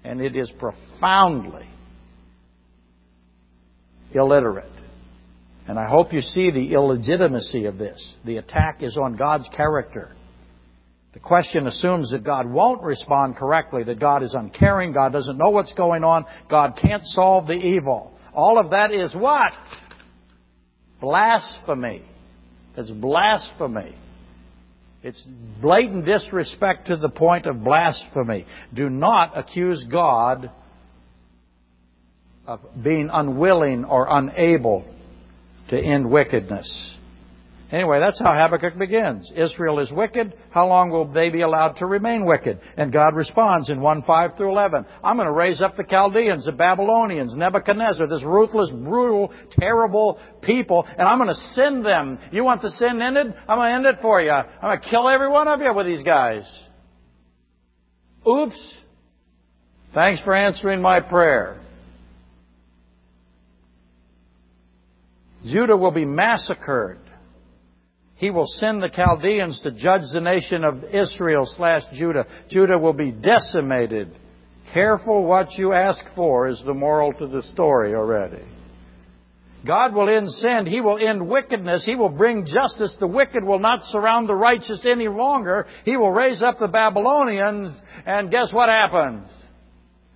and 0.04 0.22
it 0.22 0.36
is 0.36 0.51
profoundly 0.60 1.68
illiterate. 4.14 4.70
And 5.68 5.80
I 5.80 5.88
hope 5.88 6.12
you 6.12 6.22
see 6.22 6.51
the 6.51 6.74
illegitimacy 6.74 7.66
of 7.66 7.78
this. 7.78 8.16
The 8.26 8.38
attack 8.38 8.84
is 8.84 8.97
on 8.97 9.16
God's 9.16 9.49
character. 9.56 10.12
The 11.14 11.20
question 11.20 11.68
assumes 11.68 12.12
that 12.12 12.24
God 12.24 12.49
won't 12.49 12.82
respond 12.82 13.38
correctly, 13.38 13.84
that 13.84 13.99
God 13.99 14.24
is 14.24 14.34
uncaring, 14.34 14.93
God 14.93 15.14
doesn't 15.14 15.38
know 15.38 15.51
what's 15.51 15.74
going 15.74 16.04
on, 16.04 16.26
God 16.49 16.78
can't 16.82 17.04
solve 17.06 17.47
the 17.47 17.54
evil. 17.54 18.18
All 18.34 18.58
of 18.58 18.72
that 18.72 18.91
is 18.91 19.14
what? 19.16 19.51
Blasphemy. 20.99 22.01
It's 22.76 22.91
blasphemy. 22.91 23.95
It's 25.04 25.22
blatant 25.62 26.06
disrespect 26.06 26.88
to 26.88 26.95
the 26.95 27.10
point 27.10 27.45
of 27.45 27.62
blasphemy. 27.62 28.45
Do 28.74 28.89
not 28.89 29.38
accuse 29.38 29.86
God 29.91 30.49
of 32.47 32.62
being 32.82 33.10
unwilling 33.12 33.84
or 33.84 34.08
unable 34.10 34.86
to 35.70 35.78
end 35.78 36.10
wickedness. 36.10 36.97
Anyway, 37.74 37.99
that's 37.99 38.19
how 38.19 38.32
Habakkuk 38.32 38.78
begins. 38.78 39.32
Israel 39.36 39.80
is 39.80 39.91
wicked. 39.91 40.32
How 40.51 40.67
long 40.67 40.91
will 40.91 41.11
they 41.11 41.32
be 41.32 41.41
allowed 41.41 41.74
to 41.78 41.88
remain 41.88 42.24
wicked? 42.24 42.59
And 42.78 42.93
God 42.93 43.15
responds 43.15 43.71
in 43.71 43.82
1 43.82 44.03
5 44.03 44.38
through 44.38 44.51
11. 44.51 44.86
I'm 45.03 45.15
going 45.15 45.28
to 45.28 45.34
raise 45.34 45.59
up 45.59 45.76
the 45.76 45.84
Chaldeans, 45.84 46.45
the 46.45 46.51
Babylonians, 46.51 47.36
Nebuchadnezzar, 47.36 48.07
this 48.07 48.24
ruthless, 48.24 48.69
brutal, 48.69 49.34
terrible 49.59 50.19
people, 50.43 50.86
and 50.88 51.01
I'm 51.01 51.17
going 51.17 51.34
to 51.34 51.41
send 51.55 51.84
them. 51.84 52.19
You 52.32 52.43
want 52.43 52.61
the 52.61 52.69
sin 52.69 53.01
ended? 53.01 53.34
I'm 53.47 53.57
going 53.57 53.69
to 53.69 53.76
end 53.76 53.97
it 53.97 54.01
for 54.03 54.21
you. 54.21 54.30
I'm 54.30 54.45
going 54.61 54.80
to 54.80 54.89
kill 54.89 55.09
every 55.09 55.30
one 55.30 55.47
of 55.47 55.59
you 55.59 55.74
with 55.74 55.88
these 55.88 56.03
guys. 56.03 56.43
Oops. 58.28 58.76
Thanks 59.95 60.21
for 60.21 60.36
answering 60.36 60.80
my 60.80 60.99
prayer. 60.99 61.59
Judah 65.43 65.76
will 65.76 65.91
be 65.91 66.05
massacred. 66.05 66.99
He 68.24 68.32
will 68.32 68.47
send 68.47 68.82
the 68.82 68.88
Chaldeans 68.88 69.59
to 69.63 69.71
judge 69.71 70.03
the 70.13 70.21
nation 70.21 70.63
of 70.63 70.86
Israel 70.86 71.45
slash 71.45 71.82
Judah. 71.93 72.26
Judah 72.49 72.80
will 72.80 72.93
be 72.93 73.11
decimated. 73.11 74.17
Careful 74.74 75.26
what 75.26 75.51
you 75.57 75.74
ask 75.74 76.01
for 76.15 76.47
is 76.47 76.63
the 76.65 76.74
moral 76.74 77.11
to 77.11 77.28
the 77.28 77.41
story 77.41 77.93
already. 77.93 78.41
God 79.67 79.93
will 79.93 80.07
end 80.07 80.30
sin. 80.30 80.65
He 80.67 80.80
will 80.80 81.05
end 81.05 81.28
wickedness. 81.28 81.84
He 81.86 81.95
will 81.95 82.07
bring 82.07 82.45
justice. 82.45 82.95
The 82.97 83.07
wicked 83.07 83.43
will 83.43 83.59
not 83.59 83.82
surround 83.88 84.30
the 84.30 84.36
righteous 84.36 84.86
any 84.86 85.09
longer. 85.09 85.67
He 85.84 85.97
will 85.97 86.11
raise 86.11 86.41
up 86.41 86.59
the 86.59 86.69
Babylonians. 86.69 87.78
And 88.05 88.32
guess 88.32 88.53
what 88.53 88.69
happens? 88.69 89.28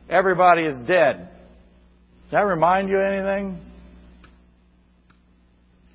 Everybody 0.09 0.61
is 0.61 0.77
dead. 0.87 1.27
Does 1.27 2.31
that 2.31 2.45
remind 2.45 2.87
you 2.87 3.01
anything? 3.01 3.59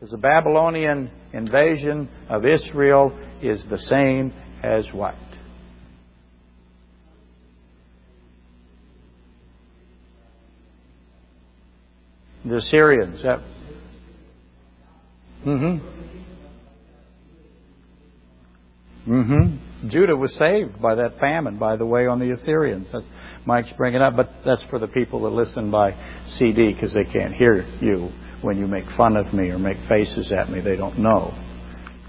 Because 0.03 0.11
the 0.11 0.19
Babylonian 0.19 1.13
invasion 1.33 2.09
of 2.29 2.45
Israel 2.45 3.17
is 3.41 3.65
the 3.71 3.79
same 3.79 4.33
as 4.61 4.89
what? 4.93 5.15
The 12.45 12.57
Assyrians. 12.57 13.21
Yep. 13.23 13.39
Mm-hmm. 15.47 15.89
Mm-hmm. 19.09 19.89
Judah 19.89 20.17
was 20.17 20.35
saved 20.35 20.83
by 20.83 20.97
that 20.97 21.19
famine, 21.21 21.61
by 21.61 21.77
the 21.77 21.87
way, 21.87 22.09
on 22.09 22.19
the 22.19 22.33
Assyrians. 22.33 22.89
That's, 22.93 23.05
Mike's 23.47 23.73
bringing 23.77 24.01
up, 24.01 24.17
but 24.17 24.31
that's 24.45 24.65
for 24.69 24.81
the 24.81 24.89
people 24.89 25.23
that 25.23 25.31
listen 25.31 25.71
by 25.71 25.93
CD 26.27 26.75
because 26.75 26.93
they 26.93 27.05
can't 27.05 27.33
hear 27.33 27.65
you 27.81 28.11
when 28.43 28.59
you 28.59 28.67
make 28.67 28.85
fun 28.97 29.17
of 29.17 29.33
me 29.33 29.51
or 29.51 29.59
make 29.59 29.79
faces 29.89 30.33
at 30.33 30.51
me. 30.51 30.61
They 30.61 30.77
don't 30.77 30.99
know. 30.99 31.33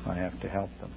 I 0.06 0.16
have 0.16 0.40
to 0.42 0.50
help 0.50 0.70
them. 0.80 0.92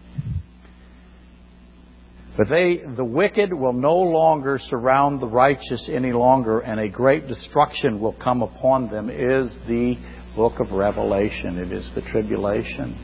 But 2.36 2.48
they, 2.48 2.82
the 2.96 3.04
wicked 3.04 3.52
will 3.52 3.72
no 3.72 3.96
longer 3.96 4.58
surround 4.60 5.20
the 5.20 5.28
righteous 5.28 5.88
any 5.92 6.12
longer, 6.12 6.60
and 6.60 6.78
a 6.78 6.88
great 6.88 7.26
destruction 7.26 7.98
will 7.98 8.16
come 8.22 8.42
upon 8.42 8.90
them, 8.90 9.08
is 9.08 9.56
the 9.66 9.96
book 10.34 10.60
of 10.60 10.72
Revelation. 10.72 11.56
It 11.58 11.72
is 11.72 11.90
the 11.94 12.02
tribulation. 12.02 12.94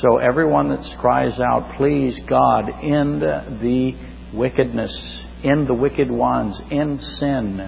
So 0.00 0.16
everyone 0.16 0.70
that 0.70 0.82
cries 0.98 1.38
out, 1.38 1.76
please 1.76 2.18
God, 2.26 2.70
end 2.82 3.20
the 3.20 3.92
wickedness, 4.34 5.24
end 5.44 5.68
the 5.68 5.74
wicked 5.74 6.10
ones, 6.10 6.58
end 6.70 7.00
sin. 7.00 7.60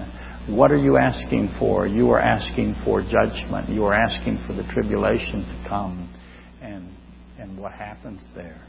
What 0.49 0.71
are 0.71 0.77
you 0.77 0.95
asking 0.95 1.53
for? 1.59 1.85
You 1.85 2.11
are 2.11 2.19
asking 2.19 2.75
for 2.85 3.01
judgment. 3.01 3.67
You 3.67 3.83
are 3.85 3.93
asking 3.93 4.43
for 4.47 4.53
the 4.53 4.63
tribulation 4.73 5.41
to 5.41 5.65
come. 5.67 6.13
And, 6.61 6.89
and 7.37 7.59
what 7.59 7.73
happens 7.73 8.25
there? 8.33 8.61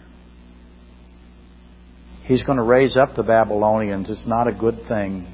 He's 2.24 2.42
going 2.42 2.58
to 2.58 2.64
raise 2.64 2.96
up 2.96 3.14
the 3.14 3.22
Babylonians. 3.22 4.10
It's 4.10 4.26
not 4.26 4.48
a 4.48 4.52
good 4.52 4.80
thing. 4.88 5.32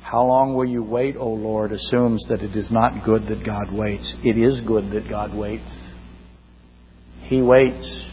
How 0.00 0.24
long 0.24 0.54
will 0.54 0.66
you 0.66 0.82
wait, 0.82 1.16
O 1.16 1.28
Lord, 1.28 1.70
assumes 1.70 2.24
that 2.28 2.40
it 2.40 2.56
is 2.56 2.70
not 2.70 3.04
good 3.04 3.26
that 3.28 3.44
God 3.44 3.72
waits. 3.72 4.16
It 4.24 4.42
is 4.42 4.62
good 4.66 4.92
that 4.92 5.08
God 5.10 5.36
waits. 5.36 5.70
He 7.24 7.42
waits. 7.42 8.06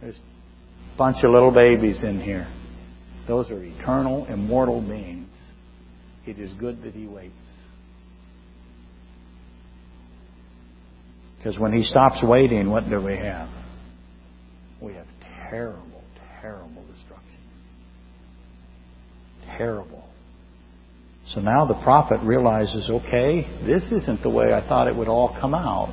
There's 0.00 0.16
a 0.16 0.98
bunch 0.98 1.24
of 1.24 1.32
little 1.32 1.52
babies 1.52 2.04
in 2.04 2.20
here. 2.20 2.46
Those 3.26 3.50
are 3.50 3.62
eternal, 3.62 4.26
immortal 4.26 4.80
beings. 4.80 5.28
It 6.26 6.38
is 6.38 6.52
good 6.54 6.82
that 6.82 6.94
He 6.94 7.06
waits. 7.06 7.34
Because 11.38 11.58
when 11.58 11.72
He 11.72 11.82
stops 11.82 12.22
waiting, 12.22 12.70
what 12.70 12.88
do 12.88 13.04
we 13.04 13.16
have? 13.16 13.48
We 14.82 14.94
have 14.94 15.06
terrible, 15.50 16.02
terrible 16.40 16.84
destruction. 16.86 17.40
Terrible. 19.56 20.04
So 21.28 21.40
now 21.40 21.66
the 21.66 21.80
prophet 21.82 22.20
realizes, 22.22 22.88
okay, 22.88 23.42
this 23.66 23.82
isn't 23.90 24.22
the 24.22 24.30
way 24.30 24.52
I 24.52 24.66
thought 24.66 24.86
it 24.86 24.94
would 24.94 25.08
all 25.08 25.36
come 25.40 25.54
out. 25.54 25.90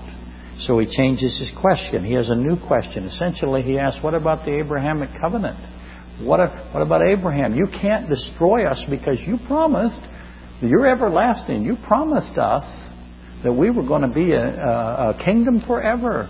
So 0.60 0.78
he 0.78 0.86
changes 0.86 1.40
his 1.40 1.52
question. 1.60 2.06
He 2.06 2.14
has 2.14 2.30
a 2.30 2.36
new 2.36 2.56
question. 2.68 3.06
Essentially, 3.06 3.64
he 3.64 3.80
asks, 3.80 4.04
what 4.04 4.14
about 4.14 4.46
the 4.46 4.60
Abrahamic 4.60 5.10
covenant? 5.20 5.58
What, 6.22 6.39
what 6.74 6.82
about 6.82 7.01
Abraham? 7.07 7.55
You 7.55 7.66
can't 7.82 8.07
destroy 8.07 8.66
us 8.66 8.86
because 8.89 9.20
you 9.26 9.38
promised, 9.47 9.99
that 10.61 10.70
you're 10.70 10.89
everlasting. 10.89 11.64
You 11.64 11.76
promised 11.88 12.38
us 12.38 12.64
that 13.43 13.51
we 13.51 13.72
were 13.72 13.86
going 13.86 14.07
to 14.07 14.14
be 14.14 14.32
a, 14.34 14.45
a, 14.45 15.09
a 15.09 15.22
kingdom 15.26 15.61
forever. 15.66 16.30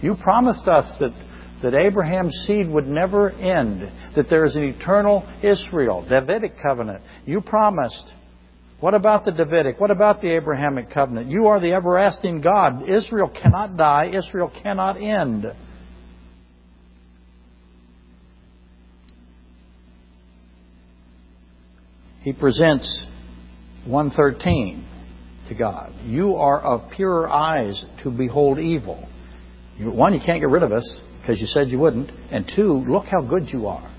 You 0.00 0.14
promised 0.22 0.66
us 0.68 0.90
that, 1.00 1.10
that 1.62 1.74
Abraham's 1.74 2.34
seed 2.46 2.68
would 2.68 2.86
never 2.86 3.30
end, 3.30 3.82
that 4.14 4.26
there 4.30 4.44
is 4.44 4.54
an 4.56 4.62
eternal 4.62 5.26
Israel, 5.42 6.06
Davidic 6.08 6.54
covenant. 6.62 7.02
You 7.24 7.40
promised. 7.40 8.12
What 8.78 8.94
about 8.94 9.24
the 9.24 9.32
Davidic? 9.32 9.80
What 9.80 9.90
about 9.90 10.20
the 10.20 10.28
Abrahamic 10.36 10.90
covenant? 10.90 11.30
You 11.30 11.46
are 11.46 11.60
the 11.60 11.72
everlasting 11.72 12.42
God. 12.42 12.88
Israel 12.88 13.30
cannot 13.30 13.76
die. 13.76 14.10
Israel 14.14 14.52
cannot 14.62 15.02
end. 15.02 15.46
He 22.26 22.32
presents 22.32 23.06
113 23.86 24.84
to 25.48 25.54
God. 25.54 25.92
You 26.02 26.34
are 26.34 26.60
of 26.60 26.90
purer 26.90 27.28
eyes 27.28 27.84
to 28.02 28.10
behold 28.10 28.58
evil. 28.58 29.08
One, 29.78 30.12
you 30.12 30.18
can't 30.26 30.40
get 30.40 30.48
rid 30.48 30.64
of 30.64 30.72
us 30.72 31.00
because 31.20 31.40
you 31.40 31.46
said 31.46 31.68
you 31.68 31.78
wouldn't. 31.78 32.10
And 32.32 32.50
two, 32.56 32.82
look 32.88 33.04
how 33.04 33.24
good 33.24 33.44
you 33.52 33.68
are. 33.68 33.94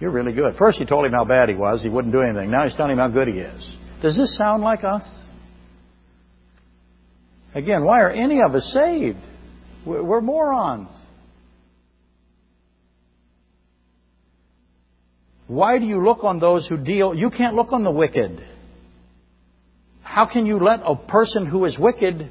You're 0.00 0.12
really 0.12 0.32
good. 0.32 0.54
First, 0.58 0.80
you 0.80 0.86
told 0.86 1.04
him 1.04 1.12
how 1.12 1.26
bad 1.26 1.50
he 1.50 1.56
was. 1.56 1.82
He 1.82 1.90
wouldn't 1.90 2.14
do 2.14 2.22
anything. 2.22 2.50
Now 2.50 2.64
he's 2.64 2.74
telling 2.74 2.92
him 2.92 2.98
how 3.00 3.08
good 3.08 3.28
he 3.28 3.34
is. 3.34 3.76
Does 4.00 4.16
this 4.16 4.38
sound 4.38 4.62
like 4.62 4.82
us? 4.82 5.02
Again, 7.54 7.84
why 7.84 8.00
are 8.00 8.10
any 8.10 8.40
of 8.40 8.54
us 8.54 8.64
saved? 8.72 9.18
We're 9.84 10.22
morons. 10.22 10.88
Why 15.48 15.78
do 15.78 15.86
you 15.86 16.04
look 16.04 16.24
on 16.24 16.38
those 16.38 16.68
who 16.68 16.76
deal? 16.76 17.14
You 17.14 17.30
can't 17.30 17.56
look 17.56 17.72
on 17.72 17.82
the 17.82 17.90
wicked. 17.90 18.46
How 20.02 20.26
can 20.26 20.46
you 20.46 20.58
let 20.58 20.80
a 20.84 20.94
person 20.94 21.46
who 21.46 21.64
is 21.64 21.76
wicked 21.78 22.30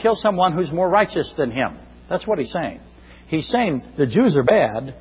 kill 0.00 0.14
someone 0.14 0.52
who's 0.52 0.72
more 0.72 0.88
righteous 0.88 1.32
than 1.36 1.50
him? 1.50 1.76
That's 2.08 2.26
what 2.26 2.38
he's 2.38 2.52
saying. 2.52 2.80
He's 3.26 3.48
saying 3.48 3.82
the 3.98 4.06
Jews 4.06 4.36
are 4.36 4.44
bad, 4.44 4.94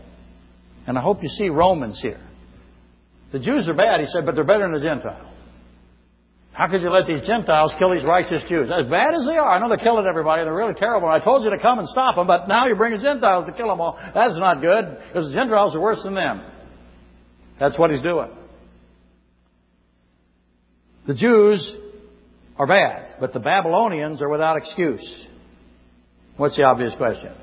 and 0.87 0.97
I 0.97 1.01
hope 1.01 1.21
you 1.21 1.29
see 1.29 1.49
Romans 1.49 1.99
here. 2.01 2.19
The 3.31 3.39
Jews 3.39 3.69
are 3.69 3.75
bad, 3.75 4.01
he 4.01 4.07
said, 4.07 4.25
but 4.25 4.33
they're 4.35 4.43
better 4.43 4.63
than 4.63 4.73
the 4.73 4.79
Gentiles. 4.79 5.27
How 6.53 6.67
could 6.67 6.81
you 6.81 6.89
let 6.89 7.07
these 7.07 7.25
Gentiles 7.25 7.73
kill 7.77 7.93
these 7.93 8.03
righteous 8.03 8.43
Jews? 8.49 8.69
As 8.69 8.89
bad 8.89 9.13
as 9.13 9.25
they 9.25 9.37
are, 9.37 9.55
I 9.55 9.59
know 9.59 9.69
they're 9.69 9.77
killing 9.77 10.05
everybody. 10.09 10.43
They're 10.43 10.53
really 10.53 10.73
terrible. 10.73 11.07
I 11.07 11.19
told 11.19 11.43
you 11.43 11.51
to 11.51 11.59
come 11.59 11.79
and 11.79 11.87
stop 11.87 12.15
them, 12.15 12.27
but 12.27 12.47
now 12.47 12.65
you're 12.65 12.75
bringing 12.75 12.99
Gentiles 12.99 13.45
to 13.45 13.53
kill 13.53 13.67
them 13.67 13.79
all. 13.79 13.97
That's 14.13 14.37
not 14.37 14.61
good, 14.61 14.97
because 15.07 15.31
the 15.31 15.33
Gentiles 15.33 15.75
are 15.75 15.79
worse 15.79 16.01
than 16.03 16.15
them. 16.15 16.43
That's 17.61 17.77
what 17.77 17.91
he's 17.91 18.01
doing. 18.01 18.31
The 21.05 21.13
Jews 21.13 21.77
are 22.57 22.65
bad, 22.65 23.17
but 23.19 23.33
the 23.33 23.39
Babylonians 23.39 24.19
are 24.23 24.29
without 24.29 24.57
excuse. 24.57 25.27
What's 26.37 26.57
the 26.57 26.63
obvious 26.63 26.95
question? 26.97 27.33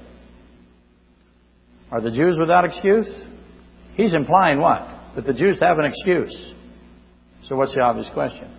Are 1.93 2.01
the 2.01 2.11
Jews 2.11 2.37
without 2.37 2.65
excuse? 2.65 3.09
He's 3.95 4.13
implying 4.13 4.59
what? 4.59 4.89
That 5.15 5.25
the 5.25 5.35
Jews 5.35 5.61
have 5.61 5.79
an 5.79 5.85
excuse. 5.85 6.53
So 7.45 7.55
what's 7.55 7.77
the 7.77 7.83
obvious 7.83 8.11
question? 8.13 8.51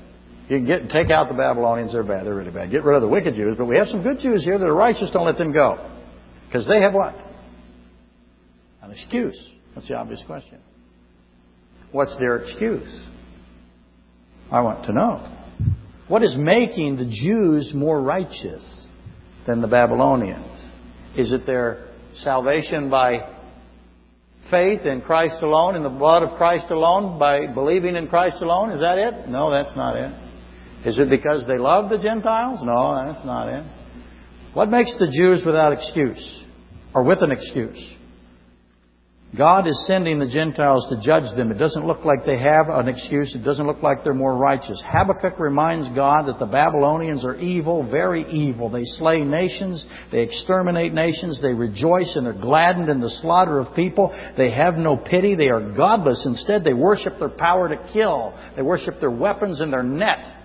You 0.50 0.60
can 0.60 0.66
get 0.66 0.90
take 0.90 1.12
out 1.12 1.28
the 1.28 1.36
Babylonians, 1.36 1.92
they're 1.92 2.04
bad, 2.04 2.26
they're 2.26 2.36
really 2.36 2.52
bad. 2.52 2.72
Get 2.72 2.86
rid 2.86 2.96
of 2.96 3.02
the 3.02 3.10
wicked 3.10 3.36
Jews, 3.36 3.58
but 3.58 3.66
we 3.66 3.76
have 3.76 3.88
some 3.88 4.02
good 4.02 4.20
Jews 4.20 4.46
here 4.46 4.58
that 4.58 4.66
are 4.66 4.74
righteous, 4.74 5.12
don't 5.12 5.26
let 5.26 5.38
them 5.38 5.52
go. 5.52 5.94
Because 6.48 6.66
they 6.70 6.80
have 6.80 6.94
what? 6.94 7.16
An 8.82 8.92
excuse. 8.92 9.38
What's 9.74 9.90
the 9.90 9.96
obvious 9.96 10.24
question? 10.26 10.60
What's 11.92 12.16
their 12.18 12.38
excuse? 12.38 13.08
I 14.52 14.62
want 14.62 14.86
to 14.86 14.94
know. 14.94 15.36
What 16.08 16.24
is 16.24 16.36
making 16.38 16.98
the 16.98 17.06
Jews 17.06 17.72
more 17.74 18.02
righteous? 18.02 18.80
than 19.50 19.62
the 19.62 19.68
Babylonians? 19.68 20.64
Is 21.18 21.32
it 21.32 21.46
their 21.46 21.88
salvation 22.18 22.90
by 22.90 23.36
faith 24.52 24.82
in 24.86 25.02
Christ 25.02 25.42
alone, 25.42 25.76
in 25.76 25.84
the 25.84 25.90
blood 25.90 26.24
of 26.24 26.38
Christ 26.38 26.68
alone, 26.70 27.18
by 27.18 27.48
believing 27.48 27.96
in 27.96 28.08
Christ 28.08 28.42
alone? 28.42 28.72
Is 28.72 28.80
that 28.80 28.98
it? 28.98 29.28
No, 29.28 29.50
that's 29.50 29.76
not 29.76 29.96
it. 29.96 30.12
Is 30.86 31.00
it 31.00 31.10
because 31.10 31.46
they 31.48 31.58
love 31.58 31.90
the 31.90 31.98
Gentiles? 31.98 32.60
No, 32.64 33.12
that's 33.12 33.26
not 33.26 33.50
it. 33.50 33.66
What 34.54 34.70
makes 34.70 34.96
the 34.98 35.08
Jews 35.08 35.44
without 35.46 35.74
excuse? 35.74 36.44
Or 36.94 37.04
with 37.04 37.22
an 37.22 37.32
excuse? 37.32 37.96
God 39.38 39.68
is 39.68 39.86
sending 39.86 40.18
the 40.18 40.28
Gentiles 40.28 40.88
to 40.90 41.00
judge 41.06 41.36
them. 41.38 41.52
It 41.52 41.60
doesn't 41.60 41.86
look 41.86 42.04
like 42.04 42.26
they 42.26 42.40
have 42.40 42.68
an 42.68 42.88
excuse. 42.88 43.36
It 43.36 43.44
doesn't 43.44 43.68
look 43.68 43.84
like 43.84 44.04
they're 44.04 44.16
more 44.16 44.36
righteous. 44.36 44.82
Habakkuk 44.88 45.40
reminds 45.40 45.96
God 45.96 46.24
that 46.24 46.40
the 46.40 46.48
Babylonians 46.48 47.24
are 47.24 47.36
evil, 47.36 47.88
very 47.88 48.28
evil. 48.32 48.72
They 48.72 48.86
slay 48.86 49.20
nations. 49.20 49.86
They 50.12 50.22
exterminate 50.22 50.94
nations. 50.94 51.40
They 51.44 51.54
rejoice 51.54 52.16
and 52.16 52.26
are 52.26 52.34
gladdened 52.34 52.90
in 52.90 53.02
the 53.02 53.10
slaughter 53.22 53.60
of 53.60 53.76
people. 53.76 54.12
They 54.36 54.50
have 54.50 54.76
no 54.76 54.98
pity. 54.98 55.36
They 55.36 55.50
are 55.50 55.76
godless. 55.76 56.26
Instead, 56.26 56.64
they 56.64 56.74
worship 56.74 57.20
their 57.20 57.30
power 57.30 57.70
to 57.70 57.90
kill. 57.94 58.34
They 58.56 58.64
worship 58.64 58.96
their 59.00 59.12
weapons 59.12 59.62
and 59.62 59.72
their 59.72 59.84
net. 59.84 60.38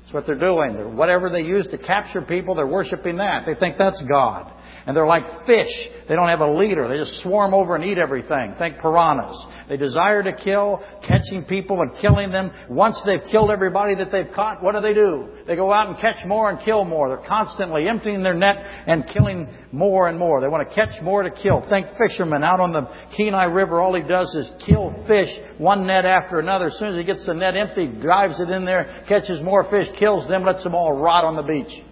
That's 0.00 0.14
what 0.14 0.26
they're 0.26 0.34
doing. 0.34 0.96
Whatever 0.96 1.28
they 1.28 1.42
use 1.42 1.66
to 1.72 1.78
capture 1.78 2.22
people, 2.22 2.54
they're 2.54 2.66
worshiping 2.66 3.18
that. 3.18 3.44
They 3.44 3.54
think 3.54 3.76
that's 3.76 4.02
God. 4.10 4.50
And 4.86 4.96
they're 4.96 5.06
like 5.06 5.46
fish. 5.46 5.68
They 6.08 6.14
don't 6.14 6.28
have 6.28 6.40
a 6.40 6.58
leader. 6.58 6.88
They 6.88 6.96
just 6.96 7.22
swarm 7.22 7.54
over 7.54 7.76
and 7.76 7.84
eat 7.84 7.98
everything. 7.98 8.54
Think 8.58 8.78
piranhas. 8.78 9.46
They 9.68 9.76
desire 9.76 10.22
to 10.22 10.32
kill, 10.32 10.82
catching 11.06 11.44
people 11.44 11.80
and 11.80 11.92
killing 12.00 12.32
them. 12.32 12.50
Once 12.68 13.00
they've 13.06 13.22
killed 13.30 13.50
everybody 13.50 13.94
that 13.94 14.10
they've 14.10 14.32
caught, 14.34 14.62
what 14.62 14.74
do 14.74 14.80
they 14.80 14.94
do? 14.94 15.28
They 15.46 15.54
go 15.54 15.72
out 15.72 15.88
and 15.88 15.96
catch 15.98 16.26
more 16.26 16.50
and 16.50 16.58
kill 16.64 16.84
more. 16.84 17.08
They're 17.08 17.28
constantly 17.28 17.88
emptying 17.88 18.22
their 18.22 18.34
net 18.34 18.56
and 18.86 19.04
killing 19.06 19.48
more 19.70 20.08
and 20.08 20.18
more. 20.18 20.40
They 20.40 20.48
want 20.48 20.68
to 20.68 20.74
catch 20.74 21.00
more 21.02 21.22
to 21.22 21.30
kill. 21.30 21.64
Think 21.70 21.86
fishermen 21.96 22.42
out 22.42 22.58
on 22.58 22.72
the 22.72 22.90
Kenai 23.16 23.44
River. 23.44 23.80
All 23.80 23.94
he 23.94 24.02
does 24.02 24.34
is 24.34 24.50
kill 24.66 25.04
fish, 25.06 25.28
one 25.58 25.86
net 25.86 26.04
after 26.04 26.40
another. 26.40 26.66
As 26.66 26.78
soon 26.78 26.88
as 26.88 26.96
he 26.96 27.04
gets 27.04 27.24
the 27.26 27.34
net 27.34 27.56
empty, 27.56 27.86
drives 27.86 28.40
it 28.40 28.50
in 28.50 28.64
there, 28.64 29.04
catches 29.08 29.40
more 29.42 29.70
fish, 29.70 29.86
kills 29.98 30.26
them, 30.26 30.44
lets 30.44 30.64
them 30.64 30.74
all 30.74 31.00
rot 31.00 31.24
on 31.24 31.36
the 31.36 31.42
beach. 31.42 31.84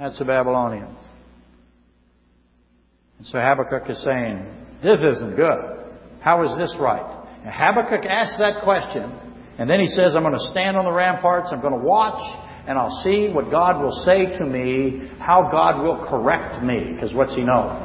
That's 0.00 0.18
the 0.18 0.24
Babylonians. 0.24 0.98
And 3.18 3.26
so 3.26 3.38
Habakkuk 3.38 3.90
is 3.90 4.02
saying, 4.04 4.46
this 4.82 5.00
isn't 5.02 5.36
good. 5.36 5.92
How 6.20 6.42
is 6.44 6.56
this 6.56 6.76
right? 6.80 7.26
And 7.44 7.52
Habakkuk 7.52 8.06
asks 8.06 8.38
that 8.38 8.62
question, 8.62 9.12
and 9.58 9.68
then 9.68 9.80
he 9.80 9.86
says, 9.86 10.14
I'm 10.14 10.22
going 10.22 10.34
to 10.34 10.50
stand 10.50 10.76
on 10.76 10.84
the 10.84 10.92
ramparts, 10.92 11.50
I'm 11.52 11.60
going 11.60 11.78
to 11.78 11.84
watch, 11.84 12.20
and 12.66 12.78
I'll 12.78 13.02
see 13.02 13.28
what 13.32 13.50
God 13.50 13.82
will 13.82 14.04
say 14.04 14.38
to 14.38 14.44
me, 14.44 15.10
how 15.18 15.50
God 15.50 15.82
will 15.82 16.06
correct 16.08 16.62
me. 16.62 16.92
Because 16.92 17.14
what's 17.14 17.34
he 17.34 17.42
know? 17.42 17.84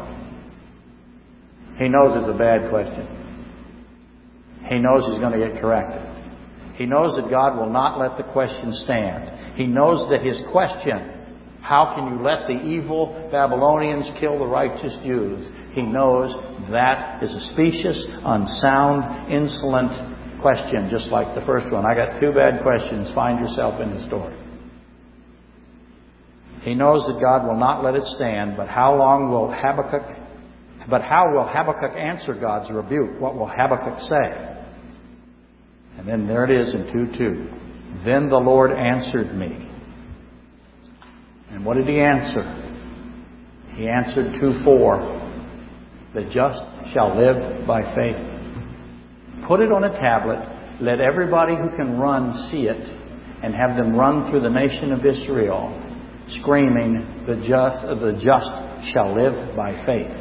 He 1.79 1.89
knows 1.89 2.15
it's 2.17 2.29
a 2.29 2.37
bad 2.37 2.69
question. 2.69 3.21
He 4.69 4.79
knows 4.79 5.05
he's 5.07 5.19
going 5.19 5.39
to 5.39 5.47
get 5.47 5.59
corrected. 5.59 6.01
He 6.75 6.85
knows 6.85 7.15
that 7.15 7.29
God 7.29 7.57
will 7.57 7.69
not 7.69 7.99
let 7.99 8.17
the 8.17 8.31
question 8.31 8.73
stand. 8.73 9.55
He 9.55 9.65
knows 9.65 10.09
that 10.09 10.21
his 10.21 10.41
question 10.51 11.12
how 11.63 11.95
can 11.95 12.11
you 12.11 12.21
let 12.21 12.45
the 12.45 12.59
evil 12.59 13.29
Babylonians 13.31 14.11
kill 14.19 14.37
the 14.37 14.45
righteous 14.45 14.99
Jews? 15.01 15.47
He 15.71 15.81
knows 15.81 16.35
that 16.69 17.23
is 17.23 17.33
a 17.33 17.39
specious, 17.55 18.05
unsound, 18.25 19.31
insolent 19.31 20.41
question, 20.41 20.89
just 20.91 21.07
like 21.07 21.33
the 21.39 21.45
first 21.45 21.71
one. 21.71 21.85
I 21.85 21.95
got 21.95 22.19
two 22.19 22.33
bad 22.33 22.61
questions. 22.63 23.09
Find 23.15 23.39
yourself 23.39 23.81
in 23.81 23.91
the 23.91 24.03
story. 24.05 24.35
He 26.63 26.75
knows 26.75 27.07
that 27.07 27.21
God 27.21 27.47
will 27.47 27.57
not 27.57 27.81
let 27.81 27.95
it 27.95 28.03
stand, 28.03 28.57
but 28.57 28.67
how 28.67 28.97
long 28.97 29.31
will 29.31 29.47
Habakkuk, 29.47 30.03
but 30.89 31.01
how 31.01 31.31
will 31.31 31.47
Habakkuk 31.47 31.97
answer 31.97 32.33
God's 32.33 32.71
rebuke? 32.73 33.21
What 33.21 33.35
will 33.35 33.47
Habakkuk 33.47 33.99
say? 33.99 34.67
And 35.97 36.05
then 36.05 36.27
there 36.27 36.43
it 36.43 36.51
is 36.51 36.75
in 36.75 36.91
2 36.91 37.17
2. 37.17 38.03
Then 38.03 38.27
the 38.27 38.35
Lord 38.35 38.71
answered 38.71 39.33
me. 39.33 39.69
And 41.53 41.63
what 41.65 41.77
did 41.77 41.87
he 41.87 41.99
answer? 41.99 42.43
He 43.75 43.87
answered 43.87 44.39
2 44.41 44.63
4. 44.63 45.21
The 46.13 46.23
just 46.33 46.61
shall 46.93 47.15
live 47.15 47.65
by 47.65 47.81
faith. 47.95 48.17
Put 49.47 49.61
it 49.61 49.71
on 49.71 49.83
a 49.83 49.89
tablet. 49.89 50.41
Let 50.81 50.99
everybody 50.99 51.55
who 51.55 51.69
can 51.75 51.99
run 51.99 52.33
see 52.49 52.67
it 52.67 52.89
and 53.43 53.53
have 53.53 53.77
them 53.77 53.97
run 53.97 54.29
through 54.29 54.41
the 54.41 54.49
nation 54.49 54.91
of 54.91 55.05
Israel 55.05 55.79
screaming, 56.27 57.25
the 57.27 57.35
just, 57.47 57.85
the 57.99 58.13
just 58.13 58.93
shall 58.93 59.13
live 59.13 59.55
by 59.55 59.73
faith. 59.85 60.15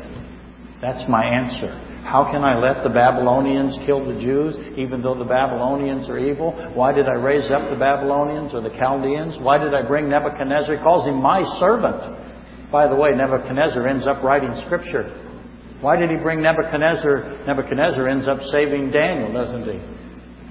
That's 0.80 1.08
my 1.08 1.24
answer. 1.24 1.70
How 2.02 2.28
can 2.30 2.42
I 2.42 2.58
let 2.58 2.82
the 2.82 2.90
Babylonians 2.90 3.78
kill 3.86 4.04
the 4.04 4.20
Jews, 4.20 4.56
even 4.76 5.02
though 5.02 5.14
the 5.14 5.24
Babylonians 5.24 6.08
are 6.08 6.18
evil? 6.18 6.52
Why 6.74 6.92
did 6.92 7.06
I 7.06 7.14
raise 7.14 7.50
up 7.50 7.70
the 7.70 7.78
Babylonians 7.78 8.52
or 8.52 8.60
the 8.60 8.74
Chaldeans? 8.76 9.38
Why 9.40 9.58
did 9.58 9.72
I 9.72 9.86
bring 9.86 10.10
Nebuchadnezzar? 10.10 10.76
He 10.76 10.82
calls 10.82 11.06
him 11.06 11.22
my 11.22 11.42
servant. 11.58 12.70
By 12.72 12.88
the 12.88 12.96
way, 12.96 13.10
Nebuchadnezzar 13.14 13.86
ends 13.86 14.06
up 14.06 14.22
writing 14.22 14.50
scripture. 14.66 15.14
Why 15.80 15.96
did 15.96 16.10
he 16.10 16.16
bring 16.16 16.42
Nebuchadnezzar? 16.42 17.46
Nebuchadnezzar 17.46 18.08
ends 18.08 18.26
up 18.26 18.40
saving 18.50 18.90
Daniel, 18.90 19.32
doesn't 19.32 19.62
he? 19.64 19.78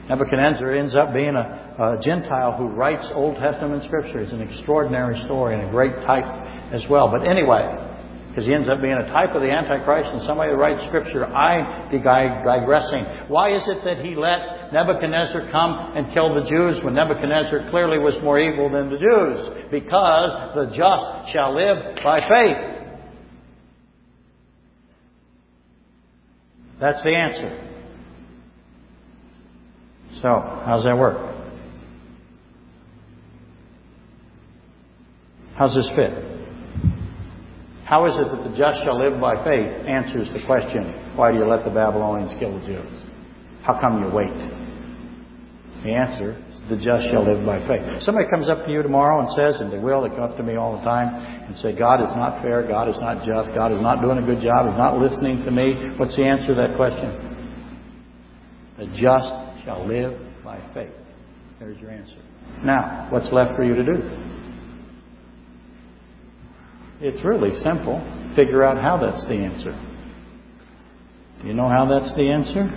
Nebuchadnezzar 0.07 0.75
ends 0.75 0.95
up 0.95 1.13
being 1.13 1.35
a, 1.35 1.39
a 1.79 1.99
Gentile 2.03 2.55
who 2.57 2.67
writes 2.67 3.09
Old 3.13 3.37
Testament 3.37 3.83
scripture. 3.83 4.19
It's 4.19 4.33
an 4.33 4.41
extraordinary 4.41 5.19
story 5.25 5.55
and 5.55 5.67
a 5.67 5.71
great 5.71 5.95
type 6.07 6.25
as 6.73 6.85
well. 6.89 7.09
But 7.11 7.27
anyway, 7.27 7.90
because 8.31 8.47
he 8.47 8.53
ends 8.53 8.69
up 8.69 8.79
being 8.81 8.95
a 8.95 9.11
type 9.11 9.35
of 9.35 9.41
the 9.41 9.51
Antichrist 9.51 10.09
and 10.13 10.21
somebody 10.23 10.53
writes 10.53 10.79
Scripture. 10.87 11.25
I 11.25 11.91
be 11.91 11.97
digressing. 11.99 13.03
Why 13.27 13.53
is 13.53 13.67
it 13.67 13.83
that 13.83 14.05
he 14.05 14.15
let 14.15 14.71
Nebuchadnezzar 14.71 15.51
come 15.51 15.97
and 15.97 16.13
kill 16.13 16.33
the 16.33 16.47
Jews 16.49 16.79
when 16.81 16.93
Nebuchadnezzar 16.93 17.69
clearly 17.69 17.99
was 17.99 18.15
more 18.23 18.39
evil 18.39 18.69
than 18.69 18.89
the 18.89 18.97
Jews? 18.97 19.67
Because 19.69 20.55
the 20.55 20.67
just 20.71 21.33
shall 21.33 21.53
live 21.53 21.97
by 22.01 22.21
faith. 22.21 22.81
That's 26.79 27.03
the 27.03 27.13
answer. 27.13 27.67
So, 30.21 30.29
how's 30.65 30.85
that 30.85 30.97
work? 30.97 31.35
How's 35.55 35.75
this 35.75 35.89
fit? 35.97 36.30
How 37.91 38.07
is 38.07 38.15
it 38.15 38.31
that 38.31 38.47
the 38.47 38.55
just 38.55 38.87
shall 38.87 38.95
live 38.95 39.19
by 39.19 39.35
faith 39.43 39.67
answers 39.83 40.31
the 40.31 40.39
question, 40.47 40.95
why 41.19 41.35
do 41.35 41.37
you 41.37 41.43
let 41.43 41.67
the 41.67 41.75
Babylonians 41.75 42.31
kill 42.39 42.55
the 42.55 42.63
Jews? 42.63 42.87
How 43.67 43.83
come 43.83 43.99
you 43.99 44.07
wait? 44.07 44.31
The 45.83 45.91
answer 45.91 46.39
the 46.71 46.79
just 46.79 47.11
shall 47.11 47.27
live 47.27 47.43
by 47.43 47.59
faith. 47.67 47.83
Somebody 47.99 48.31
comes 48.31 48.47
up 48.47 48.63
to 48.63 48.71
you 48.71 48.79
tomorrow 48.81 49.19
and 49.19 49.27
says, 49.35 49.59
and 49.59 49.67
they 49.67 49.77
will, 49.77 50.07
they 50.07 50.15
come 50.15 50.23
up 50.23 50.37
to 50.37 50.43
me 50.43 50.55
all 50.55 50.79
the 50.79 50.85
time 50.87 51.11
and 51.43 51.51
say, 51.57 51.75
God 51.75 51.99
is 51.99 52.15
not 52.15 52.39
fair, 52.39 52.63
God 52.63 52.87
is 52.87 52.95
not 53.03 53.27
just, 53.27 53.51
God 53.51 53.75
is 53.75 53.83
not 53.83 53.99
doing 53.99 54.23
a 54.23 54.25
good 54.25 54.39
job, 54.39 54.71
He's 54.71 54.79
not 54.79 54.95
listening 54.95 55.43
to 55.43 55.51
me. 55.51 55.91
What's 55.99 56.15
the 56.15 56.23
answer 56.23 56.55
to 56.55 56.57
that 56.63 56.79
question? 56.79 57.11
The 58.79 58.87
just 58.95 59.35
shall 59.67 59.83
live 59.83 60.15
by 60.47 60.63
faith. 60.73 60.95
There's 61.59 61.77
your 61.83 61.91
answer. 61.91 62.23
Now, 62.63 63.11
what's 63.11 63.33
left 63.35 63.59
for 63.59 63.67
you 63.67 63.75
to 63.75 63.83
do? 63.83 64.30
It's 67.01 67.25
really 67.25 67.55
simple. 67.55 67.97
Figure 68.35 68.63
out 68.63 68.77
how 68.77 68.97
that's 68.97 69.25
the 69.25 69.33
answer. 69.33 69.73
Do 71.41 71.47
you 71.47 71.53
know 71.53 71.67
how 71.67 71.85
that's 71.85 72.13
the 72.15 72.29
answer? 72.29 72.69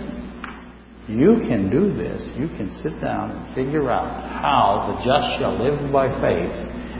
You 1.07 1.45
can 1.47 1.69
do 1.69 1.93
this. 1.93 2.19
You 2.35 2.47
can 2.47 2.73
sit 2.81 2.99
down 2.99 3.29
and 3.31 3.55
figure 3.55 3.91
out 3.91 4.09
how 4.41 4.89
the 4.89 5.05
just 5.05 5.37
shall 5.37 5.53
live 5.53 5.93
by 5.93 6.09
faith 6.19 6.49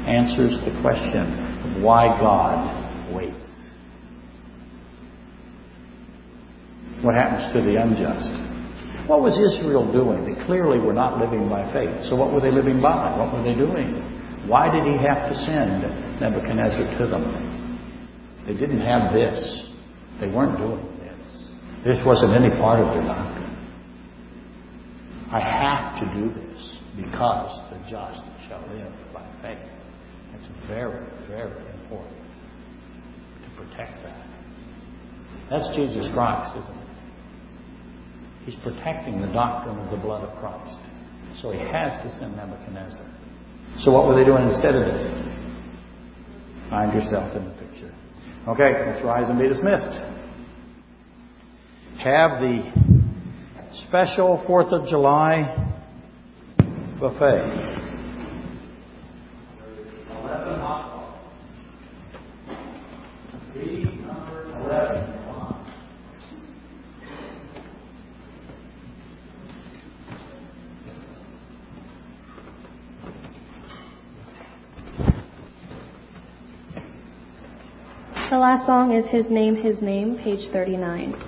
answers 0.06 0.62
the 0.62 0.78
question 0.82 1.26
of 1.66 1.82
why 1.82 2.06
God 2.22 3.16
waits. 3.16 3.36
What 7.02 7.16
happens 7.16 7.52
to 7.54 7.62
the 7.66 7.82
unjust? 7.82 9.10
What 9.10 9.22
was 9.22 9.34
Israel 9.34 9.92
doing? 9.92 10.30
They 10.30 10.46
clearly 10.46 10.78
were 10.78 10.94
not 10.94 11.20
living 11.20 11.50
by 11.50 11.66
faith. 11.74 12.06
So 12.10 12.16
what 12.16 12.32
were 12.32 12.42
they 12.42 12.52
living 12.52 12.82
by? 12.82 13.18
What 13.18 13.34
were 13.34 13.42
they 13.42 13.58
doing? 13.58 14.16
Why 14.48 14.70
did 14.70 14.86
he 14.86 14.98
have 14.98 15.30
to 15.30 15.36
send 15.46 15.82
Nebuchadnezzar 16.22 17.00
to 17.00 17.08
them? 17.08 17.56
They 18.46 18.54
didn't 18.54 18.82
have 18.82 19.12
this. 19.12 19.72
They 20.22 20.28
weren't 20.28 20.58
doing 20.58 20.86
this. 21.00 21.50
This 21.84 21.98
wasn't 22.06 22.38
any 22.38 22.50
part 22.62 22.80
of 22.80 22.94
their 22.94 23.04
doctrine. 23.04 23.46
I 25.32 25.42
have 25.42 26.00
to 26.00 26.06
do 26.14 26.30
this 26.30 26.80
because 26.96 27.72
the 27.72 27.80
just 27.90 28.22
shall 28.48 28.62
live 28.70 28.94
by 29.14 29.26
faith. 29.42 29.58
It's 30.34 30.68
very, 30.68 31.10
very 31.28 31.58
important 31.82 32.22
to 33.44 33.50
protect 33.58 34.04
that. 34.04 34.28
That's 35.50 35.76
Jesus 35.76 36.08
Christ, 36.14 36.56
isn't 36.58 36.78
it? 36.78 36.86
He's 38.46 38.56
protecting 38.62 39.22
the 39.22 39.34
doctrine 39.34 39.80
of 39.80 39.90
the 39.90 39.98
blood 39.98 40.24
of 40.24 40.38
Christ. 40.40 40.78
So 41.42 41.52
he 41.52 41.60
has 41.60 42.00
to 42.04 42.20
send 42.20 42.38
Nebuchadnezzar. 42.38 43.15
So 43.80 43.92
what 43.92 44.08
were 44.08 44.16
they 44.16 44.24
doing 44.24 44.48
instead 44.48 44.76
of 44.76 44.86
this? 44.86 45.16
Find 46.70 46.94
yourself 46.94 47.36
in 47.36 47.46
the 47.46 47.52
picture. 47.52 47.94
Okay, 48.48 48.92
let's 48.92 49.04
rise 49.06 49.30
and 49.30 49.38
be 49.38 49.48
dismissed. 49.48 49.92
Have 52.04 52.40
the 52.40 52.72
special 53.88 54.44
4th 54.48 54.72
of 54.72 54.88
July 54.88 55.74
buffet. 57.00 57.75
The 78.36 78.42
last 78.42 78.66
song 78.66 78.92
is 78.92 79.06
His 79.08 79.32
Name, 79.32 79.56
His 79.56 79.82
Name, 79.82 80.18
page 80.18 80.50
39. 80.52 81.25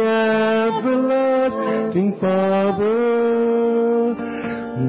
everlasting 0.78 2.11
Father, 2.22 4.14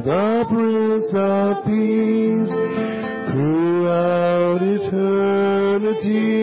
the 0.05 0.45
Prince 0.51 1.11
of 1.15 1.65
Peace, 1.65 2.55
throughout 3.33 4.61
eternity. 4.61 6.34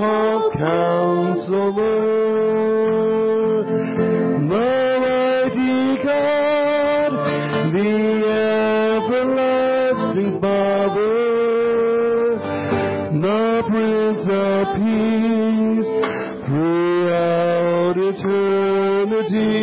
hope, 0.00 0.52
counselor. 0.54 1.98
Mighty 4.40 6.02
God, 6.02 7.12
the 7.74 7.92
everlasting 8.96 10.40
Father, 10.40 11.18
the 13.24 13.62
Prince 13.68 14.24
of 14.46 14.62
Peace, 14.80 15.90
throughout 16.46 17.96
eternity. 17.98 19.59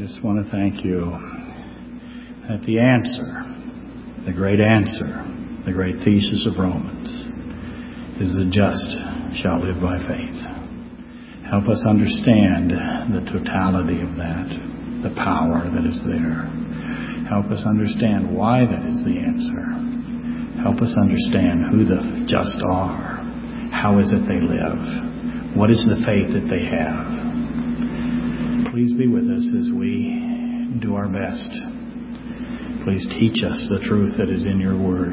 Just 0.00 0.24
want 0.24 0.40
to 0.40 0.48
thank 0.48 0.80
you 0.88 1.12
that 2.48 2.64
the 2.64 2.80
answer, 2.80 3.44
the 4.24 4.32
great 4.32 4.56
answer, 4.56 5.04
the 5.68 5.72
great 5.76 6.00
thesis 6.00 6.48
of 6.48 6.56
Romans 6.56 7.12
is 8.24 8.32
the 8.32 8.48
just 8.48 8.88
shall 9.36 9.60
live 9.60 9.84
by 9.84 10.00
faith. 10.08 10.40
Help 11.44 11.68
us 11.68 11.84
understand 11.84 12.72
the 13.12 13.20
totality 13.28 14.00
of 14.00 14.16
that, 14.16 14.48
the 15.04 15.12
power 15.12 15.60
that 15.60 15.84
is 15.84 16.00
there. 16.08 16.48
Help 17.28 17.52
us 17.52 17.68
understand 17.68 18.32
why 18.32 18.64
that 18.64 18.80
is 18.88 19.04
the 19.04 19.20
answer. 19.20 19.76
Help 20.64 20.80
us 20.80 20.96
understand 20.96 21.68
who 21.68 21.84
the 21.84 22.24
just 22.24 22.64
are. 22.64 23.20
How 23.76 24.00
is 24.00 24.08
it 24.16 24.24
they 24.24 24.40
live? 24.40 25.52
What 25.52 25.68
is 25.68 25.84
the 25.84 26.00
faith 26.08 26.32
that 26.32 26.48
they 26.48 26.64
have? 26.64 27.11
Please 28.72 28.96
be 28.96 29.04
with 29.04 29.28
us 29.28 29.44
as 29.52 29.68
we 29.68 30.16
do 30.80 30.96
our 30.96 31.04
best. 31.04 31.52
Please 32.88 33.04
teach 33.20 33.44
us 33.44 33.68
the 33.68 33.84
truth 33.84 34.16
that 34.16 34.32
is 34.32 34.48
in 34.48 34.64
your 34.64 34.80
word. 34.80 35.12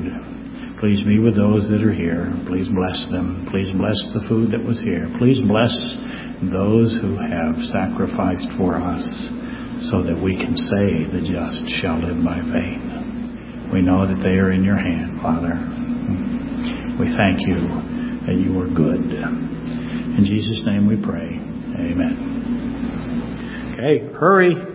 Please 0.80 1.04
be 1.04 1.20
with 1.20 1.36
those 1.36 1.68
that 1.68 1.84
are 1.84 1.92
here. 1.92 2.32
Please 2.48 2.72
bless 2.72 3.12
them. 3.12 3.44
Please 3.52 3.68
bless 3.76 4.00
the 4.16 4.24
food 4.32 4.56
that 4.56 4.64
was 4.64 4.80
here. 4.80 5.12
Please 5.20 5.44
bless 5.44 5.76
those 6.40 6.96
who 7.04 7.20
have 7.20 7.60
sacrificed 7.76 8.48
for 8.56 8.80
us 8.80 9.04
so 9.92 10.08
that 10.08 10.16
we 10.16 10.40
can 10.40 10.56
say 10.56 11.04
the 11.12 11.20
just 11.20 11.60
shall 11.84 12.00
live 12.00 12.24
by 12.24 12.40
faith. 12.56 12.80
We 13.76 13.84
know 13.84 14.08
that 14.08 14.24
they 14.24 14.40
are 14.40 14.56
in 14.56 14.64
your 14.64 14.80
hand, 14.80 15.20
Father. 15.20 15.60
We 16.96 17.12
thank 17.12 17.44
you 17.44 17.60
that 18.24 18.40
you 18.40 18.56
are 18.56 18.72
good. 18.72 19.04
In 20.16 20.24
Jesus' 20.24 20.64
name 20.64 20.88
we 20.88 20.96
pray. 20.96 21.36
Amen. 21.76 22.39
Okay, 23.80 24.00
hurry. 24.14 24.69